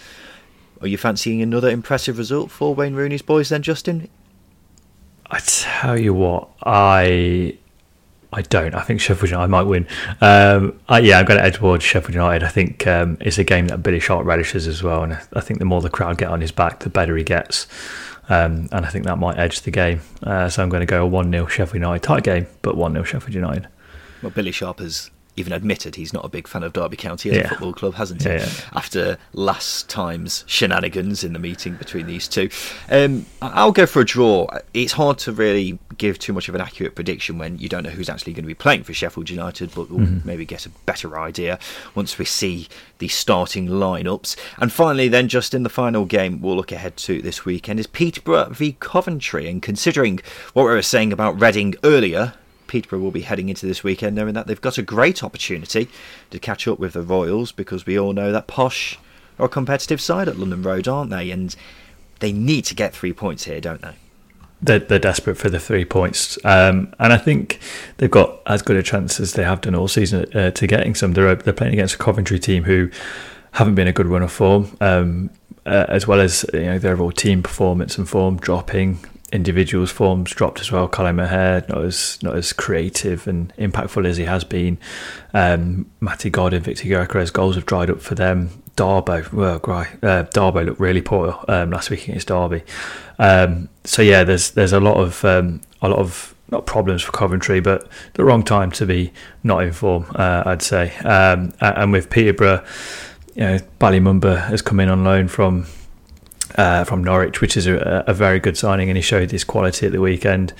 Are 0.80 0.86
you 0.86 0.96
fancying 0.96 1.42
another 1.42 1.68
impressive 1.68 2.18
result 2.18 2.50
for 2.50 2.74
Wayne 2.74 2.94
Rooney's 2.94 3.22
boys 3.22 3.48
then, 3.48 3.62
Justin? 3.62 4.08
I 5.30 5.40
tell 5.40 5.98
you 5.98 6.14
what, 6.14 6.48
I 6.62 7.58
I 8.32 8.42
don't. 8.42 8.74
I 8.74 8.82
think 8.82 9.00
Sheffield 9.00 9.30
United 9.30 9.48
might 9.48 9.62
win. 9.62 9.86
Um, 10.20 10.78
I, 10.88 10.98
yeah, 11.00 11.18
I'm 11.18 11.24
going 11.24 11.38
to 11.38 11.44
edge 11.44 11.56
towards 11.56 11.82
Sheffield 11.82 12.14
United. 12.14 12.44
I 12.44 12.48
think 12.48 12.86
um, 12.86 13.16
it's 13.20 13.38
a 13.38 13.44
game 13.44 13.68
that 13.68 13.82
Billy 13.82 14.00
Sharp 14.00 14.26
relishes 14.26 14.66
as 14.66 14.82
well, 14.82 15.02
and 15.02 15.14
I 15.32 15.40
think 15.40 15.58
the 15.58 15.64
more 15.64 15.80
the 15.80 15.90
crowd 15.90 16.18
get 16.18 16.28
on 16.28 16.40
his 16.40 16.52
back, 16.52 16.80
the 16.80 16.90
better 16.90 17.16
he 17.16 17.24
gets. 17.24 17.66
Um, 18.28 18.68
and 18.72 18.84
I 18.84 18.90
think 18.90 19.06
that 19.06 19.16
might 19.16 19.38
edge 19.38 19.62
the 19.62 19.70
game. 19.70 20.02
Uh, 20.22 20.50
so 20.50 20.62
I'm 20.62 20.68
going 20.68 20.82
to 20.82 20.86
go 20.86 21.02
a 21.04 21.06
1 21.06 21.30
0 21.30 21.46
Sheffield 21.46 21.74
United 21.74 22.02
tight 22.02 22.24
game, 22.24 22.46
but 22.60 22.76
1 22.76 22.92
0 22.92 23.04
Sheffield 23.04 23.34
United. 23.34 23.68
Well, 24.22 24.30
Billy 24.30 24.52
Sharp 24.52 24.80
has 24.80 25.10
even 25.38 25.52
admitted 25.52 25.94
he's 25.94 26.12
not 26.12 26.24
a 26.24 26.28
big 26.28 26.48
fan 26.48 26.62
of 26.62 26.72
Derby 26.72 26.96
County 26.96 27.30
as 27.30 27.36
yeah. 27.36 27.42
a 27.42 27.48
football 27.48 27.72
club, 27.72 27.94
hasn't 27.94 28.22
he? 28.22 28.28
Yeah. 28.28 28.48
After 28.74 29.18
last 29.32 29.88
time's 29.88 30.44
shenanigans 30.46 31.24
in 31.24 31.32
the 31.32 31.38
meeting 31.38 31.74
between 31.74 32.06
these 32.06 32.28
two. 32.28 32.50
Um, 32.90 33.26
I'll 33.40 33.72
go 33.72 33.86
for 33.86 34.00
a 34.00 34.04
draw. 34.04 34.48
It's 34.74 34.92
hard 34.92 35.18
to 35.20 35.32
really 35.32 35.78
give 35.96 36.18
too 36.18 36.32
much 36.32 36.48
of 36.48 36.54
an 36.54 36.60
accurate 36.60 36.94
prediction 36.94 37.38
when 37.38 37.58
you 37.58 37.68
don't 37.68 37.82
know 37.82 37.90
who's 37.90 38.08
actually 38.08 38.32
going 38.32 38.44
to 38.44 38.48
be 38.48 38.54
playing 38.54 38.84
for 38.84 38.94
Sheffield 38.94 39.30
United, 39.30 39.74
but 39.74 39.90
we'll 39.90 40.06
mm-hmm. 40.06 40.26
maybe 40.26 40.44
get 40.44 40.66
a 40.66 40.70
better 40.86 41.18
idea 41.18 41.58
once 41.94 42.18
we 42.18 42.24
see 42.24 42.68
the 42.98 43.08
starting 43.08 43.68
lineups. 43.68 44.36
And 44.58 44.72
finally, 44.72 45.08
then, 45.08 45.28
just 45.28 45.54
in 45.54 45.62
the 45.62 45.68
final 45.68 46.04
game 46.04 46.40
we'll 46.40 46.56
look 46.56 46.72
ahead 46.72 46.96
to 46.98 47.20
this 47.22 47.44
weekend 47.44 47.80
is 47.80 47.86
Peterborough 47.86 48.50
v 48.50 48.76
Coventry. 48.80 49.48
And 49.48 49.62
considering 49.62 50.20
what 50.52 50.64
we 50.64 50.70
were 50.70 50.82
saying 50.82 51.12
about 51.12 51.40
Reading 51.40 51.74
earlier, 51.84 52.34
Peterborough 52.68 53.00
will 53.00 53.10
be 53.10 53.22
heading 53.22 53.48
into 53.48 53.66
this 53.66 53.82
weekend 53.82 54.14
knowing 54.14 54.34
that 54.34 54.46
they've 54.46 54.60
got 54.60 54.78
a 54.78 54.82
great 54.82 55.24
opportunity 55.24 55.88
to 56.30 56.38
catch 56.38 56.68
up 56.68 56.78
with 56.78 56.92
the 56.92 57.02
Royals 57.02 57.50
because 57.50 57.86
we 57.86 57.98
all 57.98 58.12
know 58.12 58.30
that 58.30 58.46
Posh 58.46 58.98
are 59.38 59.46
a 59.46 59.48
competitive 59.48 60.00
side 60.00 60.28
at 60.28 60.38
London 60.38 60.62
Road, 60.62 60.86
aren't 60.86 61.10
they? 61.10 61.30
And 61.30 61.54
they 62.20 62.32
need 62.32 62.64
to 62.66 62.74
get 62.74 62.94
three 62.94 63.12
points 63.12 63.44
here, 63.44 63.60
don't 63.60 63.82
they? 63.82 63.94
They're, 64.60 64.80
they're 64.80 64.98
desperate 64.98 65.36
for 65.36 65.48
the 65.48 65.60
three 65.60 65.84
points, 65.84 66.36
um, 66.44 66.92
and 66.98 67.12
I 67.12 67.16
think 67.16 67.60
they've 67.98 68.10
got 68.10 68.40
as 68.46 68.60
good 68.60 68.76
a 68.76 68.82
chance 68.82 69.20
as 69.20 69.34
they 69.34 69.44
have 69.44 69.60
done 69.60 69.76
all 69.76 69.86
season 69.86 70.26
uh, 70.34 70.50
to 70.50 70.66
getting 70.66 70.96
some. 70.96 71.12
They're 71.12 71.36
they're 71.36 71.52
playing 71.52 71.74
against 71.74 71.94
a 71.94 71.98
Coventry 71.98 72.40
team 72.40 72.64
who 72.64 72.90
haven't 73.52 73.76
been 73.76 73.86
a 73.86 73.92
good 73.92 74.06
run 74.06 74.22
of 74.22 74.32
form, 74.32 74.76
um, 74.80 75.30
uh, 75.64 75.86
as 75.88 76.08
well 76.08 76.20
as 76.20 76.44
you 76.52 76.64
know 76.64 76.78
their 76.80 76.94
overall 76.94 77.12
team 77.12 77.40
performance 77.40 77.98
and 77.98 78.08
form 78.08 78.36
dropping 78.38 78.98
individuals' 79.32 79.90
forms 79.90 80.30
dropped 80.30 80.60
as 80.60 80.72
well. 80.72 80.88
Callum 80.88 81.20
O'Hare 81.20 81.64
not 81.68 81.84
as 81.84 82.18
not 82.22 82.36
as 82.36 82.52
creative 82.52 83.26
and 83.26 83.52
impactful 83.56 84.06
as 84.06 84.16
he 84.16 84.24
has 84.24 84.44
been. 84.44 84.78
Um, 85.34 85.90
Matty 86.00 86.30
Godden 86.30 86.58
and 86.58 86.64
Victor 86.64 86.84
Gyökeres 86.84 87.32
goals 87.32 87.56
have 87.56 87.66
dried 87.66 87.90
up 87.90 88.00
for 88.00 88.14
them. 88.14 88.50
Dabo, 88.76 89.32
well, 89.32 89.56
uh, 89.56 90.24
Dabo 90.24 90.64
looked 90.64 90.80
really 90.80 91.02
poor 91.02 91.44
um, 91.48 91.70
last 91.70 91.90
week 91.90 92.06
against 92.06 92.28
Derby. 92.28 92.62
Um, 93.18 93.68
so 93.84 94.02
yeah, 94.02 94.24
there's 94.24 94.52
there's 94.52 94.72
a 94.72 94.80
lot 94.80 94.96
of 94.96 95.24
um, 95.24 95.60
a 95.82 95.88
lot 95.88 95.98
of 95.98 96.34
not 96.50 96.64
problems 96.64 97.02
for 97.02 97.12
Coventry, 97.12 97.60
but 97.60 97.88
the 98.14 98.24
wrong 98.24 98.42
time 98.42 98.70
to 98.72 98.86
be 98.86 99.12
not 99.42 99.62
in 99.62 99.72
form, 99.72 100.06
uh, 100.14 100.44
I'd 100.46 100.62
say. 100.62 100.96
Um, 100.98 101.52
and 101.60 101.92
with 101.92 102.08
Peterborough, 102.08 102.64
you 103.34 103.42
know, 103.42 103.58
Bali 103.78 104.00
Mumba 104.00 104.46
has 104.46 104.62
come 104.62 104.80
in 104.80 104.88
on 104.88 105.04
loan 105.04 105.28
from 105.28 105.66
uh, 106.56 106.84
from 106.84 107.04
Norwich, 107.04 107.40
which 107.40 107.56
is 107.56 107.66
a, 107.66 108.04
a, 108.06 108.14
very 108.14 108.40
good 108.40 108.56
signing, 108.56 108.88
and 108.88 108.96
he 108.96 109.02
showed 109.02 109.30
his 109.30 109.44
quality 109.44 109.86
at 109.86 109.92
the 109.92 110.00
weekend. 110.00 110.52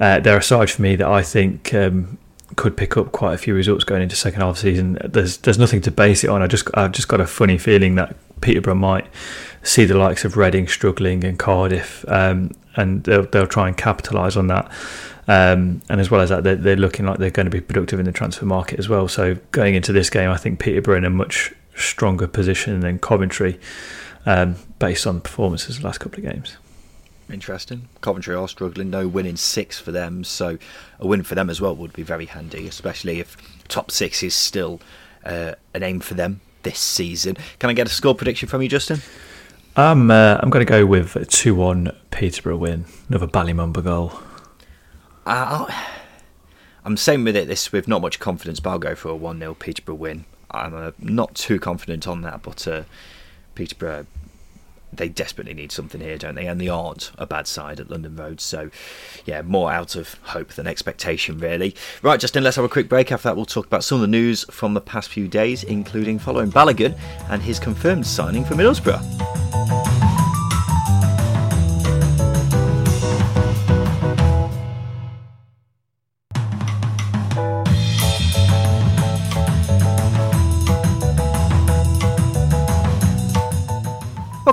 Uh, 0.00 0.20
they're 0.20 0.38
a 0.38 0.42
side 0.42 0.70
for 0.70 0.82
me 0.82 0.96
that 0.96 1.06
I 1.06 1.22
think 1.22 1.72
um, 1.74 2.18
could 2.56 2.76
pick 2.76 2.96
up 2.96 3.12
quite 3.12 3.34
a 3.34 3.38
few 3.38 3.54
results 3.54 3.84
going 3.84 4.02
into 4.02 4.16
second 4.16 4.40
half 4.40 4.58
season. 4.58 4.98
There's 5.04 5.38
there's 5.38 5.58
nothing 5.58 5.80
to 5.82 5.90
base 5.90 6.24
it 6.24 6.30
on. 6.30 6.42
I 6.42 6.46
just 6.46 6.68
I've 6.74 6.92
just 6.92 7.08
got 7.08 7.20
a 7.20 7.26
funny 7.26 7.58
feeling 7.58 7.94
that 7.96 8.16
Peterborough 8.40 8.74
might 8.74 9.06
see 9.62 9.84
the 9.84 9.96
likes 9.96 10.24
of 10.24 10.36
Reading 10.36 10.66
struggling 10.66 11.24
and 11.24 11.38
Cardiff, 11.38 12.04
um, 12.08 12.50
and 12.76 13.04
they'll 13.04 13.26
they'll 13.26 13.46
try 13.46 13.68
and 13.68 13.76
capitalise 13.76 14.36
on 14.36 14.48
that. 14.48 14.70
Um, 15.28 15.82
and 15.90 16.00
as 16.00 16.10
well 16.10 16.22
as 16.22 16.30
that, 16.30 16.42
they're, 16.42 16.56
they're, 16.56 16.76
looking 16.76 17.04
like 17.04 17.18
they're 17.18 17.28
going 17.28 17.44
to 17.44 17.50
be 17.50 17.60
productive 17.60 18.00
in 18.00 18.06
the 18.06 18.12
transfer 18.12 18.46
market 18.46 18.78
as 18.78 18.88
well. 18.88 19.08
So 19.08 19.36
going 19.52 19.74
into 19.74 19.92
this 19.92 20.08
game, 20.08 20.30
I 20.30 20.38
think 20.38 20.58
Peterborough 20.58 20.96
in 20.96 21.04
a 21.04 21.10
much 21.10 21.52
stronger 21.76 22.26
position 22.26 22.80
than 22.80 22.98
Coventry 22.98 23.60
um, 24.24 24.56
based 24.78 25.06
on 25.06 25.20
performances 25.20 25.78
the 25.78 25.84
last 25.84 25.98
couple 25.98 26.24
of 26.24 26.32
games. 26.32 26.56
Interesting. 27.30 27.88
Coventry 28.00 28.34
are 28.34 28.48
struggling, 28.48 28.90
no 28.90 29.06
win 29.06 29.26
in 29.26 29.36
six 29.36 29.78
for 29.78 29.92
them, 29.92 30.24
so 30.24 30.58
a 30.98 31.06
win 31.06 31.22
for 31.22 31.34
them 31.34 31.50
as 31.50 31.60
well 31.60 31.76
would 31.76 31.92
be 31.92 32.02
very 32.02 32.26
handy, 32.26 32.66
especially 32.66 33.20
if 33.20 33.36
top 33.68 33.90
six 33.90 34.22
is 34.22 34.34
still 34.34 34.80
uh, 35.24 35.52
an 35.74 35.82
aim 35.82 36.00
for 36.00 36.14
them 36.14 36.40
this 36.62 36.78
season. 36.78 37.36
Can 37.58 37.68
I 37.70 37.74
get 37.74 37.86
a 37.86 37.90
score 37.90 38.14
prediction 38.14 38.48
from 38.48 38.62
you, 38.62 38.68
Justin? 38.68 39.00
I'm 39.76 40.10
uh, 40.10 40.38
I'm 40.40 40.50
going 40.50 40.64
to 40.64 40.70
go 40.70 40.86
with 40.86 41.16
a 41.16 41.24
two-one 41.24 41.94
Peterborough 42.10 42.56
win, 42.56 42.86
another 43.08 43.26
Bali 43.26 43.52
Mumba 43.52 43.84
goal. 43.84 44.12
Uh, 45.26 45.70
I'm 46.84 46.96
saying 46.96 47.24
with 47.24 47.36
it 47.36 47.46
this 47.46 47.70
with 47.70 47.86
not 47.86 48.00
much 48.00 48.18
confidence, 48.18 48.58
but 48.60 48.70
I'll 48.70 48.78
go 48.78 48.94
for 48.94 49.10
a 49.10 49.16
one 49.16 49.38
0 49.38 49.54
Peterborough 49.54 49.94
win. 49.96 50.24
I'm 50.50 50.74
uh, 50.74 50.92
not 50.98 51.34
too 51.34 51.60
confident 51.60 52.08
on 52.08 52.22
that, 52.22 52.42
but 52.42 52.66
uh, 52.66 52.84
Peterborough 53.54 54.06
they 54.92 55.08
desperately 55.08 55.54
need 55.54 55.72
something 55.72 56.00
here, 56.00 56.18
don't 56.18 56.34
they? 56.34 56.46
And 56.46 56.60
they 56.60 56.68
aren't 56.68 57.12
a 57.18 57.26
bad 57.26 57.46
side 57.46 57.80
at 57.80 57.90
London 57.90 58.16
Road. 58.16 58.40
So, 58.40 58.70
yeah, 59.24 59.42
more 59.42 59.70
out 59.70 59.96
of 59.96 60.14
hope 60.22 60.54
than 60.54 60.66
expectation, 60.66 61.38
really. 61.38 61.74
Right, 62.02 62.20
Justin, 62.20 62.44
let's 62.44 62.56
have 62.56 62.64
a 62.64 62.68
quick 62.68 62.88
break. 62.88 63.12
After 63.12 63.28
that, 63.28 63.36
we'll 63.36 63.46
talk 63.46 63.66
about 63.66 63.84
some 63.84 63.96
of 63.96 64.02
the 64.02 64.08
news 64.08 64.44
from 64.50 64.74
the 64.74 64.80
past 64.80 65.08
few 65.08 65.28
days, 65.28 65.64
including 65.64 66.18
Folarin 66.18 66.50
Balogun 66.50 66.98
and 67.28 67.42
his 67.42 67.58
confirmed 67.58 68.06
signing 68.06 68.44
for 68.44 68.54
Middlesbrough. 68.54 69.97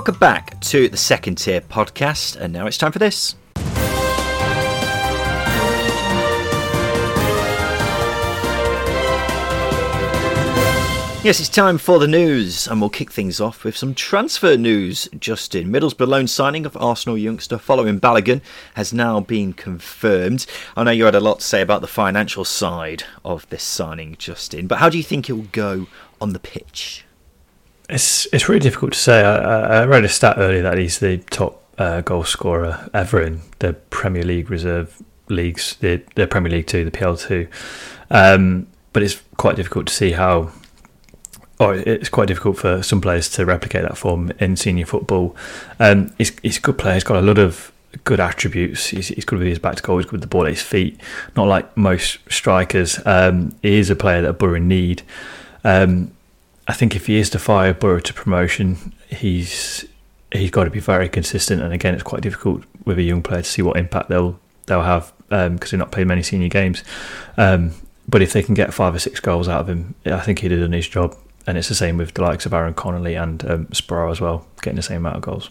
Welcome 0.06 0.20
back 0.20 0.60
to 0.60 0.88
the 0.88 0.96
second 0.96 1.34
tier 1.34 1.60
podcast, 1.60 2.36
and 2.36 2.52
now 2.52 2.68
it's 2.68 2.78
time 2.78 2.92
for 2.92 3.00
this. 3.00 3.34
Yes, 11.24 11.40
it's 11.40 11.48
time 11.48 11.76
for 11.78 11.98
the 11.98 12.06
news, 12.06 12.68
and 12.68 12.80
we'll 12.80 12.88
kick 12.88 13.10
things 13.10 13.40
off 13.40 13.64
with 13.64 13.76
some 13.76 13.96
transfer 13.96 14.56
news. 14.56 15.08
Justin 15.18 15.72
Middlesbrough 15.72 16.06
loan 16.06 16.28
signing 16.28 16.64
of 16.66 16.76
Arsenal 16.76 17.18
youngster 17.18 17.56
Folarin 17.58 17.98
Balogun 17.98 18.42
has 18.74 18.92
now 18.92 19.18
been 19.18 19.52
confirmed. 19.52 20.46
I 20.76 20.84
know 20.84 20.92
you 20.92 21.06
had 21.06 21.16
a 21.16 21.20
lot 21.20 21.40
to 21.40 21.44
say 21.44 21.62
about 21.62 21.80
the 21.80 21.88
financial 21.88 22.44
side 22.44 23.02
of 23.24 23.48
this 23.48 23.64
signing, 23.64 24.14
Justin, 24.20 24.68
but 24.68 24.78
how 24.78 24.88
do 24.88 24.98
you 24.98 25.02
think 25.02 25.28
it 25.28 25.32
will 25.32 25.48
go 25.50 25.88
on 26.20 26.32
the 26.32 26.38
pitch? 26.38 27.05
It's 27.88 28.26
it's 28.32 28.48
really 28.48 28.60
difficult 28.60 28.92
to 28.92 28.98
say. 28.98 29.22
I, 29.22 29.82
I 29.82 29.84
read 29.86 30.04
a 30.04 30.08
stat 30.08 30.36
earlier 30.38 30.62
that 30.62 30.78
he's 30.78 30.98
the 30.98 31.18
top 31.18 31.62
uh, 31.78 32.00
goal 32.00 32.24
scorer 32.24 32.88
ever 32.92 33.22
in 33.22 33.42
the 33.58 33.74
Premier 33.74 34.24
League 34.24 34.50
reserve 34.50 35.02
leagues, 35.28 35.76
the 35.76 36.02
the 36.14 36.26
Premier 36.26 36.50
League 36.50 36.66
two, 36.66 36.84
the 36.84 36.90
PL 36.90 37.16
two. 37.16 37.48
Um, 38.10 38.66
but 38.92 39.02
it's 39.02 39.22
quite 39.36 39.56
difficult 39.56 39.86
to 39.88 39.94
see 39.94 40.12
how, 40.12 40.50
or 41.60 41.74
it's 41.74 42.08
quite 42.08 42.28
difficult 42.28 42.58
for 42.58 42.82
some 42.82 43.00
players 43.00 43.28
to 43.30 43.44
replicate 43.44 43.82
that 43.82 43.98
form 43.98 44.32
in 44.38 44.56
senior 44.56 44.86
football. 44.86 45.36
Um, 45.78 46.12
he's 46.18 46.36
he's 46.40 46.58
a 46.58 46.60
good 46.60 46.78
player. 46.78 46.94
He's 46.94 47.04
got 47.04 47.18
a 47.18 47.26
lot 47.26 47.38
of 47.38 47.72
good 48.04 48.20
attributes. 48.20 48.88
He's, 48.88 49.08
he's 49.08 49.24
good 49.24 49.38
with 49.38 49.48
his 49.48 49.58
back 49.58 49.76
to 49.76 49.82
goal. 49.82 49.98
He's 49.98 50.06
good 50.06 50.12
with 50.12 50.20
the 50.22 50.26
ball 50.26 50.44
at 50.44 50.50
his 50.50 50.62
feet. 50.62 51.00
Not 51.36 51.46
like 51.46 51.76
most 51.76 52.18
strikers. 52.30 52.98
Um, 53.06 53.54
he 53.62 53.78
is 53.78 53.90
a 53.90 53.96
player 53.96 54.22
that 54.22 54.38
Borough 54.38 54.58
need. 54.58 55.02
Um, 55.64 56.12
I 56.68 56.72
think 56.72 56.96
if 56.96 57.06
he 57.06 57.16
is 57.16 57.30
to 57.30 57.38
fire 57.38 57.72
Borough 57.72 58.00
to 58.00 58.12
promotion, 58.14 58.92
he's 59.08 59.84
he's 60.32 60.50
got 60.50 60.64
to 60.64 60.70
be 60.70 60.80
very 60.80 61.08
consistent. 61.08 61.62
And 61.62 61.72
again, 61.72 61.94
it's 61.94 62.02
quite 62.02 62.22
difficult 62.22 62.64
with 62.84 62.98
a 62.98 63.02
young 63.02 63.22
player 63.22 63.42
to 63.42 63.48
see 63.48 63.62
what 63.62 63.76
impact 63.76 64.08
they'll 64.08 64.38
they'll 64.66 64.82
have 64.82 65.12
because 65.28 65.46
um, 65.46 65.58
they're 65.58 65.78
not 65.78 65.92
playing 65.92 66.08
many 66.08 66.22
senior 66.22 66.48
games. 66.48 66.84
Um, 67.36 67.72
but 68.08 68.22
if 68.22 68.32
they 68.32 68.42
can 68.42 68.54
get 68.54 68.72
five 68.72 68.94
or 68.94 68.98
six 68.98 69.18
goals 69.18 69.48
out 69.48 69.60
of 69.60 69.68
him, 69.68 69.94
I 70.04 70.20
think 70.20 70.40
he'd 70.40 70.52
have 70.52 70.60
done 70.60 70.72
his 70.72 70.88
job. 70.88 71.16
And 71.46 71.56
it's 71.56 71.68
the 71.68 71.74
same 71.74 71.96
with 71.96 72.14
the 72.14 72.22
likes 72.22 72.46
of 72.46 72.52
Aaron 72.52 72.74
Connolly 72.74 73.14
and 73.14 73.44
um, 73.48 73.68
as 73.70 74.20
well, 74.20 74.46
getting 74.62 74.76
the 74.76 74.82
same 74.82 74.98
amount 74.98 75.16
of 75.16 75.22
goals. 75.22 75.50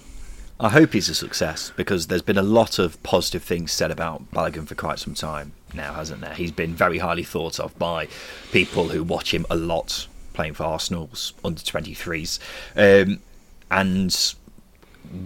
I 0.60 0.70
hope 0.70 0.94
he's 0.94 1.10
a 1.10 1.16
success 1.16 1.74
because 1.76 2.08
there's 2.08 2.22
been 2.22 2.38
a 2.38 2.44
lot 2.44 2.80
of 2.80 3.02
positive 3.04 3.44
things 3.44 3.74
said 3.74 3.92
about 3.92 4.32
Balogun 4.32 4.68
for 4.68 4.76
quite 4.76 5.00
some 5.00 5.14
time 5.14 5.52
now, 5.74 5.94
hasn't 5.94 6.22
there? 6.22 6.34
He's 6.34 6.52
been 6.52 6.74
very 6.74 6.98
highly 6.98 7.24
thought 7.24 7.60
of 7.60 7.78
by 7.78 8.08
people 8.54 8.90
who 8.90 9.04
watch 9.04 9.34
him 9.34 9.46
a 9.50 9.56
lot 9.56 10.08
playing 10.36 10.54
for 10.54 10.64
Arsenal's 10.64 11.34
under 11.44 11.62
23s. 11.62 12.40
Um, 12.76 13.20
and 13.72 14.36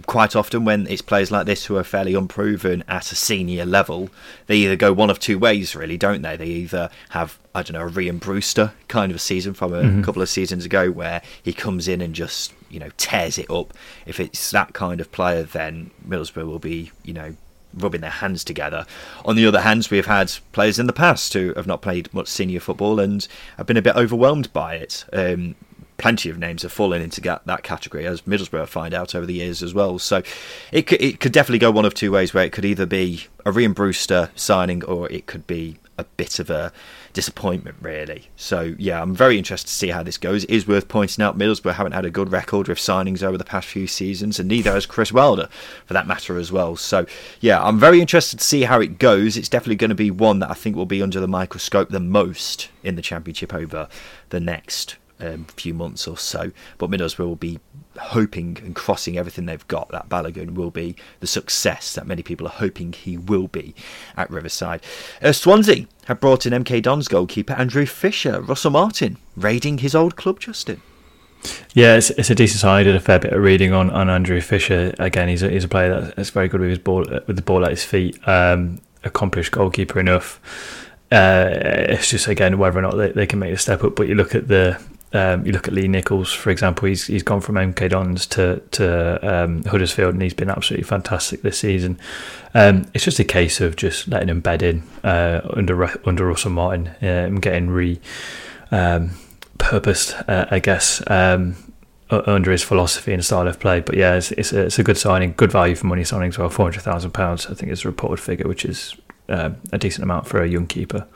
quite 0.06 0.36
often 0.36 0.64
when 0.64 0.86
it's 0.86 1.02
players 1.02 1.30
like 1.30 1.46
this 1.46 1.66
who 1.66 1.76
are 1.76 1.84
fairly 1.84 2.14
unproven 2.14 2.84
at 2.88 3.12
a 3.12 3.16
senior 3.16 3.64
level, 3.64 4.10
they 4.46 4.56
either 4.56 4.76
go 4.76 4.92
one 4.92 5.10
of 5.10 5.18
two 5.18 5.38
ways, 5.38 5.74
really, 5.74 5.96
don't 5.96 6.22
they? 6.22 6.36
They 6.36 6.46
either 6.46 6.90
have, 7.10 7.38
I 7.54 7.62
don't 7.62 7.74
know, 7.74 7.86
a 7.86 7.90
Rhian 7.90 8.20
Brewster 8.20 8.72
kind 8.88 9.10
of 9.10 9.16
a 9.16 9.20
season 9.20 9.54
from 9.54 9.72
a 9.72 9.82
mm-hmm. 9.82 10.02
couple 10.02 10.22
of 10.22 10.28
seasons 10.28 10.64
ago 10.64 10.90
where 10.90 11.22
he 11.42 11.52
comes 11.52 11.88
in 11.88 12.00
and 12.00 12.14
just, 12.14 12.52
you 12.70 12.80
know, 12.80 12.90
tears 12.96 13.38
it 13.38 13.50
up. 13.50 13.74
If 14.06 14.20
it's 14.20 14.50
that 14.50 14.72
kind 14.72 15.00
of 15.00 15.12
player, 15.12 15.42
then 15.42 15.90
Middlesbrough 16.06 16.46
will 16.46 16.58
be, 16.58 16.92
you 17.04 17.12
know, 17.12 17.36
rubbing 17.74 18.00
their 18.00 18.10
hands 18.10 18.44
together. 18.44 18.86
On 19.24 19.36
the 19.36 19.46
other 19.46 19.60
hand, 19.60 19.88
we've 19.90 20.06
had 20.06 20.32
players 20.52 20.78
in 20.78 20.86
the 20.86 20.92
past 20.92 21.32
who 21.32 21.52
have 21.54 21.66
not 21.66 21.82
played 21.82 22.12
much 22.12 22.28
senior 22.28 22.60
football 22.60 23.00
and 23.00 23.26
have 23.56 23.66
been 23.66 23.76
a 23.76 23.82
bit 23.82 23.96
overwhelmed 23.96 24.52
by 24.52 24.74
it. 24.74 25.04
Um, 25.12 25.54
plenty 25.98 26.30
of 26.30 26.38
names 26.38 26.62
have 26.62 26.72
fallen 26.72 27.02
into 27.02 27.20
that 27.20 27.62
category, 27.62 28.06
as 28.06 28.22
Middlesbrough 28.22 28.66
find 28.68 28.94
out 28.94 29.14
over 29.14 29.26
the 29.26 29.34
years 29.34 29.62
as 29.62 29.74
well. 29.74 29.98
So 29.98 30.22
it 30.72 30.86
could, 30.86 31.00
it 31.00 31.20
could 31.20 31.32
definitely 31.32 31.58
go 31.58 31.70
one 31.70 31.84
of 31.84 31.94
two 31.94 32.10
ways, 32.10 32.32
where 32.32 32.44
it 32.44 32.52
could 32.52 32.64
either 32.64 32.86
be 32.86 33.26
a 33.44 33.52
Rhian 33.52 33.74
Brewster 33.74 34.30
signing 34.34 34.82
or 34.84 35.10
it 35.10 35.26
could 35.26 35.46
be 35.46 35.76
a 35.98 36.04
bit 36.04 36.38
of 36.38 36.48
a 36.48 36.72
disappointment, 37.12 37.76
really. 37.80 38.28
So 38.36 38.74
yeah, 38.78 39.02
I'm 39.02 39.14
very 39.14 39.38
interested 39.38 39.68
to 39.68 39.74
see 39.74 39.88
how 39.88 40.02
this 40.02 40.18
goes. 40.18 40.44
It 40.44 40.50
is 40.50 40.66
worth 40.66 40.88
pointing 40.88 41.24
out 41.24 41.38
Middlesbrough 41.38 41.74
haven't 41.74 41.92
had 41.92 42.04
a 42.04 42.10
good 42.10 42.32
record 42.32 42.68
with 42.68 42.78
signings 42.78 43.22
over 43.22 43.38
the 43.38 43.44
past 43.44 43.68
few 43.68 43.86
seasons, 43.86 44.38
and 44.38 44.48
neither 44.48 44.72
has 44.72 44.86
Chris 44.86 45.12
Wilder, 45.12 45.48
for 45.86 45.94
that 45.94 46.06
matter, 46.06 46.38
as 46.38 46.52
well. 46.52 46.76
So 46.76 47.06
yeah, 47.40 47.62
I'm 47.62 47.78
very 47.78 48.00
interested 48.00 48.38
to 48.38 48.44
see 48.44 48.62
how 48.62 48.80
it 48.80 48.98
goes. 48.98 49.36
It's 49.36 49.48
definitely 49.48 49.76
going 49.76 49.90
to 49.90 49.94
be 49.94 50.10
one 50.10 50.38
that 50.40 50.50
I 50.50 50.54
think 50.54 50.76
will 50.76 50.86
be 50.86 51.02
under 51.02 51.20
the 51.20 51.28
microscope 51.28 51.90
the 51.90 52.00
most 52.00 52.68
in 52.82 52.96
the 52.96 53.02
Championship 53.02 53.52
over 53.52 53.88
the 54.30 54.40
next 54.40 54.96
um, 55.20 55.44
few 55.44 55.74
months 55.74 56.08
or 56.08 56.16
so. 56.16 56.52
But 56.78 56.90
Middlesbrough 56.90 57.26
will 57.26 57.36
be 57.36 57.60
hoping 57.98 58.58
and 58.62 58.74
crossing 58.74 59.18
everything 59.18 59.46
they've 59.46 59.66
got 59.68 59.88
that 59.90 60.08
Balogun 60.08 60.54
will 60.54 60.70
be 60.70 60.96
the 61.20 61.26
success 61.26 61.94
that 61.94 62.06
many 62.06 62.22
people 62.22 62.46
are 62.46 62.50
hoping 62.50 62.92
he 62.92 63.16
will 63.16 63.48
be 63.48 63.74
at 64.16 64.30
Riverside. 64.30 64.82
Uh, 65.20 65.32
Swansea 65.32 65.86
have 66.06 66.20
brought 66.20 66.46
in 66.46 66.52
MK 66.52 66.82
Dons 66.82 67.08
goalkeeper 67.08 67.52
Andrew 67.54 67.86
Fisher, 67.86 68.40
Russell 68.40 68.70
Martin 68.70 69.16
raiding 69.36 69.78
his 69.78 69.94
old 69.94 70.16
club, 70.16 70.40
Justin. 70.40 70.82
Yeah, 71.72 71.96
it's, 71.96 72.10
it's 72.10 72.30
a 72.30 72.34
decent 72.34 72.60
side. 72.60 72.80
I 72.80 72.82
did 72.84 72.96
a 72.96 73.00
fair 73.00 73.18
bit 73.18 73.32
of 73.32 73.42
reading 73.42 73.72
on, 73.72 73.90
on 73.90 74.10
Andrew 74.10 74.40
Fisher. 74.40 74.94
Again, 74.98 75.28
he's 75.28 75.42
a, 75.42 75.50
he's 75.50 75.64
a 75.64 75.68
player 75.68 76.12
that's 76.16 76.30
very 76.30 76.48
good 76.48 76.60
with 76.60 76.70
his 76.70 76.78
ball 76.78 77.04
with 77.26 77.36
the 77.36 77.42
ball 77.42 77.64
at 77.64 77.70
his 77.70 77.84
feet. 77.84 78.18
Um, 78.28 78.80
accomplished 79.04 79.52
goalkeeper 79.52 79.98
enough. 79.98 80.40
Uh, 81.10 81.48
it's 81.52 82.10
just 82.10 82.28
again 82.28 82.58
whether 82.58 82.78
or 82.78 82.82
not 82.82 82.96
they, 82.96 83.10
they 83.12 83.26
can 83.26 83.38
make 83.38 83.52
the 83.52 83.58
step 83.58 83.82
up. 83.82 83.96
But 83.96 84.08
you 84.08 84.14
look 84.14 84.34
at 84.34 84.48
the 84.48 84.80
um, 85.12 85.44
you 85.44 85.52
look 85.52 85.66
at 85.66 85.74
Lee 85.74 85.88
Nicholls, 85.88 86.32
for 86.32 86.50
example. 86.50 86.86
He's 86.88 87.06
he's 87.06 87.24
gone 87.24 87.40
from 87.40 87.56
MK 87.56 87.90
Dons 87.90 88.26
to 88.28 88.62
to 88.72 89.42
um, 89.42 89.64
Huddersfield, 89.64 90.14
and 90.14 90.22
he's 90.22 90.34
been 90.34 90.50
absolutely 90.50 90.84
fantastic 90.84 91.42
this 91.42 91.58
season. 91.58 91.98
Um, 92.54 92.86
it's 92.94 93.04
just 93.04 93.18
a 93.18 93.24
case 93.24 93.60
of 93.60 93.74
just 93.74 94.06
letting 94.06 94.28
him 94.28 94.40
bed 94.40 94.62
in 94.62 94.82
uh, 95.02 95.40
under 95.54 95.84
under 96.06 96.26
Russell 96.26 96.52
Martin, 96.52 96.90
um, 97.02 97.40
getting 97.40 97.70
re 97.70 98.00
um, 98.70 99.10
purposed, 99.58 100.14
uh, 100.28 100.46
I 100.50 100.60
guess, 100.60 101.02
um, 101.08 101.56
under 102.10 102.52
his 102.52 102.62
philosophy 102.62 103.12
and 103.12 103.24
style 103.24 103.48
of 103.48 103.58
play. 103.58 103.80
But 103.80 103.96
yeah, 103.96 104.14
it's 104.14 104.30
it's 104.32 104.52
a, 104.52 104.66
it's 104.66 104.78
a 104.78 104.84
good 104.84 104.98
signing, 104.98 105.34
good 105.36 105.50
value 105.50 105.74
for 105.74 105.86
money 105.86 106.04
signing 106.04 106.28
as 106.28 106.38
well. 106.38 106.50
Four 106.50 106.66
hundred 106.66 106.82
thousand 106.82 107.10
pounds, 107.10 107.46
I 107.46 107.54
think, 107.54 107.72
is 107.72 107.84
a 107.84 107.88
reported 107.88 108.22
figure, 108.22 108.46
which 108.46 108.64
is 108.64 108.94
uh, 109.28 109.50
a 109.72 109.78
decent 109.78 110.04
amount 110.04 110.28
for 110.28 110.40
a 110.40 110.48
young 110.48 110.68
keeper. 110.68 111.08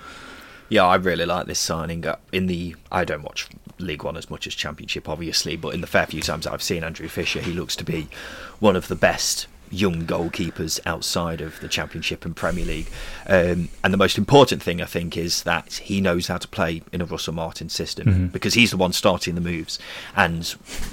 Yeah, 0.68 0.86
I 0.86 0.96
really 0.96 1.26
like 1.26 1.46
this 1.46 1.60
signing. 1.60 2.04
Uh, 2.04 2.16
in 2.32 2.46
the 2.46 2.74
I 2.90 3.04
don't 3.04 3.22
watch 3.22 3.48
League 3.78 4.04
One 4.04 4.16
as 4.16 4.30
much 4.30 4.46
as 4.46 4.54
Championship, 4.54 5.08
obviously, 5.08 5.56
but 5.56 5.74
in 5.74 5.80
the 5.80 5.86
fair 5.86 6.06
few 6.06 6.22
times 6.22 6.46
I've 6.46 6.62
seen 6.62 6.84
Andrew 6.84 7.08
Fisher, 7.08 7.40
he 7.40 7.52
looks 7.52 7.76
to 7.76 7.84
be 7.84 8.08
one 8.60 8.76
of 8.76 8.88
the 8.88 8.96
best 8.96 9.46
young 9.70 10.06
goalkeepers 10.06 10.80
outside 10.86 11.40
of 11.40 11.58
the 11.60 11.68
Championship 11.68 12.24
and 12.24 12.36
Premier 12.36 12.64
League. 12.64 12.88
Um, 13.26 13.68
and 13.82 13.92
the 13.92 13.98
most 13.98 14.16
important 14.16 14.62
thing, 14.62 14.80
I 14.80 14.84
think, 14.84 15.16
is 15.16 15.42
that 15.42 15.74
he 15.74 16.00
knows 16.00 16.28
how 16.28 16.38
to 16.38 16.48
play 16.48 16.82
in 16.92 17.00
a 17.00 17.04
Russell 17.04 17.34
Martin 17.34 17.68
system 17.68 18.06
mm-hmm. 18.06 18.26
because 18.26 18.54
he's 18.54 18.70
the 18.70 18.76
one 18.76 18.92
starting 18.92 19.34
the 19.34 19.40
moves. 19.40 19.78
And 20.16 20.42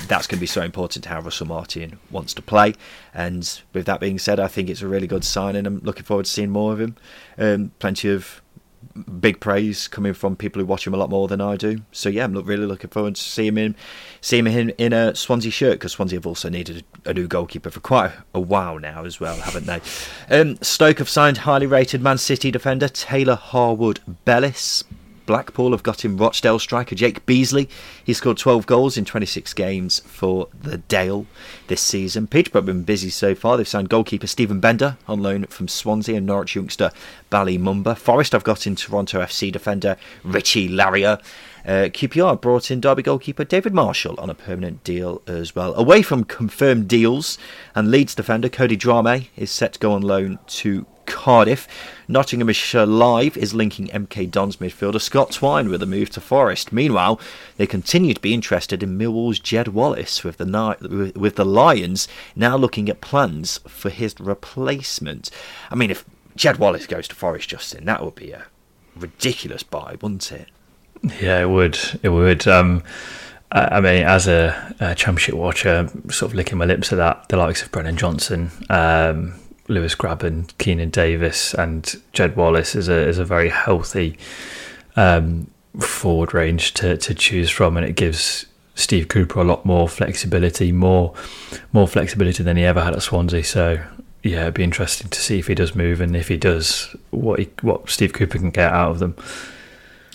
that's 0.07 0.27
going 0.27 0.37
to 0.37 0.41
be 0.41 0.47
so 0.47 0.61
important 0.61 1.03
to 1.03 1.09
how 1.09 1.21
Russell 1.21 1.47
Martin 1.47 1.99
wants 2.09 2.33
to 2.35 2.41
play. 2.41 2.73
And 3.13 3.61
with 3.73 3.85
that 3.85 3.99
being 3.99 4.19
said, 4.19 4.39
I 4.39 4.47
think 4.47 4.69
it's 4.69 4.81
a 4.81 4.87
really 4.87 5.07
good 5.07 5.23
sign, 5.23 5.55
and 5.55 5.67
I'm 5.67 5.79
looking 5.79 6.03
forward 6.03 6.25
to 6.25 6.31
seeing 6.31 6.49
more 6.49 6.73
of 6.73 6.81
him. 6.81 6.95
Um, 7.37 7.71
plenty 7.79 8.09
of 8.09 8.41
big 9.19 9.39
praise 9.39 9.87
coming 9.87 10.13
from 10.13 10.35
people 10.35 10.59
who 10.59 10.65
watch 10.65 10.85
him 10.85 10.93
a 10.93 10.97
lot 10.97 11.09
more 11.09 11.27
than 11.27 11.41
I 11.41 11.55
do. 11.55 11.81
So 11.91 12.09
yeah, 12.09 12.23
I'm 12.23 12.33
really 12.33 12.65
looking 12.65 12.89
forward 12.89 13.15
to 13.15 13.21
seeing 13.21 13.49
him 13.49 13.57
in, 13.57 13.75
seeing 14.21 14.45
him 14.45 14.71
in 14.77 14.93
a 14.93 15.15
Swansea 15.15 15.51
shirt 15.51 15.73
because 15.73 15.93
Swansea 15.93 16.17
have 16.17 16.27
also 16.27 16.49
needed 16.49 16.83
a 17.05 17.13
new 17.13 17.27
goalkeeper 17.27 17.69
for 17.69 17.79
quite 17.79 18.11
a 18.33 18.39
while 18.39 18.79
now 18.79 19.05
as 19.05 19.19
well, 19.19 19.37
haven't 19.37 19.65
they? 19.65 19.81
Um, 20.29 20.57
Stoke 20.61 20.99
have 20.99 21.09
signed 21.09 21.39
highly 21.39 21.67
rated 21.67 22.01
Man 22.01 22.17
City 22.17 22.51
defender 22.51 22.87
Taylor 22.87 23.35
Harwood 23.35 23.99
Bellis. 24.25 24.83
Blackpool 25.31 25.71
have 25.71 25.81
got 25.81 26.03
him 26.03 26.17
Rochdale 26.17 26.59
striker 26.59 26.93
Jake 26.93 27.25
Beesley. 27.25 27.69
He 28.03 28.11
scored 28.11 28.37
12 28.37 28.65
goals 28.65 28.97
in 28.97 29.05
26 29.05 29.53
games 29.53 29.99
for 29.99 30.49
the 30.53 30.79
Dale 30.79 31.25
this 31.67 31.79
season. 31.79 32.27
Peterborough 32.27 32.59
have 32.59 32.65
been 32.65 32.83
busy 32.83 33.09
so 33.09 33.33
far. 33.33 33.55
They've 33.55 33.65
signed 33.65 33.87
goalkeeper 33.87 34.27
Steven 34.27 34.59
Benda 34.59 34.97
on 35.07 35.23
loan 35.23 35.45
from 35.45 35.69
Swansea 35.69 36.17
and 36.17 36.25
Norwich 36.25 36.53
youngster 36.57 36.91
Bali 37.29 37.57
Mumba. 37.57 37.97
Forest 37.97 38.33
have 38.33 38.43
got 38.43 38.67
in 38.67 38.75
Toronto 38.75 39.21
FC 39.21 39.53
defender 39.53 39.95
Richie 40.25 40.67
Laryea. 40.67 41.23
Uh, 41.63 41.87
QPR 41.87 42.41
brought 42.41 42.69
in 42.69 42.81
Derby 42.81 43.01
goalkeeper 43.01 43.45
David 43.45 43.73
Marshall 43.73 44.19
on 44.19 44.29
a 44.29 44.35
permanent 44.35 44.83
deal 44.83 45.21
as 45.27 45.55
well. 45.55 45.73
Away 45.75 46.01
from 46.01 46.25
confirmed 46.25 46.89
deals, 46.89 47.37
and 47.73 47.89
Leeds 47.89 48.15
defender 48.15 48.49
Cody 48.49 48.75
Drameh 48.75 49.27
is 49.37 49.49
set 49.49 49.71
to 49.71 49.79
go 49.79 49.93
on 49.93 50.01
loan 50.01 50.39
to 50.47 50.85
Cardiff. 51.11 51.67
Nottinghamshire 52.07 52.85
Live 52.85 53.37
is 53.37 53.53
linking 53.53 53.87
MK 53.87 54.29
Dons 54.29 54.57
midfielder 54.57 54.99
Scott 54.99 55.31
Twine 55.31 55.69
with 55.69 55.81
a 55.81 55.85
move 55.85 56.09
to 56.11 56.21
Forest. 56.21 56.73
Meanwhile, 56.73 57.19
they 57.57 57.67
continue 57.67 58.13
to 58.13 58.19
be 58.19 58.33
interested 58.33 58.83
in 58.83 58.97
Millwall's 58.97 59.39
Jed 59.39 59.69
Wallace, 59.69 60.23
with 60.23 60.37
the 60.37 61.13
with 61.15 61.35
the 61.35 61.45
Lions 61.45 62.07
now 62.35 62.57
looking 62.57 62.89
at 62.89 63.01
plans 63.01 63.59
for 63.67 63.89
his 63.89 64.19
replacement. 64.19 65.29
I 65.69 65.75
mean, 65.75 65.91
if 65.91 66.05
Jed 66.35 66.57
Wallace 66.57 66.87
goes 66.87 67.07
to 67.07 67.15
Forest, 67.15 67.49
Justin, 67.49 67.85
that 67.85 68.03
would 68.03 68.15
be 68.15 68.31
a 68.31 68.45
ridiculous 68.95 69.63
buy, 69.63 69.97
wouldn't 70.01 70.31
it? 70.31 70.47
Yeah, 71.21 71.41
it 71.41 71.49
would. 71.49 71.77
It 72.03 72.09
would. 72.09 72.47
Um, 72.47 72.83
I 73.53 73.81
mean, 73.81 74.03
as 74.03 74.27
a, 74.27 74.75
a, 74.79 74.95
championship 74.95 75.35
watcher, 75.35 75.89
sort 76.09 76.31
of 76.31 76.35
licking 76.35 76.57
my 76.57 76.63
lips 76.63 76.93
at 76.93 76.97
that, 76.97 77.27
the 77.27 77.35
likes 77.35 77.61
of 77.61 77.69
Brennan 77.69 77.97
Johnson, 77.97 78.49
um, 78.69 79.33
Lewis 79.71 79.95
Grabban, 79.95 80.45
Keinan 80.57 80.91
Davis, 80.91 81.53
and 81.53 82.01
Jed 82.13 82.35
Wallace 82.35 82.75
is 82.75 82.87
a 82.87 83.07
is 83.07 83.17
a 83.17 83.25
very 83.25 83.49
healthy 83.49 84.17
um, 84.95 85.49
forward 85.79 86.33
range 86.33 86.73
to, 86.75 86.97
to 86.97 87.13
choose 87.13 87.49
from, 87.49 87.77
and 87.77 87.85
it 87.85 87.95
gives 87.95 88.45
Steve 88.75 89.07
Cooper 89.07 89.39
a 89.39 89.43
lot 89.43 89.65
more 89.65 89.87
flexibility, 89.87 90.71
more 90.71 91.13
more 91.73 91.87
flexibility 91.87 92.43
than 92.43 92.57
he 92.57 92.63
ever 92.63 92.83
had 92.83 92.93
at 92.93 93.01
Swansea. 93.01 93.43
So 93.43 93.81
yeah, 94.23 94.43
it'd 94.43 94.53
be 94.53 94.63
interesting 94.63 95.09
to 95.09 95.19
see 95.19 95.39
if 95.39 95.47
he 95.47 95.55
does 95.55 95.75
move, 95.75 96.01
and 96.01 96.15
if 96.15 96.27
he 96.27 96.37
does, 96.37 96.95
what 97.09 97.39
he, 97.39 97.49
what 97.61 97.89
Steve 97.89 98.13
Cooper 98.13 98.37
can 98.37 98.51
get 98.51 98.71
out 98.71 98.91
of 98.91 98.99
them. 98.99 99.15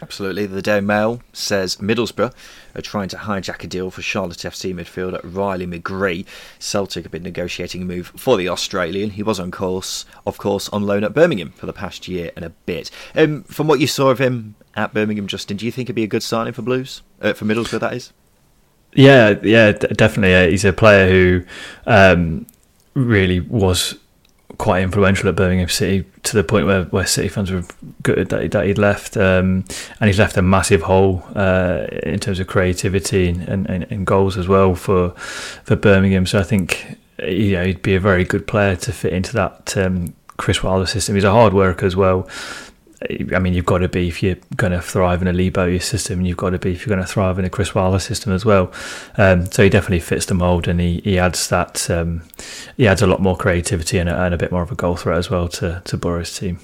Absolutely. 0.02 0.44
The 0.46 0.61
Daily 0.61 0.82
Mail 0.82 1.22
says 1.32 1.76
Middlesbrough 1.76 2.32
are 2.74 2.82
trying 2.82 3.09
to 3.09 3.16
hijack 3.16 3.64
a 3.64 3.66
deal 3.66 3.90
for 3.90 4.02
Charlotte 4.02 4.38
FC 4.38 4.74
midfielder 4.74 5.20
Riley 5.24 5.66
McGree. 5.66 6.26
Celtic 6.59 7.04
have 7.04 7.12
been 7.12 7.22
negotiating 7.22 7.82
a 7.82 7.85
move 7.87 8.12
for 8.16 8.37
the 8.37 8.48
Australian. 8.48 9.11
He 9.11 9.22
was 9.22 9.40
on 9.40 9.50
course, 9.50 10.04
of 10.26 10.37
course, 10.37 10.68
on 10.68 10.82
loan 10.82 11.02
at 11.02 11.14
Birmingham 11.14 11.52
for 11.52 11.66
the 11.66 11.72
past 11.72 12.09
year 12.09 12.30
and 12.37 12.44
a 12.44 12.50
bit. 12.50 12.90
Um, 13.14 13.44
from 13.44 13.68
what 13.68 13.80
you 13.80 13.87
saw 13.87 14.11
of 14.11 14.18
him 14.18 14.54
at 14.74 14.92
Birmingham, 14.92 15.26
Justin, 15.26 15.56
do 15.56 15.64
you 15.64 15.72
think 15.72 15.87
it'd 15.87 15.96
be 15.96 16.04
a 16.04 16.09
good 16.09 16.22
signing 16.22 16.52
for 16.52 16.62
Blues? 16.62 17.02
Uh, 17.22 17.32
for 17.32 17.46
Middlesbrough, 17.46 17.80
that 17.80 17.94
is? 17.94 18.12
Yeah, 18.92 19.38
yeah, 19.42 19.72
definitely. 19.72 20.50
He's 20.50 20.64
a 20.64 20.72
player 20.72 21.09
who 21.09 21.44
um, 21.87 22.46
really 22.94 23.40
was 23.40 23.98
quite 24.58 24.82
influential 24.82 25.28
at 25.28 25.36
Birmingham 25.36 25.68
City 25.68 26.08
to 26.22 26.36
the 26.36 26.44
point 26.44 26.66
where, 26.66 26.84
where 26.84 27.06
City 27.06 27.28
fans 27.28 27.50
were 27.50 27.64
gutted 28.02 28.28
that, 28.30 28.50
that 28.52 28.66
he'd 28.66 28.78
left. 28.78 29.16
Um, 29.16 29.64
and 30.00 30.08
he's 30.08 30.18
left 30.18 30.36
a 30.36 30.42
massive 30.42 30.82
hole 30.82 31.24
uh, 31.34 31.86
in 32.02 32.18
terms 32.18 32.40
of 32.40 32.46
creativity 32.46 33.28
and, 33.28 33.66
and, 33.68 33.86
and, 33.90 34.06
goals 34.06 34.36
as 34.36 34.48
well 34.48 34.74
for 34.74 35.10
for 35.64 35.76
Birmingham. 35.76 36.26
So 36.26 36.38
I 36.38 36.42
think 36.42 36.98
you 37.18 37.52
know, 37.52 37.64
he'd 37.64 37.82
be 37.82 37.94
a 37.94 38.00
very 38.00 38.24
good 38.24 38.46
player 38.46 38.76
to 38.76 38.92
fit 38.92 39.12
into 39.12 39.32
that 39.34 39.76
um, 39.76 40.14
Chris 40.36 40.62
Wilder 40.62 40.86
system. 40.86 41.14
He's 41.14 41.24
a 41.24 41.32
hard 41.32 41.52
worker 41.52 41.86
as 41.86 41.96
well. 41.96 42.28
I 43.35 43.38
mean, 43.38 43.52
you've 43.52 43.66
got 43.66 43.78
to 43.78 43.88
be 43.88 44.09
if 44.09 44.22
you're 44.22 44.38
going 44.56 44.72
to 44.72 44.80
thrive 44.80 45.20
in 45.20 45.28
a 45.28 45.32
Lee 45.32 45.50
Bowyer 45.50 45.80
system. 45.80 46.24
You've 46.24 46.38
got 46.38 46.50
to 46.50 46.59
be 46.59 46.72
if 46.72 46.87
you're 46.87 46.94
going 46.94 47.06
to 47.06 47.12
thrive 47.12 47.38
in 47.38 47.44
a 47.44 47.50
Chris 47.50 47.74
Wilder 47.74 47.98
system 47.98 48.32
as 48.32 48.44
well. 48.44 48.72
Um, 49.18 49.46
so 49.46 49.62
he 49.62 49.68
definitely 49.68 50.00
fits 50.00 50.26
the 50.26 50.35
mould, 50.35 50.66
and 50.66 50.80
he, 50.80 51.00
he 51.04 51.18
adds 51.18 51.48
that 51.48 51.90
um, 51.90 52.22
he 52.76 52.88
adds 52.88 53.02
a 53.02 53.06
lot 53.06 53.20
more 53.20 53.37
creativity 53.37 53.98
and 53.98 54.09
a, 54.09 54.22
and 54.22 54.32
a, 54.32 54.38
bit 54.38 54.50
more 54.50 54.62
of 54.62 54.72
a 54.72 54.74
goal 54.74 54.96
threat 54.96 55.18
as 55.18 55.30
well 55.30 55.46
to 55.48 55.82
to 55.85 55.96
Boro's 55.98 56.38
team. 56.38 56.59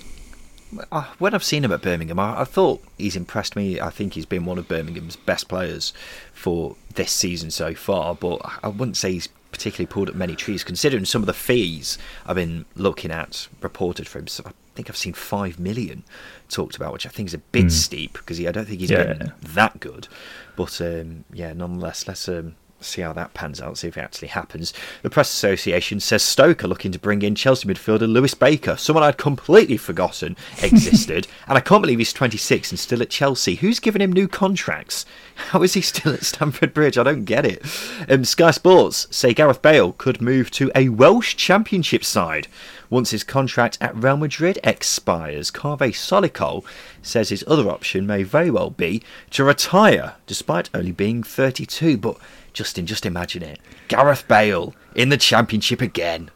Uh, 0.91 1.05
when 1.19 1.35
I've 1.35 1.45
seen 1.45 1.65
him 1.65 1.73
at 1.73 1.83
Birmingham, 1.83 2.19
I, 2.19 2.41
I 2.41 2.45
thought 2.45 2.83
he's 2.97 3.15
impressed 3.15 3.55
me. 3.55 3.79
I 3.79 3.91
think 3.91 4.15
he's 4.15 4.25
been 4.25 4.47
one 4.47 4.57
of 4.57 4.69
Birmingham's 4.69 5.17
best 5.17 5.49
players 5.49 5.93
for 6.33 6.77
this 6.95 7.13
season 7.13 7.51
so 7.51 7.75
far. 7.75 8.15
But 8.15 8.41
I 8.63 8.69
wouldn't 8.69 8.97
say 8.97 9.13
he's 9.13 9.29
particularly 9.51 9.87
pulled 9.87 10.09
up 10.09 10.15
many 10.15 10.35
trees, 10.35 10.65
considering 10.65 11.05
some 11.05 11.21
of 11.21 11.27
the 11.27 11.35
fees 11.35 11.99
I've 12.25 12.37
been 12.37 12.65
looking 12.75 13.11
at 13.11 13.49
reported 13.61 14.09
for 14.09 14.19
him. 14.19 14.29
I 14.73 14.77
think 14.77 14.89
I've 14.89 14.97
seen 14.97 15.13
five 15.13 15.59
million 15.59 16.05
talked 16.49 16.77
about, 16.77 16.93
which 16.93 17.07
I 17.07 17.11
think 17.11 17.29
is 17.29 17.35
a 17.35 17.39
bit 17.39 17.67
mm. 17.67 17.71
steep 17.71 18.15
because 18.15 18.41
I 18.41 18.53
don't 18.53 18.67
think 18.67 18.81
he's 18.81 18.91
yeah. 18.91 19.13
been 19.13 19.33
that 19.43 19.81
good. 19.81 20.09
But 20.57 20.81
um, 20.81 21.25
yeah, 21.33 21.53
nonetheless, 21.53 22.09
let's 22.09 22.27
um, 22.29 22.55
see 22.85 23.03
how 23.03 23.13
that 23.13 23.35
pans 23.35 23.61
out, 23.61 23.79
see 23.79 23.89
if 23.89 23.97
it 23.97 24.01
actually 24.01 24.29
happens. 24.29 24.73
The 25.03 25.11
Press 25.11 25.33
Association 25.33 26.01
says 26.01 26.23
Stoke 26.23 26.65
are 26.65 26.69
looking 26.69 26.93
to 26.93 26.99
bring 26.99 27.23
in 27.23 27.35
Chelsea 27.35 27.69
midfielder 27.69 28.11
Lewis 28.11 28.35
Baker, 28.35 28.77
someone 28.77 29.05
I'd 29.05 29.19
completely 29.19 29.77
forgotten 29.77 30.37
existed, 30.63 31.27
and 31.49 31.57
I 31.57 31.61
can't 31.61 31.83
believe 31.83 31.99
he's 31.99 32.13
26 32.13 32.71
and 32.71 32.79
still 32.79 33.03
at 33.03 33.11
Chelsea. 33.11 33.57
Who's 33.57 33.81
given 33.81 34.03
him 34.03 34.13
new 34.13 34.29
contracts? 34.29 35.07
How 35.35 35.63
is 35.63 35.75
he 35.75 35.81
still 35.81 36.15
at 36.15 36.25
Stamford 36.25 36.75
Bridge? 36.75 36.99
I 36.99 37.03
don't 37.03 37.25
get 37.25 37.45
it. 37.45 37.65
Um, 38.09 38.25
Sky 38.25 38.51
Sports 38.51 39.07
say 39.11 39.35
Gareth 39.35 39.63
Bale 39.63 39.93
could 39.93 40.21
move 40.21 40.51
to 40.53 40.71
a 40.75 40.89
Welsh 40.89 41.37
Championship 41.37 42.05
side 42.05 42.49
once 42.93 43.11
his 43.11 43.25
contract 43.25 43.79
at 43.81 43.97
Real 43.97 44.19
Madrid 44.19 44.59
expires. 44.63 45.51
Kaveh 45.51 45.95
Solhekol 45.95 46.63
says 47.01 47.31
his 47.31 47.43
other 47.49 47.71
option 47.71 48.07
may 48.07 48.23
very 48.23 48.51
well 48.51 48.69
be 48.69 49.03
to 49.31 49.43
retire, 49.43 50.17
despite 50.27 50.69
only 50.75 50.93
being 50.93 51.23
32. 51.23 51.97
But 51.97 52.19
Justin, 52.53 52.85
just 52.85 53.07
imagine 53.07 53.43
it. 53.43 53.59
Gareth 53.89 54.29
Bale 54.29 54.75
in 54.95 55.09
the 55.09 55.17
championship 55.17 55.81
again. 55.81 56.31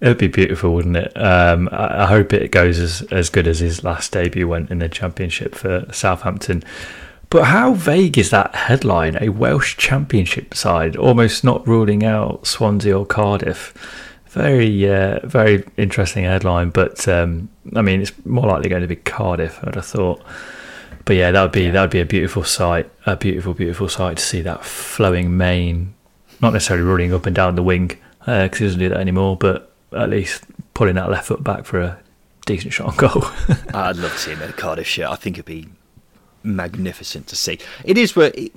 It 0.00 0.06
would 0.06 0.18
be 0.18 0.28
beautiful, 0.28 0.74
wouldn't 0.74 0.96
it? 0.96 1.12
Um, 1.16 1.68
I, 1.72 2.04
I, 2.04 2.06
hope 2.06 2.32
it 2.32 2.52
goes 2.52 2.78
as, 2.78 3.02
as 3.10 3.28
good 3.28 3.48
as 3.48 3.58
his 3.58 3.82
last 3.82 4.12
debut 4.12 4.46
went 4.46 4.70
in 4.70 4.78
the 4.78 4.88
championship 4.88 5.56
for 5.56 5.86
Southampton. 5.92 6.62
But 7.30 7.44
how 7.44 7.74
vague 7.74 8.16
is 8.16 8.30
that 8.30 8.54
headline? 8.54 9.18
A 9.20 9.30
Welsh 9.30 9.76
championship 9.76 10.54
side, 10.54 10.94
almost 10.94 11.42
not 11.42 11.66
ruling 11.66 12.04
out 12.04 12.46
Swansea 12.46 12.96
or 12.96 13.04
Cardiff. 13.04 13.74
Very, 14.34 14.92
uh, 14.92 15.20
very 15.24 15.64
interesting 15.76 16.24
headline. 16.24 16.70
But 16.70 17.06
um, 17.06 17.48
I 17.76 17.82
mean, 17.82 18.02
it's 18.02 18.12
more 18.26 18.46
likely 18.48 18.68
going 18.68 18.82
to 18.82 18.88
be 18.88 18.96
Cardiff. 18.96 19.62
I'd 19.62 19.76
have 19.76 19.86
thought. 19.86 20.20
But 21.04 21.16
yeah, 21.16 21.30
that 21.30 21.40
would 21.40 21.52
be 21.52 21.64
yeah. 21.64 21.70
that 21.70 21.80
would 21.82 21.90
be 21.90 22.00
a 22.00 22.06
beautiful 22.06 22.42
sight, 22.42 22.90
a 23.06 23.16
beautiful, 23.16 23.54
beautiful 23.54 23.88
sight 23.88 24.16
to 24.16 24.22
see 24.22 24.40
that 24.42 24.64
flowing 24.64 25.36
mane, 25.36 25.94
not 26.40 26.52
necessarily 26.52 26.84
running 26.84 27.14
up 27.14 27.26
and 27.26 27.36
down 27.36 27.54
the 27.54 27.62
wing 27.62 27.96
because 28.18 28.28
uh, 28.28 28.48
he 28.58 28.64
doesn't 28.64 28.80
do 28.80 28.88
that 28.88 28.98
anymore, 28.98 29.36
but 29.36 29.72
at 29.92 30.10
least 30.10 30.42
pulling 30.72 30.96
that 30.96 31.10
left 31.10 31.28
foot 31.28 31.44
back 31.44 31.64
for 31.64 31.80
a 31.80 31.98
decent 32.46 32.72
shot 32.72 32.88
on 32.88 32.96
goal. 32.96 33.22
I'd 33.74 33.96
love 33.96 34.12
to 34.12 34.18
see 34.18 34.32
him 34.32 34.42
in 34.42 34.50
a 34.50 34.52
Cardiff 34.52 34.86
shirt. 34.86 35.10
I 35.10 35.16
think 35.16 35.36
it'd 35.36 35.44
be 35.44 35.68
magnificent 36.42 37.28
to 37.28 37.36
see. 37.36 37.58
It 37.84 37.96
is 37.96 38.16
where 38.16 38.32
it, 38.34 38.52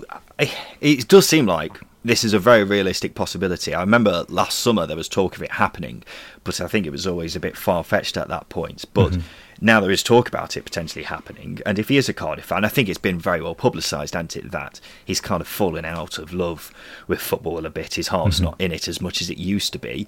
it 0.82 1.08
does 1.08 1.28
seem 1.28 1.46
like 1.46 1.80
this 2.04 2.24
is 2.24 2.34
a 2.34 2.40
very 2.40 2.64
realistic 2.64 3.16
possibility. 3.16 3.74
I 3.74 3.82
remember 3.82 4.26
last 4.30 4.60
summer 4.60 4.86
there 4.86 4.96
was 4.96 5.10
talk 5.10 5.36
of 5.36 5.44
it 5.44 5.52
happening, 5.52 6.04
but 6.44 6.62
I 6.62 6.68
think 6.68 6.86
it 6.86 6.92
was 6.92 7.08
always 7.08 7.36
a 7.36 7.40
bit 7.40 7.58
far 7.58 7.84
fetched 7.84 8.18
at 8.18 8.28
that 8.30 8.50
point. 8.50 8.86
But 8.94 9.12
mm-hmm 9.12 9.22
now 9.62 9.80
there 9.80 9.92
is 9.92 10.04
talk 10.04 10.28
about 10.28 10.56
it 10.56 10.64
potentially 10.64 11.04
happening. 11.04 11.60
And 11.66 11.80
if 11.80 11.90
he 11.90 11.98
is 11.98 12.10
a 12.10 12.14
Cardiff 12.14 12.46
fan, 12.46 12.66
I 12.66 12.70
think 12.70 12.90
it's 12.90 12.98
been 12.98 13.20
very 13.20 13.42
well 13.42 13.56
publicised, 13.56 14.14
hasn't 14.14 14.36
it, 14.38 14.52
that 14.52 14.80
he's 15.04 15.22
kind 15.22 15.42
of 15.42 15.48
fallen 15.48 15.86
out 15.86 16.18
of 16.18 16.34
love 16.34 16.72
with 17.08 17.20
football 17.20 17.66
a 17.66 17.70
bit. 17.70 17.96
His 17.96 18.10
heart's 18.10 18.38
mm-hmm. 18.38 18.46
not 18.46 18.62
in 18.62 18.72
it 18.72 18.88
as 18.88 19.02
much 19.02 19.22
as 19.22 19.30
it 19.30 19.38
used 19.38 19.74
to 19.74 19.80
be. 19.80 20.08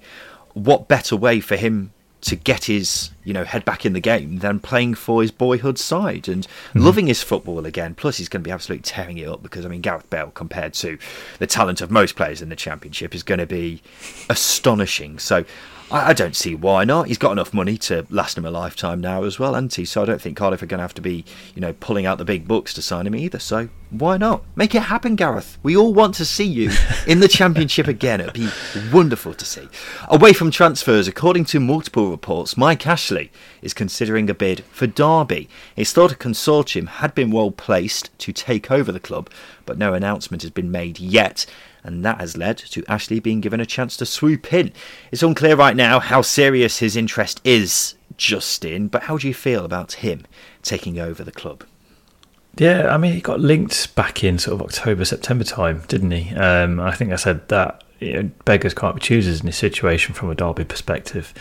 What 0.54 0.88
better 0.88 1.16
way 1.16 1.40
for 1.40 1.56
him 1.56 1.92
to 2.22 2.36
get 2.36 2.64
his 2.64 3.10
you 3.24 3.32
know 3.32 3.44
head 3.44 3.64
back 3.64 3.86
in 3.86 3.92
the 3.92 4.00
game 4.00 4.38
than 4.38 4.60
playing 4.60 4.94
for 4.94 5.22
his 5.22 5.30
boyhood 5.30 5.78
side 5.78 6.28
and 6.28 6.46
mm-hmm. 6.46 6.80
loving 6.80 7.06
his 7.06 7.22
football 7.22 7.66
again. 7.66 7.94
Plus, 7.94 8.18
he's 8.18 8.28
going 8.28 8.42
to 8.42 8.48
be 8.48 8.52
absolutely 8.52 8.82
tearing 8.82 9.18
it 9.18 9.28
up 9.28 9.42
because 9.42 9.64
I 9.64 9.68
mean 9.68 9.80
Gareth 9.80 10.08
Bale 10.10 10.30
compared 10.30 10.74
to 10.74 10.98
the 11.38 11.46
talent 11.46 11.80
of 11.80 11.90
most 11.90 12.16
players 12.16 12.42
in 12.42 12.48
the 12.48 12.56
Championship 12.56 13.14
is 13.14 13.22
going 13.22 13.40
to 13.40 13.46
be 13.46 13.82
astonishing. 14.28 15.18
So 15.18 15.44
I, 15.90 16.10
I, 16.10 16.12
don't 16.12 16.36
see 16.36 16.54
why 16.54 16.84
not. 16.84 17.08
He's 17.08 17.18
got 17.18 17.32
enough 17.32 17.52
money 17.52 17.76
to 17.78 18.06
last 18.10 18.38
him 18.38 18.44
a 18.44 18.50
lifetime 18.50 19.00
now 19.00 19.24
as 19.24 19.38
well, 19.38 19.54
hasn't 19.54 19.74
he? 19.74 19.84
So 19.84 20.02
I 20.02 20.04
don't 20.04 20.20
think 20.20 20.36
Cardiff 20.36 20.62
are 20.62 20.66
going 20.66 20.78
to 20.78 20.82
have 20.82 20.94
to 20.94 21.02
be, 21.02 21.24
you 21.54 21.60
know, 21.60 21.72
pulling 21.74 22.06
out 22.06 22.18
the 22.18 22.24
big 22.24 22.46
books 22.46 22.74
to 22.74 22.82
sign 22.82 23.06
him 23.06 23.14
either. 23.14 23.38
So 23.38 23.68
why 23.90 24.16
not? 24.16 24.44
Make 24.54 24.74
it 24.74 24.82
happen, 24.84 25.16
Gareth. 25.16 25.58
We 25.62 25.76
all 25.76 25.92
want 25.92 26.14
to 26.16 26.24
see 26.24 26.44
you 26.44 26.70
in 27.06 27.20
the 27.20 27.28
Championship 27.28 27.88
again. 27.88 28.20
It'd 28.20 28.34
be 28.34 28.48
wonderful 28.92 29.34
to 29.34 29.44
see. 29.44 29.68
Away 30.08 30.32
from 30.32 30.50
transfers, 30.50 31.08
according 31.08 31.46
to 31.46 31.60
multiple 31.60 32.10
reports, 32.10 32.56
Mike 32.56 32.86
Ashley 32.86 33.32
is 33.62 33.74
considering 33.74 34.30
a 34.30 34.34
bid 34.34 34.64
for 34.70 34.86
Derby. 34.86 35.48
It's 35.76 35.92
thought 35.92 36.12
a 36.12 36.16
consortium 36.16 36.86
had 36.86 37.14
been 37.14 37.30
well 37.30 37.50
placed 37.50 38.16
to 38.20 38.32
take 38.32 38.70
over 38.70 38.92
the 38.92 39.00
club, 39.00 39.28
but 39.66 39.78
no 39.78 39.92
announcement 39.92 40.42
has 40.42 40.50
been 40.50 40.70
made 40.70 41.00
yet 41.00 41.46
and 41.82 42.04
that 42.04 42.20
has 42.20 42.36
led 42.36 42.58
to 42.58 42.84
Ashley 42.88 43.20
being 43.20 43.40
given 43.40 43.60
a 43.60 43.66
chance 43.66 43.96
to 43.98 44.06
swoop 44.06 44.52
in. 44.52 44.72
It's 45.10 45.22
unclear 45.22 45.56
right 45.56 45.76
now 45.76 46.00
how 46.00 46.22
serious 46.22 46.78
his 46.78 46.96
interest 46.96 47.40
is, 47.44 47.94
Justin, 48.16 48.88
but 48.88 49.04
how 49.04 49.18
do 49.18 49.28
you 49.28 49.34
feel 49.34 49.64
about 49.64 49.94
him 49.94 50.26
taking 50.62 50.98
over 50.98 51.24
the 51.24 51.32
club? 51.32 51.64
Yeah, 52.56 52.92
I 52.92 52.98
mean, 52.98 53.12
he 53.12 53.20
got 53.20 53.40
linked 53.40 53.94
back 53.94 54.24
in 54.24 54.38
sort 54.38 54.60
of 54.60 54.66
October, 54.66 55.04
September 55.04 55.44
time, 55.44 55.82
didn't 55.88 56.10
he? 56.10 56.34
Um, 56.34 56.80
I 56.80 56.94
think 56.94 57.12
I 57.12 57.16
said 57.16 57.48
that 57.48 57.84
you 58.00 58.14
know, 58.14 58.30
beggars 58.44 58.74
can't 58.74 58.96
be 58.96 59.00
choosers 59.00 59.40
in 59.40 59.46
this 59.46 59.56
situation 59.56 60.14
from 60.14 60.30
a 60.30 60.34
Derby 60.34 60.64
perspective. 60.64 61.32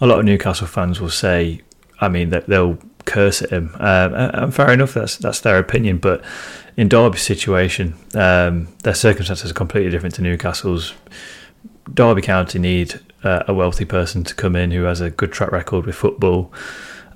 A 0.00 0.06
lot 0.06 0.20
of 0.20 0.24
Newcastle 0.24 0.66
fans 0.66 1.00
will 1.00 1.10
say, 1.10 1.60
I 2.00 2.08
mean, 2.08 2.30
that 2.30 2.46
they'll 2.46 2.78
curse 3.04 3.42
at 3.42 3.50
him, 3.50 3.74
um, 3.78 4.14
and 4.14 4.54
fair 4.54 4.70
enough, 4.70 4.94
that's 4.94 5.16
that's 5.16 5.40
their 5.40 5.58
opinion. 5.58 5.98
But 5.98 6.22
in 6.76 6.88
Derby's 6.88 7.22
situation, 7.22 7.94
um, 8.14 8.68
their 8.82 8.94
circumstances 8.94 9.50
are 9.50 9.54
completely 9.54 9.90
different 9.90 10.14
to 10.16 10.22
Newcastle's. 10.22 10.94
Derby 11.92 12.22
County 12.22 12.58
need 12.58 13.00
uh, 13.24 13.42
a 13.48 13.54
wealthy 13.54 13.84
person 13.84 14.22
to 14.24 14.34
come 14.34 14.54
in 14.54 14.70
who 14.70 14.84
has 14.84 15.00
a 15.00 15.10
good 15.10 15.32
track 15.32 15.50
record 15.50 15.84
with 15.84 15.96
football. 15.96 16.52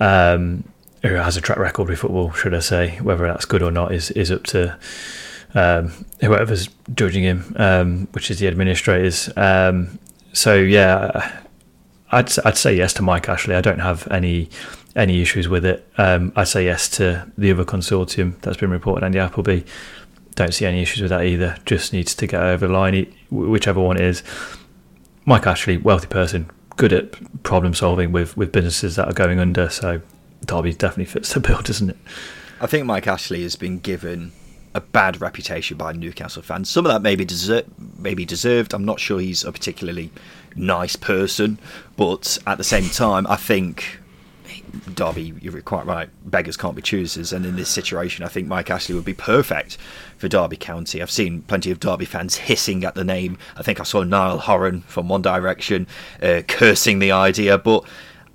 Um, 0.00 0.64
who 1.02 1.14
has 1.14 1.36
a 1.36 1.40
track 1.40 1.58
record 1.58 1.88
with 1.88 2.00
football, 2.00 2.32
should 2.32 2.54
I 2.54 2.58
say? 2.60 2.98
Whether 3.00 3.26
that's 3.26 3.44
good 3.44 3.62
or 3.62 3.70
not 3.70 3.92
is 3.92 4.10
is 4.12 4.30
up 4.30 4.44
to 4.44 4.76
um, 5.54 5.92
whoever's 6.20 6.68
judging 6.94 7.22
him, 7.22 7.54
um, 7.56 8.08
which 8.12 8.30
is 8.30 8.40
the 8.40 8.48
administrators. 8.48 9.30
So 10.36 10.54
yeah, 10.54 11.40
I'd 12.12 12.38
I'd 12.44 12.58
say 12.58 12.76
yes 12.76 12.92
to 12.94 13.02
Mike 13.02 13.28
Ashley. 13.28 13.54
I 13.54 13.62
don't 13.62 13.78
have 13.78 14.06
any 14.10 14.50
any 14.96 15.20
issues 15.20 15.48
with 15.48 15.64
it. 15.64 15.86
Um, 15.98 16.32
I'd 16.34 16.48
say 16.48 16.64
yes 16.64 16.88
to 16.90 17.30
the 17.36 17.52
other 17.52 17.64
consortium 17.64 18.40
that's 18.40 18.56
been 18.56 18.70
reported, 18.70 19.04
Andy 19.04 19.18
Appleby. 19.18 19.62
Don't 20.34 20.52
see 20.52 20.66
any 20.66 20.82
issues 20.82 21.02
with 21.02 21.10
that 21.10 21.24
either. 21.24 21.56
Just 21.64 21.92
needs 21.92 22.14
to 22.14 22.26
get 22.26 22.42
over 22.42 22.66
the 22.66 22.72
line, 22.72 23.14
whichever 23.30 23.80
one 23.80 23.96
it 23.96 24.04
is. 24.04 24.22
Mike 25.24 25.46
Ashley, 25.46 25.76
wealthy 25.76 26.06
person, 26.06 26.50
good 26.76 26.92
at 26.92 27.42
problem 27.42 27.74
solving 27.74 28.12
with, 28.12 28.36
with 28.36 28.52
businesses 28.52 28.96
that 28.96 29.08
are 29.08 29.14
going 29.14 29.38
under. 29.38 29.68
So 29.68 30.00
Derby 30.44 30.72
definitely 30.72 31.06
fits 31.06 31.32
the 31.32 31.40
bill, 31.40 31.60
doesn't 31.62 31.90
it? 31.90 31.96
I 32.60 32.66
think 32.66 32.86
Mike 32.86 33.06
Ashley 33.06 33.42
has 33.42 33.56
been 33.56 33.78
given 33.78 34.32
a 34.74 34.80
bad 34.80 35.20
reputation 35.20 35.76
by 35.76 35.92
Newcastle 35.92 36.42
fans. 36.42 36.68
Some 36.68 36.84
of 36.86 36.92
that 36.92 37.02
may 37.02 37.16
be, 37.16 37.24
deser- 37.24 37.66
maybe 37.98 38.24
deserved. 38.24 38.74
I'm 38.74 38.84
not 38.84 39.00
sure 39.00 39.20
he's 39.20 39.42
a 39.42 39.52
particularly 39.52 40.10
nice 40.54 40.96
person, 40.96 41.58
but 41.96 42.38
at 42.46 42.58
the 42.58 42.64
same 42.64 42.88
time, 42.90 43.26
I 43.26 43.36
think 43.36 44.00
Derby, 44.94 45.34
you're 45.40 45.60
quite 45.62 45.86
right. 45.86 46.08
Beggars 46.24 46.56
can't 46.56 46.74
be 46.76 46.82
choosers, 46.82 47.32
and 47.32 47.44
in 47.46 47.56
this 47.56 47.68
situation, 47.68 48.24
I 48.24 48.28
think 48.28 48.48
Mike 48.48 48.70
Ashley 48.70 48.94
would 48.94 49.04
be 49.04 49.14
perfect 49.14 49.78
for 50.18 50.28
Derby 50.28 50.56
County. 50.56 51.02
I've 51.02 51.10
seen 51.10 51.42
plenty 51.42 51.70
of 51.70 51.80
Derby 51.80 52.04
fans 52.04 52.36
hissing 52.36 52.84
at 52.84 52.94
the 52.94 53.04
name. 53.04 53.38
I 53.56 53.62
think 53.62 53.80
I 53.80 53.84
saw 53.84 54.02
Niall 54.02 54.38
Horan 54.38 54.82
from 54.82 55.08
One 55.08 55.22
Direction 55.22 55.86
uh, 56.22 56.42
cursing 56.46 56.98
the 56.98 57.12
idea, 57.12 57.58
but 57.58 57.84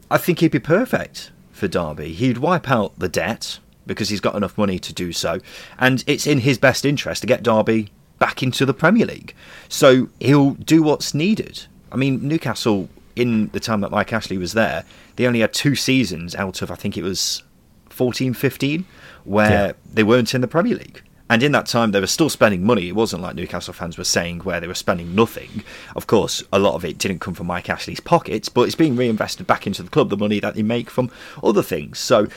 I 0.10 0.17
think 0.17 0.39
he'd 0.39 0.52
be 0.52 0.60
perfect 0.60 1.32
for 1.52 1.67
Derby. 1.67 2.13
He'd 2.13 2.38
wipe 2.38 2.70
out 2.70 2.98
the 2.98 3.10
debt 3.10 3.60
because 3.86 4.10
he's 4.10 4.22
got 4.22 4.36
enough 4.36 4.58
money 4.58 4.80
to 4.80 4.94
do 4.94 5.12
so, 5.12 5.39
and 5.80 6.04
it's 6.08 6.28
in 6.28 6.39
his 6.39 6.58
best 6.58 6.86
interest 6.86 7.22
to 7.22 7.28
get 7.28 7.44
Derby 7.44 7.89
back 8.20 8.44
into 8.44 8.65
the 8.65 8.74
Premier 8.74 9.06
League. 9.06 9.34
So 9.67 10.10
he'll 10.20 10.52
do 10.52 10.84
what's 10.84 11.14
needed. 11.14 11.66
I 11.91 11.95
mean, 11.95 12.28
Newcastle 12.28 12.88
in 13.22 13.47
the 13.47 13.59
time 13.59 13.82
that 13.82 13.91
Mike 13.91 14.11
Ashley 14.11 14.38
was 14.38 14.53
there, 14.53 14.84
they 15.15 15.28
only 15.28 15.41
had 15.41 15.53
two 15.53 15.76
seasons 15.76 16.36
out 16.36 16.61
of 16.61 16.72
I 16.72 16.76
think 16.76 16.97
it 16.97 17.03
was 17.03 17.43
14, 17.89 18.34
15, 18.34 18.86
where 19.24 19.49
yeah. 19.67 19.72
they 19.93 20.03
weren't 20.03 20.34
in 20.34 20.41
the 20.41 20.47
Premier 20.47 20.76
League. 20.76 21.01
And 21.30 21.43
in 21.43 21.53
that 21.53 21.65
time, 21.65 21.91
they 21.91 22.01
were 22.01 22.07
still 22.07 22.30
spending 22.30 22.65
money. 22.65 22.89
It 22.89 22.95
wasn't 22.95 23.22
like 23.22 23.36
Newcastle 23.36 23.74
fans 23.74 23.97
were 23.97 24.03
saying 24.03 24.39
where 24.39 24.59
they 24.59 24.67
were 24.67 24.74
spending 24.74 25.15
nothing. 25.15 25.63
Of 25.95 26.05
course, 26.05 26.43
a 26.51 26.59
lot 26.59 26.76
of 26.76 26.84
it 26.84 26.97
didn't 26.97 27.19
come 27.19 27.34
from 27.34 27.47
Mike 27.47 27.69
Ashley's 27.69 28.01
pockets, 28.01 28.49
but 28.49 28.63
it's 28.63 28.76
being 28.76 28.97
reinvested 28.97 29.47
back 29.47 29.65
into 29.65 29.82
the 29.82 29.89
club, 29.89 30.09
the 30.09 30.17
money 30.17 30.41
that 30.41 30.55
they 30.55 30.63
make 30.63 30.89
from 30.89 31.09
other 31.41 31.63
things. 31.63 31.99
So 31.99 32.28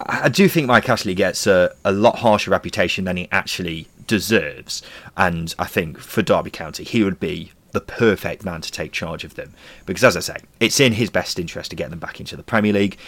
I 0.00 0.28
do 0.28 0.48
think 0.48 0.66
Mike 0.66 0.88
Ashley 0.88 1.14
gets 1.14 1.46
a, 1.46 1.72
a 1.84 1.92
lot 1.92 2.18
harsher 2.18 2.50
reputation 2.50 3.04
than 3.04 3.16
he 3.16 3.28
actually 3.30 3.86
deserves. 4.08 4.82
And 5.16 5.54
I 5.58 5.66
think 5.66 5.98
for 5.98 6.22
Derby 6.22 6.50
County, 6.50 6.82
he 6.82 7.04
would 7.04 7.20
be 7.20 7.52
the 7.72 7.80
perfect 7.80 8.44
man 8.44 8.60
to 8.60 8.70
take 8.70 8.92
charge 8.92 9.24
of 9.24 9.34
them. 9.34 9.54
Because 9.86 10.04
as 10.04 10.16
I 10.16 10.20
say, 10.20 10.36
it's 10.60 10.80
in 10.80 10.92
his 10.92 11.10
best 11.10 11.38
interest 11.38 11.70
to 11.70 11.76
get 11.76 11.90
them 11.90 11.98
back 11.98 12.20
into 12.20 12.36
the 12.36 12.42
Premier 12.42 12.72
League 12.72 12.98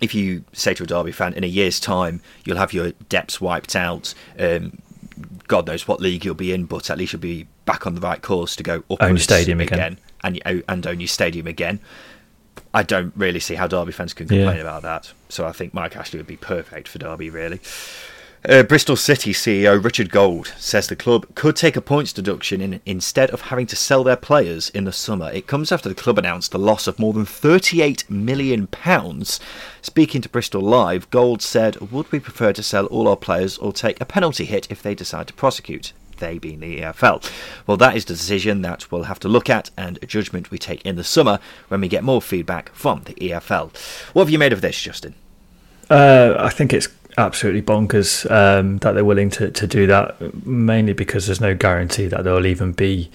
if 0.00 0.14
you 0.14 0.44
say 0.52 0.74
to 0.74 0.84
a 0.84 0.86
Derby 0.86 1.12
fan, 1.12 1.34
in 1.34 1.44
a 1.44 1.48
year's 1.48 1.80
time, 1.80 2.20
you'll 2.44 2.56
have 2.56 2.72
your 2.72 2.92
depths 3.08 3.40
wiped 3.40 3.74
out. 3.74 4.14
Um, 4.38 4.78
God 5.48 5.66
knows 5.66 5.88
what 5.88 6.00
league 6.00 6.24
you'll 6.24 6.34
be 6.34 6.52
in, 6.52 6.64
but 6.64 6.90
at 6.90 6.98
least 6.98 7.12
you'll 7.12 7.20
be 7.20 7.46
back 7.64 7.86
on 7.86 7.94
the 7.94 8.00
right 8.00 8.22
course 8.22 8.54
to 8.56 8.62
go 8.62 8.84
up 8.90 9.02
own 9.02 9.18
stadium 9.18 9.60
again, 9.60 9.98
again 10.22 10.42
and 10.44 10.64
and 10.68 10.86
own 10.86 11.00
your 11.00 11.08
stadium 11.08 11.46
again. 11.46 11.80
I 12.74 12.82
don't 12.82 13.12
really 13.16 13.40
see 13.40 13.54
how 13.54 13.66
Derby 13.66 13.92
fans 13.92 14.14
can 14.14 14.28
complain 14.28 14.56
yeah. 14.56 14.62
about 14.62 14.82
that. 14.82 15.12
So 15.28 15.46
I 15.46 15.52
think 15.52 15.74
Mike 15.74 15.96
Ashley 15.96 16.18
would 16.18 16.26
be 16.26 16.36
perfect 16.36 16.88
for 16.88 16.98
Derby, 16.98 17.30
really. 17.30 17.60
Uh, 18.44 18.62
Bristol 18.62 18.94
City 18.94 19.32
CEO 19.32 19.82
Richard 19.82 20.12
Gould 20.12 20.52
says 20.58 20.86
the 20.86 20.94
club 20.94 21.26
could 21.34 21.56
take 21.56 21.74
a 21.74 21.80
points 21.80 22.12
deduction 22.12 22.60
in, 22.60 22.80
instead 22.86 23.30
of 23.30 23.40
having 23.40 23.66
to 23.66 23.74
sell 23.74 24.04
their 24.04 24.16
players 24.16 24.70
in 24.70 24.84
the 24.84 24.92
summer. 24.92 25.28
It 25.32 25.48
comes 25.48 25.72
after 25.72 25.88
the 25.88 25.94
club 25.96 26.18
announced 26.18 26.54
a 26.54 26.58
loss 26.58 26.86
of 26.86 27.00
more 27.00 27.12
than 27.12 27.24
£38 27.24 28.08
million. 28.08 28.68
Speaking 29.82 30.20
to 30.20 30.28
Bristol 30.28 30.62
Live, 30.62 31.10
Gould 31.10 31.42
said, 31.42 31.80
Would 31.90 32.12
we 32.12 32.20
prefer 32.20 32.52
to 32.52 32.62
sell 32.62 32.86
all 32.86 33.08
our 33.08 33.16
players 33.16 33.58
or 33.58 33.72
take 33.72 34.00
a 34.00 34.04
penalty 34.04 34.44
hit 34.44 34.70
if 34.70 34.82
they 34.82 34.94
decide 34.94 35.26
to 35.26 35.34
prosecute? 35.34 35.92
They 36.18 36.38
being 36.38 36.60
the 36.60 36.80
EFL. 36.80 37.28
Well, 37.66 37.76
that 37.78 37.96
is 37.96 38.04
the 38.04 38.14
decision 38.14 38.62
that 38.62 38.90
we'll 38.92 39.04
have 39.04 39.20
to 39.20 39.28
look 39.28 39.50
at 39.50 39.70
and 39.76 39.98
a 40.00 40.06
judgment 40.06 40.52
we 40.52 40.58
take 40.58 40.86
in 40.86 40.94
the 40.94 41.04
summer 41.04 41.40
when 41.66 41.80
we 41.80 41.88
get 41.88 42.04
more 42.04 42.22
feedback 42.22 42.70
from 42.70 43.02
the 43.02 43.14
EFL. 43.14 43.76
What 44.12 44.22
have 44.22 44.30
you 44.30 44.38
made 44.38 44.52
of 44.52 44.60
this, 44.60 44.80
Justin? 44.80 45.16
Uh, 45.90 46.34
I 46.38 46.50
think 46.50 46.72
it's 46.72 46.88
absolutely 47.18 47.62
bonkers 47.62 48.30
um, 48.30 48.78
that 48.78 48.92
they're 48.92 49.04
willing 49.04 49.28
to, 49.30 49.50
to 49.50 49.66
do 49.66 49.86
that, 49.88 50.46
mainly 50.46 50.92
because 50.92 51.26
there's 51.26 51.40
no 51.40 51.54
guarantee 51.54 52.06
that 52.06 52.24
they'll 52.24 52.46
even 52.46 52.72
be 52.72 53.10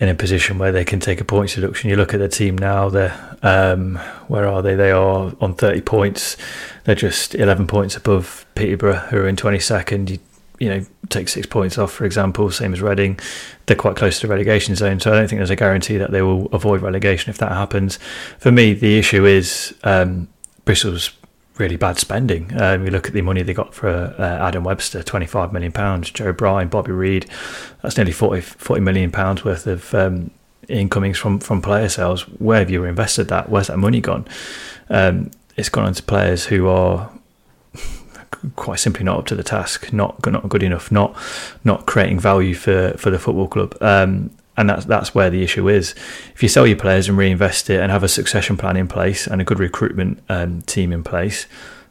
in 0.00 0.08
a 0.08 0.14
position 0.14 0.58
where 0.58 0.72
they 0.72 0.84
can 0.84 1.00
take 1.00 1.20
a 1.20 1.24
points 1.24 1.54
deduction. 1.54 1.88
You 1.88 1.96
look 1.96 2.12
at 2.12 2.20
the 2.20 2.28
team 2.28 2.58
now; 2.58 2.88
they're 2.88 3.36
um, 3.42 3.96
where 4.26 4.46
are 4.46 4.60
they? 4.60 4.74
They 4.74 4.90
are 4.90 5.32
on 5.40 5.54
30 5.54 5.80
points. 5.82 6.36
They're 6.84 6.94
just 6.94 7.34
11 7.34 7.66
points 7.66 7.96
above 7.96 8.44
Peterborough, 8.54 8.98
who 9.10 9.18
are 9.18 9.28
in 9.28 9.36
22nd. 9.36 10.10
You, 10.10 10.18
you 10.58 10.68
know, 10.68 10.86
take 11.08 11.28
six 11.28 11.46
points 11.46 11.78
off, 11.78 11.92
for 11.92 12.04
example, 12.04 12.50
same 12.50 12.72
as 12.72 12.80
Reading. 12.80 13.18
They're 13.66 13.76
quite 13.76 13.96
close 13.96 14.20
to 14.20 14.26
the 14.26 14.30
relegation 14.30 14.76
zone, 14.76 15.00
so 15.00 15.12
I 15.12 15.16
don't 15.16 15.28
think 15.28 15.38
there's 15.38 15.50
a 15.50 15.56
guarantee 15.56 15.96
that 15.98 16.10
they 16.10 16.22
will 16.22 16.46
avoid 16.46 16.80
relegation 16.80 17.30
if 17.30 17.38
that 17.38 17.52
happens. 17.52 17.98
For 18.38 18.52
me, 18.52 18.72
the 18.72 18.98
issue 18.98 19.26
is 19.26 19.74
um, 19.84 20.28
Bristol's 20.64 21.10
really 21.58 21.76
bad 21.76 21.98
spending. 21.98 22.50
Um, 22.60 22.84
you 22.84 22.90
look 22.90 23.06
at 23.06 23.12
the 23.12 23.22
money 23.22 23.42
they 23.42 23.54
got 23.54 23.74
for 23.74 23.88
uh, 23.88 24.46
Adam 24.46 24.64
Webster, 24.64 25.02
£25 25.02 25.52
million, 25.52 26.02
Joe 26.02 26.32
Bryan, 26.32 26.68
Bobby 26.68 26.92
Reid, 26.92 27.26
that's 27.82 27.96
nearly 27.96 28.12
40, 28.12 28.40
40 28.40 28.80
million 28.80 29.10
pounds 29.10 29.44
worth 29.44 29.66
of 29.66 29.94
um, 29.94 30.30
incomings 30.68 31.18
from, 31.18 31.38
from 31.38 31.62
player 31.62 31.88
sales. 31.88 32.22
Where 32.22 32.58
have 32.58 32.70
you 32.70 32.84
invested 32.84 33.28
that? 33.28 33.48
Where's 33.48 33.68
that 33.68 33.78
money 33.78 34.00
gone? 34.00 34.26
Um, 34.88 35.30
it's 35.56 35.68
gone 35.68 35.86
into 35.86 36.02
players 36.02 36.46
who 36.46 36.68
are 36.68 37.10
quite 38.56 38.80
simply 38.80 39.04
not 39.04 39.18
up 39.18 39.26
to 39.26 39.36
the 39.36 39.44
task, 39.44 39.92
not 39.92 40.24
not 40.26 40.48
good 40.48 40.62
enough, 40.62 40.90
not 40.90 41.16
not 41.62 41.86
creating 41.86 42.18
value 42.18 42.54
for, 42.54 42.94
for 42.98 43.10
the 43.10 43.18
football 43.18 43.46
club. 43.46 43.76
Um, 43.80 44.30
and 44.56 44.68
that's 44.68 44.84
that's 44.84 45.14
where 45.14 45.30
the 45.30 45.42
issue 45.42 45.68
is. 45.68 45.94
If 46.34 46.42
you 46.42 46.48
sell 46.48 46.66
your 46.66 46.76
players 46.76 47.08
and 47.08 47.18
reinvest 47.18 47.70
it 47.70 47.80
and 47.80 47.90
have 47.90 48.02
a 48.02 48.08
succession 48.08 48.56
plan 48.56 48.76
in 48.76 48.88
place 48.88 49.26
and 49.26 49.40
a 49.40 49.44
good 49.44 49.58
recruitment 49.58 50.22
um, 50.28 50.62
team 50.62 50.92
in 50.92 51.02
place, 51.02 51.46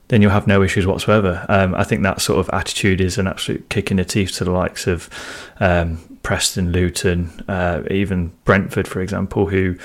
then 0.08 0.22
you'll 0.22 0.32
have 0.32 0.48
no 0.48 0.62
issues 0.62 0.86
whatsoever. 0.86 1.46
Um, 1.50 1.76
I 1.76 1.84
think 1.84 2.04
that 2.04 2.22
sort 2.22 2.40
of 2.40 2.50
attitude 2.54 3.02
is 3.02 3.18
an 3.18 3.28
absolute 3.28 3.70
kick 3.70 3.92
in 3.92 3.98
the 3.98 4.06
teeth 4.06 4.34
to 4.34 4.44
the 4.44 4.52
likes 4.52 4.88
of 4.88 5.10
um, 5.60 6.20
Preston, 6.24 6.72
Luton, 6.72 7.44
uh, 7.48 7.84
even 7.90 8.32
Brentford, 8.46 8.88
for 8.88 9.02
example, 9.02 9.48
who 9.48 9.78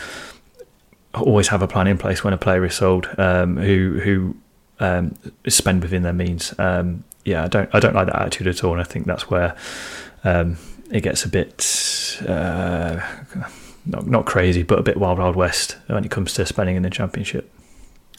always 1.15 1.49
have 1.49 1.63
a 1.63 1.69
plan 1.69 1.87
in 1.89 1.99
place 1.99 2.23
when 2.23 2.33
a 2.33 2.39
player 2.39 2.65
is 2.65 2.75
sold, 2.75 3.09
um, 3.19 3.57
who 3.57 4.01
who 4.01 4.37
um, 4.79 5.17
spend 5.49 5.83
within 5.83 6.03
their 6.03 6.13
means. 6.13 6.55
Um, 6.59 7.03
yeah, 7.25 7.45
I 7.45 7.49
don't 7.49 7.69
I 7.75 7.81
don't 7.81 7.95
like 7.95 8.07
that 8.07 8.21
attitude 8.21 8.47
at 8.47 8.63
all, 8.63 8.73
and 8.73 8.81
I 8.81 8.85
think 8.85 9.07
that's 9.07 9.29
where 9.29 9.57
it 10.91 11.03
gets 11.03 11.25
a 11.25 11.29
bit 11.29 11.61
uh, 12.23 13.01
not 13.87 14.07
not 14.07 14.27
crazy, 14.27 14.63
but 14.63 14.79
a 14.79 14.83
bit 14.83 14.97
wild 14.97 15.19
wild 15.19 15.37
west 15.37 15.77
when 15.87 16.05
it 16.05 16.11
comes 16.11 16.35
to 16.35 16.47
spending 16.47 16.77
in 16.77 16.83
the 16.83 16.91
championship. 16.91 17.51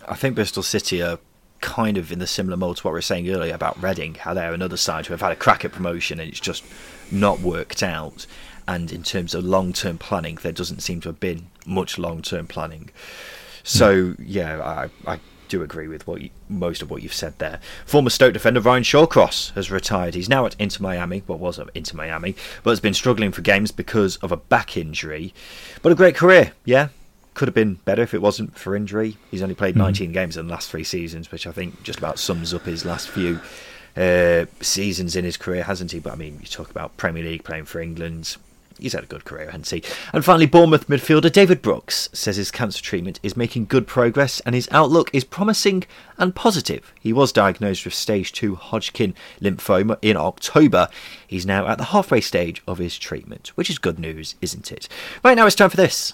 I 0.08 0.16
think 0.16 0.36
Bristol 0.36 0.64
City 0.64 1.02
are 1.02 1.20
kind 1.62 1.98
of 1.98 2.12
in 2.12 2.20
the 2.20 2.28
similar 2.28 2.58
mode 2.58 2.78
to 2.78 2.84
what 2.84 2.92
we 2.92 2.98
were 2.98 3.02
saying 3.02 3.30
earlier 3.30 3.54
about 3.54 3.82
Reading, 3.82 4.16
how 4.16 4.34
they're 4.34 4.54
another 4.54 4.78
side 4.78 5.06
who 5.06 5.14
have 5.14 5.22
had 5.22 5.32
a 5.32 5.36
crack 5.36 5.66
at 5.66 5.72
promotion 5.72 6.20
and 6.20 6.30
it's 6.30 6.40
just 6.40 6.64
not 7.12 7.42
worked 7.42 7.84
out. 7.84 8.26
And 8.68 8.92
in 8.92 9.04
terms 9.04 9.34
of 9.34 9.44
long 9.44 9.74
term 9.74 9.98
planning, 9.98 10.38
there 10.42 10.52
doesn't 10.52 10.82
seem 10.82 11.02
to 11.02 11.10
have 11.10 11.20
been 11.20 11.48
much 11.66 11.98
long 11.98 12.22
term 12.22 12.48
planning. 12.48 12.92
So 13.64 14.16
yeah, 14.20 14.62
I, 15.06 15.14
I 15.14 15.20
do 15.50 15.62
agree 15.62 15.88
with 15.88 16.08
what 16.08 16.22
you, 16.22 16.30
most 16.48 16.82
of 16.82 16.90
what 16.90 17.04
you've 17.04 17.14
said 17.14 17.38
there. 17.40 17.60
Former 17.86 18.10
Stoke 18.10 18.34
defender 18.34 18.62
Ryan 18.62 18.84
Shawcross 18.84 19.54
has 19.54 19.70
retired. 19.70 20.16
He's 20.16 20.30
now 20.30 20.46
at 20.46 20.56
Inter 20.60 20.82
Miami, 20.82 21.24
what 21.26 21.40
well, 21.40 21.48
was 21.48 21.60
at 21.60 21.70
Inter 21.74 21.98
Miami, 21.98 22.36
but 22.64 22.70
has 22.70 22.80
been 22.80 22.94
struggling 22.94 23.32
for 23.32 23.42
games 23.42 23.72
because 23.72 24.16
of 24.18 24.32
a 24.32 24.38
back 24.38 24.78
injury. 24.78 25.34
But 25.82 25.92
a 25.92 25.96
great 25.96 26.16
career, 26.16 26.54
yeah. 26.64 26.90
Could 27.34 27.48
have 27.48 27.56
been 27.56 27.76
better 27.86 28.02
if 28.02 28.14
it 28.14 28.22
wasn't 28.22 28.58
for 28.58 28.76
injury. 28.76 29.18
He's 29.32 29.42
only 29.42 29.56
played 29.56 29.76
mm 29.76 29.80
19 29.80 30.12
games 30.12 30.38
in 30.38 30.48
the 30.48 30.52
last 30.52 30.70
three 30.70 30.84
seasons, 30.84 31.32
which 31.32 31.48
I 31.48 31.52
think 31.52 31.84
just 31.84 32.00
about 32.00 32.20
sums 32.20 32.54
up 32.54 32.66
his 32.66 32.86
last 32.86 33.10
few 33.10 33.40
uh, 33.96 34.46
seasons 34.62 35.16
in 35.16 35.26
his 35.26 35.38
career, 35.38 35.64
hasn't 35.64 35.92
he? 35.92 36.00
But 36.00 36.14
I 36.14 36.16
mean, 36.16 36.38
you 36.42 36.48
talk 36.48 36.70
about 36.70 36.98
Premier 36.98 37.24
League 37.24 37.44
playing 37.44 37.66
for 37.66 37.80
England, 37.80 38.38
he's 38.80 38.94
had 38.94 39.04
a 39.04 39.08
good 39.08 39.26
career, 39.26 39.52
hasn't 39.52 39.70
he? 39.70 39.84
And 40.14 40.24
finally, 40.24 40.46
Bournemouth 40.46 40.88
midfielder 40.88 41.32
David 41.32 41.62
Brooks 41.62 42.10
says 42.14 42.38
his 42.38 42.52
cancer 42.52 42.82
treatment 42.82 43.20
is 43.24 43.38
making 43.38 43.66
good 43.66 43.88
progress 43.88 44.40
and 44.42 44.56
his 44.56 44.70
outlook 44.72 45.10
is 45.14 45.24
promising 45.24 45.86
and 46.18 46.36
positive. 46.36 46.94
He 47.00 47.14
was 47.14 47.32
diagnosed 47.32 47.86
with 47.86 47.94
stage 47.94 48.32
2 48.34 48.56
Hodgkin 48.56 49.14
lymphoma 49.42 49.98
in 50.02 50.18
October. 50.18 50.90
He's 51.26 51.46
now 51.46 51.68
at 51.68 51.78
the 51.78 51.86
halfway 51.86 52.22
stage 52.22 52.62
of 52.68 52.78
his 52.78 52.98
treatment, 52.98 53.50
which 53.56 53.70
is 53.70 53.78
good 53.78 54.00
news, 54.00 54.36
isn't 54.42 54.72
it? 54.72 54.88
Right 55.24 55.36
now, 55.36 55.46
it's 55.46 55.56
time 55.56 55.70
for 55.70 55.78
this. 55.78 56.14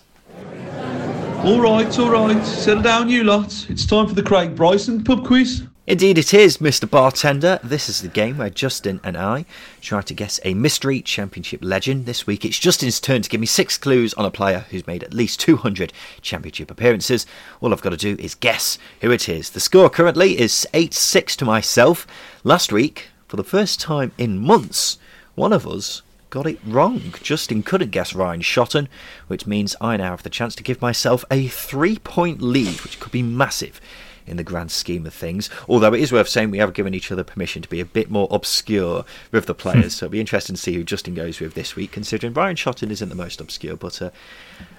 All 1.44 1.62
right, 1.62 2.00
all 2.00 2.10
right. 2.10 2.44
Settle 2.44 2.82
down, 2.82 3.10
you 3.10 3.24
lot. 3.24 3.70
It's 3.70 3.86
time 3.86 4.08
for 4.08 4.16
the 4.16 4.24
Craig 4.24 4.56
Bryson 4.56 5.04
pub 5.04 5.26
quiz. 5.26 5.64
Indeed, 5.88 6.18
it 6.18 6.34
is, 6.34 6.58
Mr. 6.58 6.90
Bartender. 6.90 7.60
This 7.64 7.90
is 7.90 8.02
the 8.02 8.08
game 8.08 8.40
where 8.40 8.50
Justin 8.50 9.00
and 9.04 9.16
I 9.16 9.46
try 9.82 10.02
to 10.02 10.16
guess 10.16 10.40
a 10.44 10.56
mystery 10.56 11.00
championship 11.00 11.64
legend. 11.64 12.08
This 12.08 12.26
week, 12.26 12.44
it's 12.44 12.58
Justin's 12.58 13.00
turn 13.00 13.22
to 13.22 13.30
give 13.30 13.40
me 13.40 13.46
six 13.46 13.78
clues 13.78 14.12
on 14.16 14.26
a 14.26 14.32
player 14.32 14.66
who's 14.72 14.88
made 14.88 15.04
at 15.04 15.14
least 15.14 15.40
200 15.42 15.94
championship 16.24 16.72
appearances. 16.72 17.28
All 17.62 17.72
I've 17.72 17.84
got 17.84 17.92
to 17.92 17.98
do 17.98 18.16
is 18.18 18.34
guess 18.34 18.80
who 19.02 19.12
it 19.12 19.30
is. 19.30 19.52
The 19.52 19.60
score 19.60 19.92
currently 19.92 20.40
is 20.40 20.68
8 20.74 20.92
6 20.92 21.36
to 21.36 21.46
myself. 21.46 22.08
Last 22.44 22.72
week, 22.72 23.10
for 23.28 23.36
the 23.36 23.44
first 23.44 23.80
time 23.80 24.12
in 24.18 24.40
months, 24.40 24.98
one 25.36 25.54
of 25.54 25.68
us 25.68 26.02
got 26.32 26.48
it 26.48 26.58
wrong. 26.66 27.14
Justin 27.22 27.62
couldn't 27.62 27.92
guess 27.92 28.16
Ryan 28.16 28.42
Shotton, 28.42 28.88
which 29.28 29.46
means 29.46 29.76
I 29.80 29.98
now 29.98 30.10
have 30.10 30.24
the 30.24 30.32
chance 30.32 30.56
to 30.56 30.64
give 30.64 30.82
myself 30.82 31.24
a 31.30 31.48
three 31.48 32.00
point 32.00 32.42
lead, 32.42 32.82
which 32.82 33.00
could 33.00 33.12
be 33.12 33.22
massive 33.22 33.80
in 34.28 34.38
the 34.38 34.44
grand 34.44 34.72
scheme 34.72 35.06
of 35.06 35.14
things. 35.14 35.50
Although 35.68 35.94
it 35.94 36.02
is 36.02 36.12
worth 36.12 36.28
saying 36.28 36.52
we 36.52 36.58
have 36.58 36.74
given 36.74 36.94
each 36.94 37.12
other 37.12 37.24
permission 37.24 37.62
to 37.62 37.70
be 37.70 37.80
a 37.80 37.86
bit 37.86 38.10
more 38.10 38.28
obscure 38.32 39.06
with 39.32 39.46
the 39.46 39.54
players, 39.54 39.96
so 39.96 40.06
it'll 40.06 40.14
be 40.14 40.20
interesting 40.20 40.56
to 40.56 40.62
see 40.62 40.74
who 40.74 40.84
Justin 40.84 41.14
goes 41.14 41.40
with 41.40 41.54
this 41.54 41.76
week, 41.76 41.92
considering 41.92 42.34
Ryan 42.34 42.56
Shotton 42.56 42.92
isn't 42.92 43.10
the 43.10 43.16
most 43.16 43.40
obscure, 43.42 43.76
but 43.76 44.02
uh, 44.02 44.12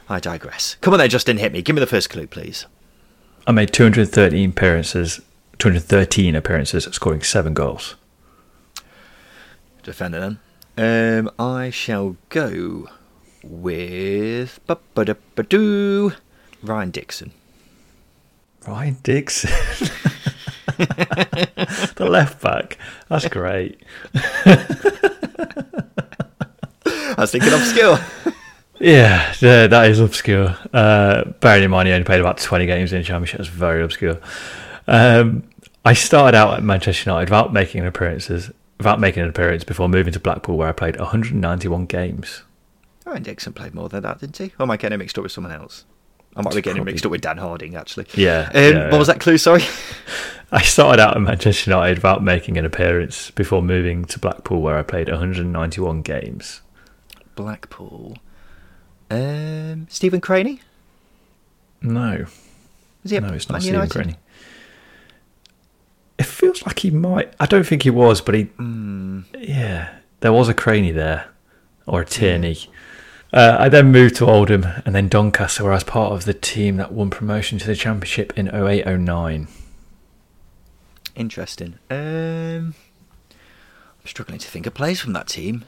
I 0.09 0.21
digress. 0.21 0.77
Come 0.81 0.95
on 0.95 0.99
there, 0.99 1.09
Justin, 1.09 1.39
hit 1.39 1.53
me. 1.53 1.63
Give 1.63 1.75
me 1.75 1.81
the 1.81 1.87
first 1.87 2.11
clue, 2.11 2.27
please. 2.27 2.67
I 3.47 3.53
made 3.53 3.73
213 3.73 4.51
appearances, 4.51 5.21
213 5.59 6.35
appearances, 6.35 6.85
scoring 6.85 7.23
seven 7.23 7.55
goals. 7.55 7.95
Defender 9.83 10.21
then. 10.21 10.39
Um, 10.79 11.31
I 11.39 11.71
shall 11.71 12.17
go 12.29 12.89
with 13.43 14.61
Ryan 16.63 16.91
Dixon. 16.91 17.33
Ryan 18.67 18.97
Dixon. 19.03 19.51
the 20.77 22.07
left 22.09 22.43
back. 22.43 22.79
That's 23.09 23.29
great. 23.29 23.83
I 26.85 27.15
was 27.19 27.31
thinking 27.31 27.53
obscure. 27.53 27.99
Yeah, 28.79 29.35
yeah, 29.41 29.67
that 29.69 29.91
is 29.91 30.01
obscure. 30.01 30.57
Uh, 30.73 31.25
bearing 31.41 31.65
in 31.65 31.71
mind 31.71 31.89
he 31.89 31.95
only 31.95 32.05
played 32.05 32.21
about 32.21 32.39
20 32.39 32.67
games 32.67 32.93
in 32.93 32.99
the 32.99 33.05
Championship, 33.05 33.39
that's 33.39 33.49
very 33.49 33.83
obscure. 33.83 34.19
Um, 34.87 35.45
I 35.85 35.95
started 35.95 36.37
out 36.37 36.55
at 36.55 36.63
Manchester 36.63 37.09
United 37.11 37.31
without 37.31 37.53
making 37.53 37.87
appearances, 37.87 38.51
without 38.77 39.01
making 39.01 39.23
an 39.23 39.29
appearance 39.31 39.65
before 39.65 39.89
moving 39.89 40.13
to 40.13 40.21
Blackpool, 40.21 40.57
where 40.57 40.69
I 40.69 40.73
played 40.73 40.99
191 40.99 41.87
games. 41.87 42.43
Ryan 43.07 43.23
Dixon 43.23 43.53
played 43.53 43.75
more 43.75 43.89
than 43.89 44.03
that, 44.03 44.21
didn't 44.21 44.37
he? 44.37 44.53
Or 44.59 44.65
am 44.65 44.71
I 44.71 44.77
getting 44.77 44.99
mixed 44.99 45.17
up 45.17 45.23
with 45.23 45.33
someone 45.33 45.53
else? 45.53 45.85
I 46.37 46.43
might 46.43 46.55
be 46.55 46.61
getting 46.61 46.77
Probably- 46.77 46.93
mixed 46.93 47.07
up 47.07 47.13
with 47.13 47.23
Dan 47.23 47.39
Harding, 47.39 47.77
actually. 47.77 48.07
Yeah, 48.15 48.51
Um, 48.55 48.63
yeah, 48.63 48.91
what 48.91 48.99
was 48.99 49.07
that 49.09 49.21
clue? 49.21 49.39
Sorry. 49.39 49.63
I 50.53 50.63
started 50.63 51.03
out 51.03 51.17
at 51.17 51.23
Manchester 51.23 51.71
United 51.71 51.99
without 51.99 52.23
making 52.23 52.57
an 52.59 52.65
appearance 52.65 53.31
before 53.33 53.63
moving 53.63 54.05
to 54.05 54.19
Blackpool, 54.19 54.61
where 54.63 54.79
I 54.79 54.83
played 54.83 55.09
191 55.09 56.03
games. 56.03 56.61
Blackpool. 57.35 58.17
Um, 59.11 59.87
Stephen 59.91 60.21
Crainey. 60.21 60.61
No, 61.83 62.27
Was 63.03 63.11
he 63.13 63.19
no, 63.21 63.29
it's 63.33 63.49
not 63.49 63.63
Stephen 63.63 63.89
Crainey. 63.89 64.17
It 66.19 66.27
feels 66.27 66.65
like 66.67 66.79
he 66.81 66.91
might. 66.91 67.33
I 67.39 67.47
don't 67.47 67.67
think 67.67 67.83
he 67.83 67.91
was, 67.91 68.21
but 68.21 68.35
he. 68.35 68.45
Hmm. 68.45 69.21
Yeah, 69.39 69.91
there 70.21 70.33
was 70.33 70.49
a 70.49 70.55
Crainey 70.55 70.95
there, 70.95 71.29
or 71.87 72.01
a 72.01 72.05
Tierney. 72.07 72.57
Uh, 73.37 73.57
I 73.61 73.69
then 73.69 73.93
moved 73.93 74.17
to 74.17 74.25
Oldham 74.25 74.65
and 74.87 74.95
then 74.95 75.09
Doncaster, 75.09 75.63
where 75.63 75.73
I 75.73 75.77
was 75.77 75.85
part 75.85 76.11
of 76.11 76.25
the 76.25 76.33
team 76.33 76.79
that 76.79 76.91
won 76.91 77.11
promotion 77.11 77.59
to 77.59 77.67
the 77.67 77.77
Championship 77.77 78.33
in 78.35 78.49
0809. 78.49 79.47
Interesting. 81.15 81.75
Um, 81.91 82.75
I'm 83.29 84.07
struggling 84.07 84.39
to 84.39 84.49
think 84.49 84.65
of 84.65 84.73
players 84.73 85.01
from 85.01 85.13
that 85.13 85.29
team. 85.29 85.67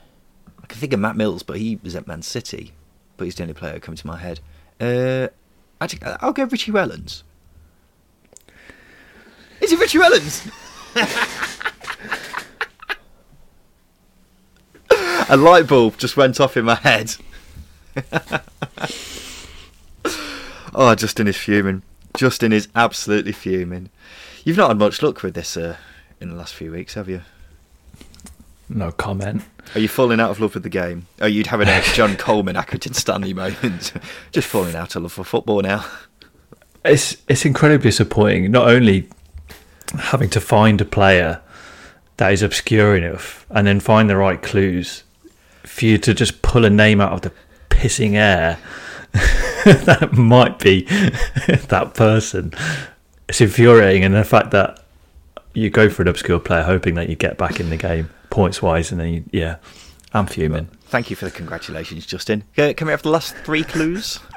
I 0.63 0.67
can 0.67 0.81
think 0.81 0.95
of 0.95 1.01
Matt 1.01 1.15
Mills, 1.15 1.43
but 1.43 1.59
he 1.59 1.79
was 1.83 1.95
at 1.95 2.07
Man 2.07 2.23
City. 2.23 2.73
But 3.19 3.27
he's 3.27 3.35
the 3.35 3.43
only 3.43 3.53
player 3.53 3.75
that 3.75 3.83
coming 3.83 3.99
to 3.99 4.07
my 4.07 4.17
head. 4.17 4.41
Uh, 4.81 5.29
actually, 5.79 6.01
I'll 6.23 6.33
go 6.33 6.45
Richie 6.45 6.73
Wellens. 6.73 7.23
Is 9.61 9.73
it 9.73 9.79
Richie 9.79 9.99
Wellens? 9.99 10.51
A 15.29 15.37
light 15.37 15.67
bulb 15.67 15.99
just 15.99 16.17
went 16.17 16.41
off 16.41 16.57
in 16.57 16.65
my 16.65 16.77
head. 16.77 17.15
oh, 20.75 20.95
Justin 20.95 21.29
is 21.29 21.37
fuming. 21.37 21.83
Justin 22.17 22.53
is 22.53 22.69
absolutely 22.75 23.33
fuming. 23.33 23.91
You've 24.45 24.57
not 24.57 24.69
had 24.69 24.79
much 24.79 25.03
luck 25.03 25.23
with 25.23 25.35
this 25.35 25.57
uh, 25.57 25.77
in 26.21 26.31
the 26.31 26.35
last 26.35 26.55
few 26.55 26.73
weeks, 26.73 26.95
have 26.95 27.09
you? 27.09 27.23
No 28.69 28.93
comment. 28.93 29.43
Are 29.75 29.81
you 29.81 29.89
falling 29.89 30.21
out 30.21 30.31
of 30.31 30.41
love 30.41 30.55
with 30.55 30.63
the 30.63 30.69
game? 30.69 31.07
Oh, 31.21 31.27
you 31.27 31.45
having 31.45 31.69
a 31.69 31.83
John 31.95 32.17
Coleman 32.17 32.57
Accrington 32.57 32.95
Stanley 32.95 33.33
moment? 33.33 33.93
Just 34.33 34.49
falling 34.49 34.75
out 34.75 34.97
of 34.97 35.03
love 35.03 35.13
for 35.13 35.25
football 35.25 35.63
now. 35.63 35.85
It's 36.85 37.17
it's 37.29 37.45
incredibly 37.45 37.91
disappointing. 37.91 38.51
Not 38.51 38.69
only 38.69 39.09
having 39.99 40.31
to 40.31 40.41
find 40.41 40.81
a 40.81 40.85
player 40.85 41.41
that 42.19 42.33
is 42.33 42.43
obscure 42.43 42.97
enough 42.97 43.47
and 43.51 43.67
then 43.67 43.81
find 43.81 44.09
the 44.09 44.17
right 44.17 44.43
clues 44.43 45.05
for 45.65 45.85
you 45.85 45.99
to 45.99 46.15
just 46.15 46.43
pull 46.43 46.65
a 46.65 46.71
name 46.71 47.01
out 47.01 47.13
of 47.13 47.23
the 47.23 47.33
pissing 47.79 48.15
air 48.15 48.59
that 49.13 50.13
might 50.13 50.59
be 50.59 50.83
that 51.69 51.93
person. 51.95 52.53
It's 53.29 53.41
infuriating, 53.41 54.05
and 54.05 54.15
the 54.15 54.25
fact 54.25 54.51
that 54.51 54.85
you 55.55 55.71
go 55.71 55.89
for 55.89 56.03
an 56.03 56.09
obscure 56.09 56.39
player 56.39 56.63
hoping 56.63 56.95
that 56.95 57.09
you 57.09 57.17
get 57.17 57.39
back 57.39 57.61
in 57.61 57.71
the 57.71 57.77
game 57.77 58.11
points 58.31 58.61
wise, 58.63 58.91
and 58.91 59.01
then 59.01 59.09
you, 59.09 59.25
yeah, 59.33 59.57
I'm 60.13 60.27
fuming. 60.27 60.67
Thank 60.87 61.11
you 61.11 61.17
for 61.17 61.25
the 61.27 61.31
congratulations, 61.31 62.07
Justin. 62.07 62.45
Can 62.55 62.75
we 62.87 62.91
have 62.91 63.03
the 63.03 63.11
last 63.11 63.35
three 63.37 63.65
clues? 63.65 64.21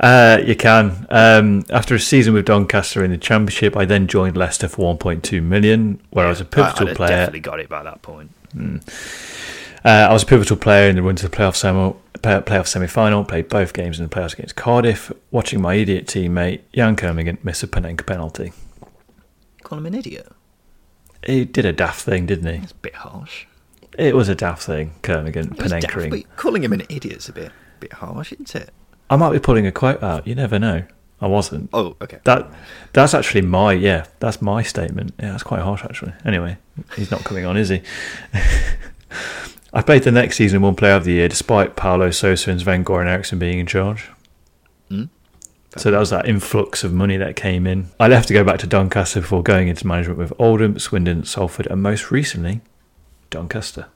Uh, 0.00 0.42
you 0.44 0.56
can. 0.56 1.06
Um, 1.10 1.64
after 1.70 1.94
a 1.94 2.00
season 2.00 2.34
with 2.34 2.44
Doncaster 2.44 3.04
in 3.04 3.12
the 3.12 3.16
Championship, 3.16 3.76
I 3.76 3.84
then 3.84 4.08
joined 4.08 4.36
Leicester 4.36 4.66
for 4.66 4.96
1.2 4.96 5.40
million, 5.40 6.00
where 6.10 6.26
I 6.26 6.28
was 6.28 6.40
a 6.40 6.44
pivotal 6.44 6.88
I, 6.88 6.94
player. 6.94 7.08
definitely 7.10 7.38
got 7.38 7.60
it 7.60 7.68
by 7.68 7.84
that 7.84 8.02
point. 8.02 8.32
Uh, 9.84 10.06
I 10.08 10.12
was 10.12 10.22
a 10.22 10.26
pivotal 10.26 10.56
player 10.56 10.88
in 10.88 10.96
the 10.96 11.02
run 11.02 11.16
to 11.16 11.28
the 11.28 11.34
playoff 11.36 11.56
semi 11.56 11.92
play- 12.22 12.40
playoff 12.40 12.66
semi 12.68 12.86
final. 12.86 13.24
Played 13.24 13.48
both 13.48 13.72
games 13.72 13.98
in 13.98 14.06
the 14.08 14.14
playoffs 14.14 14.34
against 14.34 14.54
Cardiff. 14.56 15.10
Watching 15.30 15.60
my 15.60 15.74
idiot 15.74 16.06
teammate 16.06 16.60
Yann 16.72 16.94
Kermorgant 16.96 17.42
miss 17.42 17.62
a 17.62 17.66
Panenka 17.66 18.06
penalty. 18.06 18.52
Call 19.62 19.78
him 19.78 19.86
an 19.86 19.94
idiot. 19.94 20.30
He 21.26 21.44
did 21.44 21.64
a 21.64 21.72
daft 21.72 22.02
thing, 22.02 22.26
didn't 22.26 22.46
he? 22.52 22.62
It's 22.62 22.72
a 22.72 22.76
bit 22.76 22.94
harsh. 22.94 23.46
It 23.98 24.16
was 24.16 24.28
a 24.28 24.34
daft 24.34 24.62
thing, 24.62 24.94
Kermigan 25.02 25.54
Panenkering. 25.56 26.24
calling 26.36 26.64
him 26.64 26.72
an 26.72 26.82
idiot's 26.88 27.28
a 27.28 27.32
bit, 27.32 27.48
a 27.48 27.80
bit 27.80 27.92
harsh, 27.92 28.32
isn't 28.32 28.54
it? 28.54 28.70
I 29.10 29.16
might 29.16 29.32
be 29.32 29.38
pulling 29.38 29.66
a 29.66 29.72
quote 29.72 30.02
out. 30.02 30.26
You 30.26 30.34
never 30.34 30.58
know. 30.58 30.84
I 31.20 31.26
wasn't. 31.26 31.70
Oh, 31.72 31.96
okay. 32.02 32.18
That 32.24 32.50
that's 32.92 33.14
actually 33.14 33.42
my 33.42 33.72
yeah. 33.72 34.06
That's 34.18 34.42
my 34.42 34.62
statement. 34.62 35.14
Yeah, 35.20 35.30
that's 35.32 35.42
quite 35.44 35.60
harsh 35.60 35.84
actually. 35.84 36.14
Anyway, 36.24 36.56
he's 36.96 37.10
not 37.10 37.22
coming 37.22 37.44
on, 37.44 37.56
is 37.56 37.68
he? 37.68 37.82
I 39.72 39.82
played 39.82 40.02
the 40.02 40.12
next 40.12 40.36
season 40.36 40.56
and 40.56 40.64
won 40.64 40.74
Player 40.74 40.94
of 40.94 41.04
the 41.04 41.12
Year, 41.12 41.28
despite 41.28 41.76
Paulo 41.76 42.10
Sousa 42.10 42.50
and 42.50 42.60
Sven 42.60 42.84
Goran 42.84 43.06
Eriksson 43.06 43.38
being 43.38 43.58
in 43.58 43.66
charge. 43.66 44.10
Hmm. 44.88 45.04
So 45.76 45.90
that 45.90 45.98
was 45.98 46.10
that 46.10 46.28
influx 46.28 46.84
of 46.84 46.92
money 46.92 47.16
that 47.16 47.36
came 47.36 47.66
in. 47.66 47.88
I 47.98 48.06
left 48.06 48.28
to 48.28 48.34
go 48.34 48.44
back 48.44 48.58
to 48.58 48.66
Doncaster 48.66 49.22
before 49.22 49.42
going 49.42 49.68
into 49.68 49.86
management 49.86 50.18
with 50.18 50.32
Oldham, 50.38 50.78
Swindon, 50.78 51.24
Salford, 51.24 51.66
and 51.68 51.82
most 51.82 52.10
recently, 52.10 52.60
Doncaster. 53.30 53.86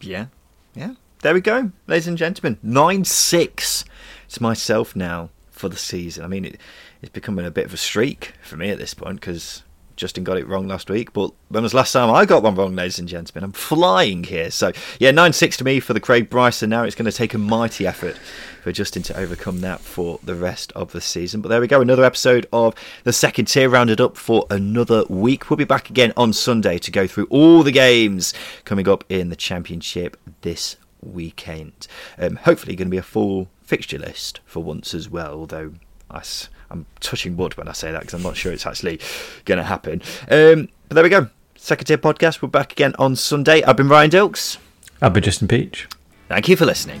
Yeah, 0.00 0.26
yeah. 0.74 0.94
There 1.22 1.34
we 1.34 1.40
go, 1.40 1.72
ladies 1.88 2.06
and 2.06 2.16
gentlemen. 2.16 2.58
Nine 2.62 3.04
six. 3.04 3.84
It's 4.26 4.40
myself 4.40 4.94
now 4.94 5.30
for 5.50 5.68
the 5.68 5.76
season. 5.76 6.24
I 6.24 6.28
mean, 6.28 6.44
it, 6.44 6.60
it's 7.02 7.10
becoming 7.10 7.44
a 7.44 7.50
bit 7.50 7.66
of 7.66 7.74
a 7.74 7.76
streak 7.76 8.34
for 8.42 8.56
me 8.56 8.70
at 8.70 8.78
this 8.78 8.94
point 8.94 9.20
because 9.20 9.64
Justin 10.00 10.24
got 10.24 10.38
it 10.38 10.48
wrong 10.48 10.66
last 10.66 10.88
week. 10.90 11.12
But 11.12 11.30
when 11.48 11.62
was 11.62 11.74
last 11.74 11.92
time 11.92 12.10
I 12.10 12.24
got 12.24 12.42
one 12.42 12.54
wrong, 12.54 12.74
ladies 12.74 12.98
and 12.98 13.06
gentlemen? 13.08 13.44
I'm 13.44 13.52
flying 13.52 14.24
here. 14.24 14.50
So 14.50 14.72
yeah, 14.98 15.10
nine 15.10 15.32
six 15.32 15.56
to 15.58 15.64
me 15.64 15.78
for 15.78 15.92
the 15.92 16.00
Craig 16.00 16.30
Bryson. 16.30 16.70
Now 16.70 16.82
it's 16.84 16.96
going 16.96 17.10
to 17.10 17.16
take 17.16 17.34
a 17.34 17.38
mighty 17.38 17.86
effort 17.86 18.16
for 18.62 18.72
Justin 18.72 19.02
to 19.04 19.16
overcome 19.16 19.60
that 19.60 19.80
for 19.80 20.18
the 20.24 20.34
rest 20.34 20.72
of 20.72 20.92
the 20.92 21.00
season. 21.00 21.40
But 21.42 21.50
there 21.50 21.60
we 21.60 21.66
go, 21.66 21.80
another 21.80 22.04
episode 22.04 22.46
of 22.52 22.74
the 23.04 23.12
second 23.12 23.44
tier 23.46 23.68
rounded 23.68 24.00
up 24.00 24.16
for 24.16 24.46
another 24.50 25.04
week. 25.08 25.48
We'll 25.50 25.56
be 25.58 25.64
back 25.64 25.90
again 25.90 26.12
on 26.16 26.32
Sunday 26.32 26.78
to 26.78 26.90
go 26.90 27.06
through 27.06 27.26
all 27.30 27.62
the 27.62 27.72
games 27.72 28.32
coming 28.64 28.88
up 28.88 29.04
in 29.08 29.28
the 29.28 29.36
championship 29.36 30.16
this 30.40 30.76
weekend. 31.02 31.86
Um, 32.18 32.36
hopefully, 32.36 32.76
going 32.76 32.88
to 32.88 32.90
be 32.90 32.96
a 32.98 33.02
full 33.02 33.48
fixture 33.62 33.98
list 33.98 34.40
for 34.44 34.62
once 34.62 34.94
as 34.94 35.08
well. 35.08 35.32
Although 35.34 35.74
I 36.10 36.18
s- 36.18 36.48
I'm 36.70 36.86
touching 37.00 37.36
wood 37.36 37.56
when 37.56 37.68
I 37.68 37.72
say 37.72 37.90
that 37.92 38.00
because 38.00 38.14
I'm 38.14 38.22
not 38.22 38.36
sure 38.36 38.52
it's 38.52 38.66
actually 38.66 39.00
going 39.44 39.58
to 39.58 39.64
happen. 39.64 40.02
Um, 40.30 40.68
but 40.88 40.94
there 40.94 41.04
we 41.04 41.10
go. 41.10 41.28
Second 41.56 41.86
tier 41.86 41.98
podcast. 41.98 42.42
We're 42.42 42.48
back 42.48 42.72
again 42.72 42.94
on 42.98 43.16
Sunday. 43.16 43.62
I've 43.64 43.76
been 43.76 43.88
Ryan 43.88 44.10
Dilks. 44.10 44.58
I've 45.02 45.12
been 45.12 45.22
Justin 45.22 45.48
Peach. 45.48 45.88
Thank 46.28 46.48
you 46.48 46.56
for 46.56 46.64
listening. 46.64 47.00